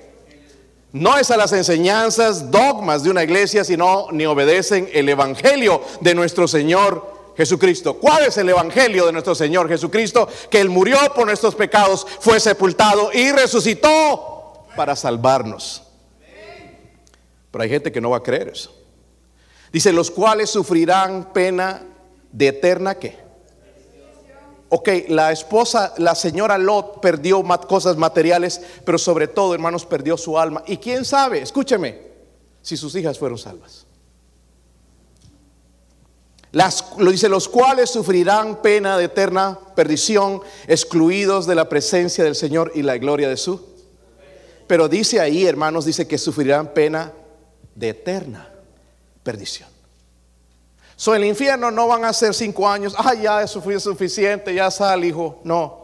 No 0.91 1.17
es 1.17 1.29
a 1.29 1.37
las 1.37 1.51
enseñanzas, 1.51 2.49
dogmas 2.49 3.03
de 3.03 3.09
una 3.09 3.23
iglesia, 3.23 3.63
sino 3.63 4.07
ni 4.11 4.25
obedecen 4.25 4.89
el 4.93 5.09
Evangelio 5.09 5.81
de 5.99 6.15
nuestro 6.15 6.47
Señor 6.47 7.33
Jesucristo. 7.35 7.95
¿Cuál 7.95 8.25
es 8.25 8.37
el 8.37 8.49
Evangelio 8.49 9.05
de 9.05 9.11
nuestro 9.11 9.35
Señor 9.35 9.67
Jesucristo? 9.67 10.27
Que 10.49 10.61
Él 10.61 10.69
murió 10.69 10.97
por 11.13 11.25
nuestros 11.27 11.53
pecados, 11.53 12.07
fue 12.19 12.39
sepultado 12.39 13.11
y 13.13 13.31
resucitó 13.31 14.65
para 14.75 14.95
salvarnos. 14.95 15.83
Pero 17.51 17.63
hay 17.63 17.69
gente 17.69 17.91
que 17.91 18.01
no 18.01 18.11
va 18.11 18.17
a 18.17 18.23
creer 18.23 18.49
eso. 18.49 18.84
Dice, 19.71 19.91
los 19.91 20.11
cuales 20.11 20.49
sufrirán 20.49 21.33
pena 21.33 21.83
de 22.31 22.47
eterna 22.47 22.95
que 22.95 23.25
Ok, 24.69 24.89
la 25.09 25.31
esposa, 25.31 25.93
la 25.97 26.15
señora 26.15 26.57
Lot 26.57 26.99
perdió 26.99 27.43
cosas 27.67 27.97
materiales, 27.97 28.59
pero 28.83 28.97
sobre 28.97 29.27
todo, 29.27 29.53
hermanos, 29.53 29.85
perdió 29.85 30.17
su 30.17 30.39
alma. 30.39 30.63
Y 30.65 30.77
quién 30.77 31.05
sabe, 31.05 31.39
escúcheme, 31.39 32.01
si 32.61 32.75
sus 32.75 32.95
hijas 32.95 33.19
fueron 33.19 33.37
salvas. 33.37 33.85
Las, 36.51 36.93
lo 36.97 37.11
dice, 37.11 37.29
los 37.29 37.47
cuales 37.47 37.89
sufrirán 37.91 38.61
pena 38.61 38.97
de 38.97 39.05
eterna 39.05 39.59
perdición, 39.75 40.41
excluidos 40.67 41.45
de 41.45 41.55
la 41.55 41.69
presencia 41.69 42.23
del 42.23 42.35
Señor 42.35 42.71
y 42.73 42.81
la 42.81 42.97
gloria 42.97 43.29
de 43.29 43.37
su. 43.37 43.61
Pero 44.65 44.87
dice 44.87 45.19
ahí, 45.19 45.45
hermanos, 45.45 45.85
dice 45.85 46.07
que 46.07 46.17
sufrirán 46.17 46.73
pena 46.73 47.13
de 47.75 47.89
eterna 47.89 48.54
perdición. 49.25 49.67
So, 50.95 51.13
el 51.13 51.25
infierno 51.25 51.71
no 51.71 51.87
van 51.87 52.05
a 52.05 52.13
ser 52.13 52.33
cinco 52.33 52.69
años, 52.69 52.95
ah, 52.97 53.13
ya 53.13 53.41
eso 53.41 53.61
fue 53.61 53.77
suficiente, 53.81 54.53
ya 54.53 54.71
sal, 54.71 55.03
hijo. 55.03 55.41
No. 55.43 55.83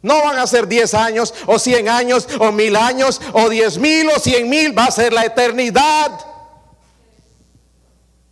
No 0.00 0.22
van 0.22 0.38
a 0.38 0.46
ser 0.46 0.68
diez 0.68 0.92
años, 0.94 1.34
o 1.46 1.58
cien 1.58 1.88
años, 1.88 2.28
o 2.38 2.52
mil 2.52 2.76
años, 2.76 3.20
o 3.32 3.48
diez 3.48 3.78
mil, 3.78 4.08
o 4.10 4.20
cien 4.20 4.48
mil. 4.48 4.78
Va 4.78 4.84
a 4.84 4.90
ser 4.90 5.12
la 5.12 5.24
eternidad 5.24 6.12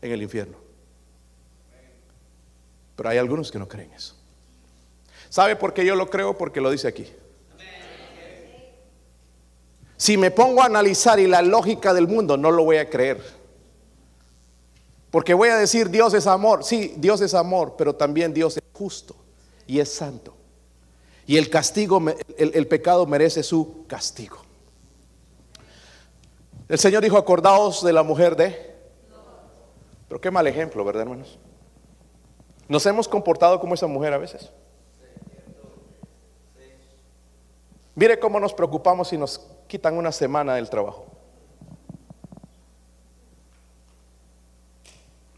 en 0.02 0.12
el 0.12 0.22
infierno. 0.22 0.58
Pero 2.94 3.08
hay 3.08 3.18
algunos 3.18 3.50
que 3.50 3.58
no 3.58 3.66
creen 3.66 3.90
eso. 3.92 4.14
¿Sabe 5.30 5.56
por 5.56 5.72
qué 5.72 5.84
yo 5.84 5.96
lo 5.96 6.10
creo? 6.10 6.36
Porque 6.36 6.60
lo 6.60 6.70
dice 6.70 6.86
aquí. 6.86 7.10
Si 9.96 10.18
me 10.18 10.30
pongo 10.30 10.62
a 10.62 10.66
analizar 10.66 11.18
y 11.18 11.26
la 11.26 11.40
lógica 11.40 11.94
del 11.94 12.06
mundo, 12.06 12.36
no 12.36 12.50
lo 12.50 12.64
voy 12.64 12.76
a 12.76 12.90
creer. 12.90 13.41
Porque 15.12 15.34
voy 15.34 15.50
a 15.50 15.58
decir 15.58 15.90
Dios 15.90 16.14
es 16.14 16.26
amor. 16.26 16.64
Sí, 16.64 16.94
Dios 16.96 17.20
es 17.20 17.34
amor, 17.34 17.74
pero 17.76 17.94
también 17.94 18.32
Dios 18.32 18.56
es 18.56 18.62
justo 18.72 19.14
y 19.66 19.78
es 19.78 19.92
santo. 19.92 20.34
Y 21.26 21.36
el 21.36 21.50
castigo, 21.50 22.02
el, 22.38 22.66
pecado 22.66 23.06
merece 23.06 23.42
su 23.42 23.84
castigo. 23.86 24.38
El 26.66 26.78
Señor 26.78 27.02
dijo, 27.02 27.18
acordaos 27.18 27.84
de 27.84 27.92
la 27.92 28.02
mujer 28.02 28.34
de... 28.34 28.74
Pero 30.08 30.18
qué 30.18 30.30
mal 30.30 30.46
ejemplo, 30.46 30.82
¿verdad, 30.82 31.02
hermanos? 31.02 31.38
Nos 32.66 32.86
hemos 32.86 33.06
comportado 33.06 33.60
como 33.60 33.74
esa 33.74 33.86
mujer 33.86 34.14
a 34.14 34.18
veces. 34.18 34.48
Mire 37.94 38.18
cómo 38.18 38.40
nos 38.40 38.54
preocupamos 38.54 39.08
si 39.08 39.18
nos 39.18 39.46
quitan 39.66 39.98
una 39.98 40.10
semana 40.10 40.54
del 40.54 40.70
trabajo. 40.70 41.11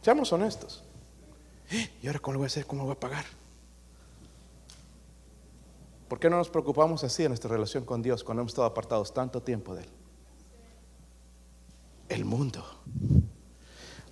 Seamos 0.05 0.31
honestos. 0.35 0.83
¿Y 2.03 2.07
ahora 2.07 2.19
cómo 2.19 2.35
lo 2.35 2.39
voy 2.41 2.45
a 2.45 2.49
hacer? 2.49 2.67
¿Cómo 2.67 2.83
lo 2.83 2.89
voy 2.89 2.93
a 2.93 3.01
pagar? 3.01 3.25
¿Por 6.09 6.21
qué 6.21 6.29
no 6.29 6.37
nos 6.37 6.51
preocupamos 6.51 7.03
así 7.05 7.23
en 7.23 7.31
nuestra 7.31 7.51
relación 7.51 7.87
con 7.87 8.03
Dios 8.03 8.23
cuando 8.23 8.43
hemos 8.43 8.53
estado 8.53 8.67
apartados 8.67 9.15
tanto 9.15 9.41
tiempo 9.41 9.75
de 9.75 9.85
Él? 9.85 9.89
El 12.11 12.27
mundo. 12.27 12.63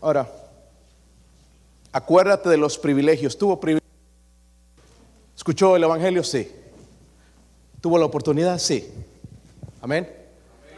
Ahora, 0.00 0.32
acuérdate 1.92 2.48
de 2.48 2.56
los 2.56 2.78
privilegios. 2.78 3.36
¿Tuvo 3.36 3.60
privilegios? 3.60 3.92
¿Escuchó 5.36 5.76
el 5.76 5.84
Evangelio? 5.84 6.24
Sí. 6.24 6.50
¿Tuvo 7.82 7.98
la 7.98 8.06
oportunidad? 8.06 8.58
Sí. 8.58 8.90
Amén. 9.82 10.21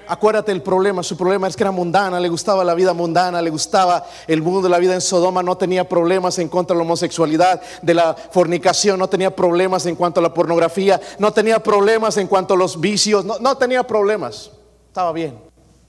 Acuérdate 0.07 0.53
el 0.53 0.63
problema, 0.63 1.03
su 1.03 1.17
problema 1.17 1.49
es 1.49 1.57
que 1.57 1.63
era 1.63 1.71
mundana, 1.71 2.21
le 2.21 2.29
gustaba 2.29 2.63
la 2.65 2.75
vida 2.75 2.93
mundana, 2.93 3.41
le 3.41 3.51
gustaba 3.51 4.05
el 4.27 4.43
mundo 4.43 4.63
de 4.63 4.69
la 4.69 4.79
vida 4.79 4.95
en 4.95 5.01
Sodoma, 5.01 5.43
no 5.43 5.57
tenía 5.57 5.89
problemas 5.89 6.39
en 6.39 6.49
cuanto 6.49 6.75
a 6.75 6.77
la 6.77 6.83
homosexualidad, 6.83 7.63
de 7.81 7.95
la 7.95 8.15
fornicación, 8.15 8.99
no 8.99 9.09
tenía 9.09 9.35
problemas 9.35 9.87
en 9.87 9.97
cuanto 9.97 10.21
a 10.21 10.23
la 10.23 10.35
pornografía, 10.35 11.01
no 11.19 11.33
tenía 11.33 11.63
problemas 11.63 12.17
en 12.19 12.27
cuanto 12.27 12.55
a 12.55 12.57
los 12.57 12.81
vicios, 12.81 13.25
no, 13.25 13.39
no 13.39 13.57
tenía 13.57 13.83
problemas, 13.87 14.51
estaba 14.89 15.13
bien, 15.13 15.39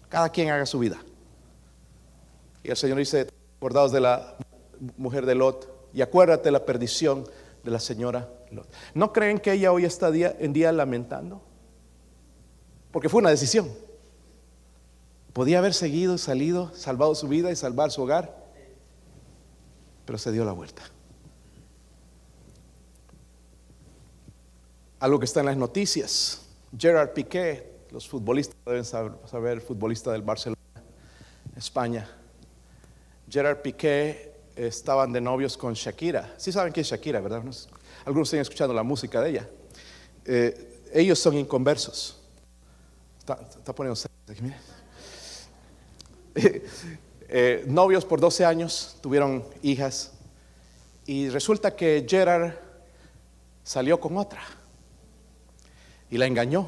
cada 0.07 0.29
quien 0.29 0.49
haga 0.49 0.65
su 0.65 0.79
vida. 0.79 0.97
Y 2.63 2.69
el 2.69 2.77
Señor 2.77 2.97
dice, 2.97 3.27
acordados 3.57 3.91
de 3.91 3.99
la 3.99 4.35
mujer 4.97 5.25
de 5.25 5.35
Lot, 5.35 5.89
y 5.93 6.01
acuérdate 6.01 6.51
la 6.51 6.65
perdición 6.65 7.25
de 7.63 7.71
la 7.71 7.79
señora 7.79 8.29
Lot. 8.51 8.67
¿No 8.93 9.11
creen 9.11 9.39
que 9.39 9.53
ella 9.53 9.71
hoy 9.71 9.85
está 9.85 10.11
día, 10.11 10.35
en 10.39 10.53
día 10.53 10.71
lamentando? 10.71 11.41
Porque 12.91 13.09
fue 13.09 13.19
una 13.19 13.29
decisión. 13.29 13.69
Podía 15.35 15.57
haber 15.57 15.73
seguido, 15.73 16.17
salido, 16.17 16.73
salvado 16.73 17.13
su 17.13 17.27
vida 17.27 17.51
y 17.51 17.57
salvar 17.57 17.91
su 17.91 18.01
hogar, 18.01 18.33
pero 20.05 20.17
se 20.17 20.31
dio 20.31 20.45
la 20.45 20.53
vuelta. 20.53 20.81
Algo 24.97 25.19
que 25.19 25.25
está 25.25 25.41
en 25.41 25.47
las 25.47 25.57
noticias, 25.57 26.45
Gerard 26.77 27.09
Piqué, 27.09 27.69
los 27.91 28.07
futbolistas 28.07 28.55
deben 28.65 28.85
saber, 28.85 29.51
el 29.51 29.59
futbolista 29.59 30.09
del 30.13 30.21
Barcelona, 30.21 30.55
España. 31.57 32.09
Gerard 33.29 33.61
Piqué 33.61 34.31
estaban 34.55 35.11
de 35.11 35.19
novios 35.19 35.57
con 35.57 35.73
Shakira. 35.73 36.33
Sí 36.37 36.53
saben 36.53 36.71
quién 36.71 36.83
es 36.83 36.91
Shakira, 36.91 37.19
¿verdad? 37.19 37.43
Algunos 38.05 38.29
están 38.29 38.39
escuchando 38.39 38.73
la 38.73 38.83
música 38.83 39.19
de 39.19 39.31
ella. 39.31 39.49
Eh, 40.23 40.81
ellos 40.93 41.19
son 41.19 41.35
inconversos. 41.35 42.21
Está, 43.19 43.33
está 43.33 43.75
poniendo 43.75 43.99
aquí, 44.29 44.41
Eh, 47.27 47.65
novios 47.67 48.05
por 48.05 48.19
12 48.19 48.45
años, 48.45 48.97
tuvieron 49.01 49.43
hijas, 49.63 50.11
y 51.07 51.29
resulta 51.29 51.75
que 51.75 52.05
Gerard 52.07 52.53
salió 53.63 53.99
con 53.99 54.17
otra 54.17 54.41
y 56.09 56.17
la 56.17 56.27
engañó. 56.27 56.67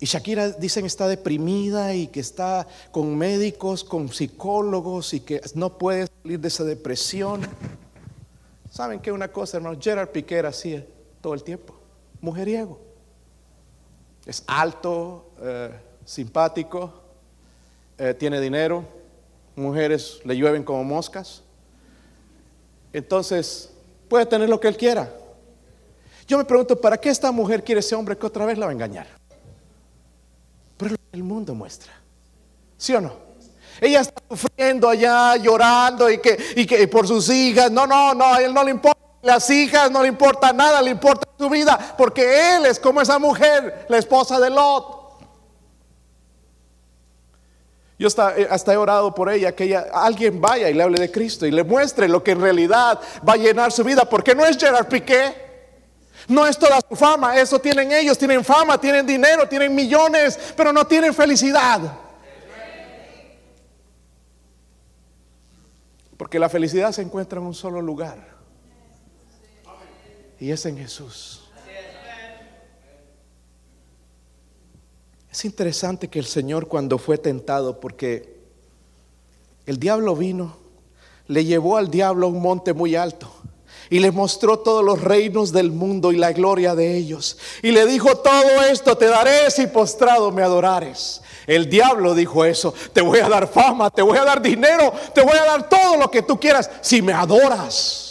Y 0.00 0.06
Shakira 0.06 0.50
dicen 0.50 0.84
está 0.86 1.06
deprimida 1.08 1.94
y 1.94 2.08
que 2.08 2.20
está 2.20 2.66
con 2.90 3.16
médicos, 3.16 3.84
con 3.84 4.10
psicólogos 4.10 5.14
y 5.14 5.20
que 5.20 5.40
no 5.54 5.78
puede 5.78 6.08
salir 6.22 6.40
de 6.40 6.48
esa 6.48 6.64
depresión. 6.64 7.42
¿Saben 8.70 9.00
qué? 9.00 9.12
Una 9.12 9.28
cosa, 9.28 9.58
hermano, 9.58 9.78
Gerard 9.80 10.08
Piqué 10.08 10.36
era 10.36 10.48
así 10.48 10.82
todo 11.20 11.34
el 11.34 11.44
tiempo, 11.44 11.74
mujeriego. 12.20 12.80
Es 14.26 14.42
alto, 14.46 15.30
eh, 15.40 15.70
simpático, 16.04 17.03
eh, 17.98 18.14
tiene 18.14 18.40
dinero, 18.40 18.84
mujeres 19.56 20.20
le 20.24 20.36
llueven 20.36 20.64
como 20.64 20.84
moscas. 20.84 21.42
Entonces, 22.92 23.70
puede 24.08 24.26
tener 24.26 24.48
lo 24.48 24.60
que 24.60 24.68
él 24.68 24.76
quiera. 24.76 25.12
Yo 26.26 26.38
me 26.38 26.44
pregunto, 26.44 26.80
¿para 26.80 26.96
qué 26.96 27.10
esta 27.10 27.30
mujer 27.32 27.62
quiere 27.62 27.80
ese 27.80 27.94
hombre 27.94 28.16
que 28.16 28.26
otra 28.26 28.46
vez 28.46 28.56
la 28.56 28.66
va 28.66 28.70
a 28.70 28.74
engañar? 28.74 29.06
Pero 30.76 30.96
el 31.12 31.22
mundo 31.22 31.54
muestra. 31.54 31.92
¿Sí 32.76 32.94
o 32.94 33.00
no? 33.00 33.12
Ella 33.80 34.00
está 34.00 34.22
sufriendo 34.28 34.88
allá, 34.88 35.36
llorando 35.36 36.08
y 36.08 36.18
que, 36.18 36.38
y 36.56 36.66
que 36.66 36.86
por 36.88 37.06
sus 37.06 37.28
hijas. 37.28 37.70
No, 37.70 37.86
no, 37.86 38.14
no, 38.14 38.34
a 38.34 38.42
él 38.42 38.54
no 38.54 38.64
le 38.64 38.70
importa 38.70 39.00
las 39.22 39.48
hijas, 39.50 39.90
no 39.90 40.02
le 40.02 40.08
importa 40.08 40.52
nada, 40.52 40.80
le 40.82 40.90
importa 40.90 41.28
su 41.38 41.48
vida, 41.48 41.94
porque 41.96 42.56
él 42.56 42.66
es 42.66 42.78
como 42.78 43.00
esa 43.00 43.18
mujer, 43.18 43.86
la 43.88 43.98
esposa 43.98 44.38
de 44.38 44.50
Lot. 44.50 44.93
Yo 47.98 48.08
eh, 48.08 48.48
hasta, 48.50 48.72
he 48.72 48.76
orado 48.76 49.14
por 49.14 49.30
ella, 49.30 49.54
que 49.54 49.64
ella, 49.64 49.86
alguien 49.92 50.40
vaya 50.40 50.68
y 50.68 50.74
le 50.74 50.82
hable 50.82 50.98
de 50.98 51.10
Cristo 51.10 51.46
y 51.46 51.52
le 51.52 51.62
muestre 51.62 52.08
lo 52.08 52.24
que 52.24 52.32
en 52.32 52.40
realidad 52.40 53.00
va 53.26 53.34
a 53.34 53.36
llenar 53.36 53.70
su 53.70 53.84
vida, 53.84 54.04
porque 54.04 54.34
no 54.34 54.44
es 54.44 54.58
Gerard 54.58 54.88
Piqué, 54.88 55.34
no 56.26 56.46
es 56.46 56.58
toda 56.58 56.80
su 56.88 56.96
fama, 56.96 57.38
eso 57.38 57.60
tienen 57.60 57.92
ellos, 57.92 58.18
tienen 58.18 58.44
fama, 58.44 58.78
tienen 58.78 59.06
dinero, 59.06 59.48
tienen 59.48 59.74
millones, 59.74 60.38
pero 60.56 60.72
no 60.72 60.86
tienen 60.86 61.14
felicidad. 61.14 61.80
Porque 66.16 66.38
la 66.38 66.48
felicidad 66.48 66.90
se 66.92 67.02
encuentra 67.02 67.38
en 67.38 67.46
un 67.46 67.54
solo 67.54 67.80
lugar, 67.80 68.18
y 70.40 70.50
es 70.50 70.66
en 70.66 70.78
Jesús. 70.78 71.43
Es 75.34 75.44
interesante 75.44 76.06
que 76.06 76.20
el 76.20 76.26
Señor 76.26 76.68
cuando 76.68 76.96
fue 76.96 77.18
tentado, 77.18 77.80
porque 77.80 78.36
el 79.66 79.80
diablo 79.80 80.14
vino, 80.14 80.56
le 81.26 81.44
llevó 81.44 81.76
al 81.76 81.90
diablo 81.90 82.28
a 82.28 82.30
un 82.30 82.40
monte 82.40 82.72
muy 82.72 82.94
alto 82.94 83.28
y 83.90 83.98
le 83.98 84.12
mostró 84.12 84.60
todos 84.60 84.84
los 84.84 85.00
reinos 85.00 85.50
del 85.50 85.72
mundo 85.72 86.12
y 86.12 86.18
la 86.18 86.32
gloria 86.32 86.76
de 86.76 86.96
ellos. 86.96 87.36
Y 87.64 87.72
le 87.72 87.84
dijo, 87.84 88.14
todo 88.18 88.62
esto 88.70 88.96
te 88.96 89.06
daré 89.06 89.50
si 89.50 89.66
postrado 89.66 90.30
me 90.30 90.44
adorares. 90.44 91.20
El 91.48 91.68
diablo 91.68 92.14
dijo 92.14 92.44
eso, 92.44 92.72
te 92.92 93.00
voy 93.00 93.18
a 93.18 93.28
dar 93.28 93.48
fama, 93.48 93.90
te 93.90 94.02
voy 94.02 94.18
a 94.18 94.24
dar 94.24 94.40
dinero, 94.40 94.92
te 95.12 95.20
voy 95.20 95.36
a 95.36 95.46
dar 95.46 95.68
todo 95.68 95.96
lo 95.96 96.12
que 96.12 96.22
tú 96.22 96.38
quieras 96.38 96.70
si 96.80 97.02
me 97.02 97.12
adoras. 97.12 98.03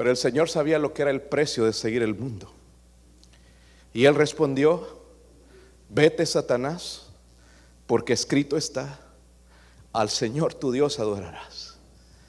Pero 0.00 0.12
el 0.12 0.16
Señor 0.16 0.48
sabía 0.48 0.78
lo 0.78 0.94
que 0.94 1.02
era 1.02 1.10
el 1.10 1.20
precio 1.20 1.66
de 1.66 1.74
seguir 1.74 2.02
el 2.02 2.14
mundo. 2.14 2.50
Y 3.92 4.06
él 4.06 4.14
respondió, 4.14 5.04
vete 5.90 6.24
Satanás, 6.24 7.10
porque 7.86 8.14
escrito 8.14 8.56
está, 8.56 8.98
al 9.92 10.08
Señor 10.08 10.54
tu 10.54 10.72
Dios 10.72 10.98
adorarás 11.00 11.76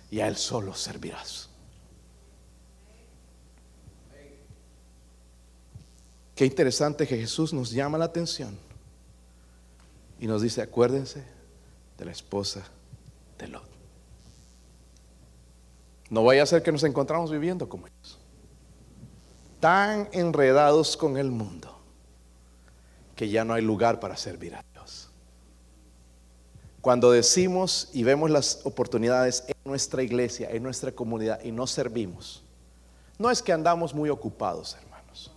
y 0.10 0.20
a 0.20 0.28
Él 0.28 0.36
solo 0.36 0.76
servirás. 0.76 1.48
Qué 6.36 6.46
interesante 6.46 7.08
que 7.08 7.16
Jesús 7.16 7.54
nos 7.54 7.72
llama 7.72 7.98
la 7.98 8.04
atención 8.04 8.58
y 10.20 10.28
nos 10.28 10.42
dice, 10.42 10.62
acuérdense 10.62 11.24
de 11.98 12.04
la 12.04 12.12
esposa 12.12 12.64
de 13.40 13.48
Lot. 13.48 13.71
No 16.12 16.26
vaya 16.26 16.44
a 16.44 16.46
ser 16.46 16.62
que 16.62 16.74
nos 16.74 16.84
encontramos 16.84 17.32
viviendo 17.32 17.70
como 17.70 17.88
ellos. 17.88 18.20
Tan 19.62 20.10
enredados 20.12 20.98
con 20.98 21.18
el 21.18 21.32
mundo 21.32 21.80
que 23.16 23.30
ya 23.30 23.46
no 23.46 23.54
hay 23.54 23.62
lugar 23.62 24.02
para 24.02 24.18
servir 24.18 24.54
a 24.54 24.64
Dios. 24.74 25.10
Cuando 26.82 27.12
decimos 27.12 27.90
y 27.94 28.04
vemos 28.04 28.30
las 28.30 28.60
oportunidades 28.66 29.46
en 29.48 29.56
nuestra 29.64 30.04
iglesia, 30.04 30.50
en 30.52 30.64
nuestra 30.64 30.92
comunidad 30.92 31.42
y 31.46 31.54
no 31.54 31.66
servimos, 31.66 32.44
no 33.18 33.32
es 33.32 33.42
que 33.42 33.54
andamos 33.54 33.94
muy 33.94 34.10
ocupados, 34.10 34.76
hermanos. 34.76 35.32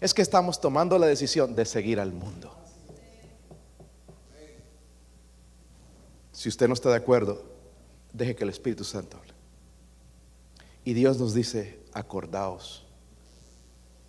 Es 0.00 0.14
que 0.14 0.22
estamos 0.22 0.60
tomando 0.60 0.96
la 0.96 1.08
decisión 1.08 1.56
de 1.56 1.64
seguir 1.64 1.98
al 1.98 2.12
mundo. 2.12 2.54
Si 6.30 6.48
usted 6.48 6.68
no 6.68 6.74
está 6.74 6.90
de 6.90 6.96
acuerdo, 6.96 7.42
deje 8.12 8.36
que 8.36 8.44
el 8.44 8.50
Espíritu 8.50 8.84
Santo 8.84 9.16
hable. 9.16 9.37
Y 10.88 10.94
Dios 10.94 11.18
nos 11.18 11.34
dice, 11.34 11.78
acordaos 11.92 12.82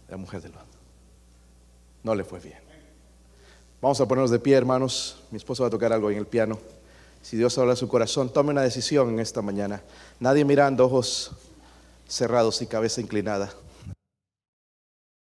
la 0.07 0.15
mujer 0.15 0.41
de 0.41 0.47
Lot. 0.47 0.65
No 2.03 2.15
le 2.15 2.23
fue 2.23 2.39
bien. 2.39 2.59
Vamos 3.81 3.99
a 3.99 4.07
ponernos 4.07 4.31
de 4.31 4.39
pie, 4.39 4.55
hermanos. 4.55 5.21
Mi 5.29 5.35
esposo 5.35 5.63
va 5.63 5.67
a 5.67 5.69
tocar 5.69 5.91
algo 5.91 6.09
en 6.09 6.17
el 6.17 6.25
piano. 6.25 6.57
Si 7.21 7.35
Dios 7.35 7.57
habla 7.57 7.73
a 7.73 7.75
su 7.75 7.89
corazón, 7.89 8.31
tome 8.31 8.51
una 8.51 8.61
decisión 8.61 9.09
en 9.09 9.19
esta 9.19 9.41
mañana. 9.41 9.81
Nadie 10.21 10.45
mirando, 10.45 10.85
ojos 10.85 11.31
cerrados 12.07 12.61
y 12.61 12.67
cabeza 12.67 13.01
inclinada. 13.01 13.51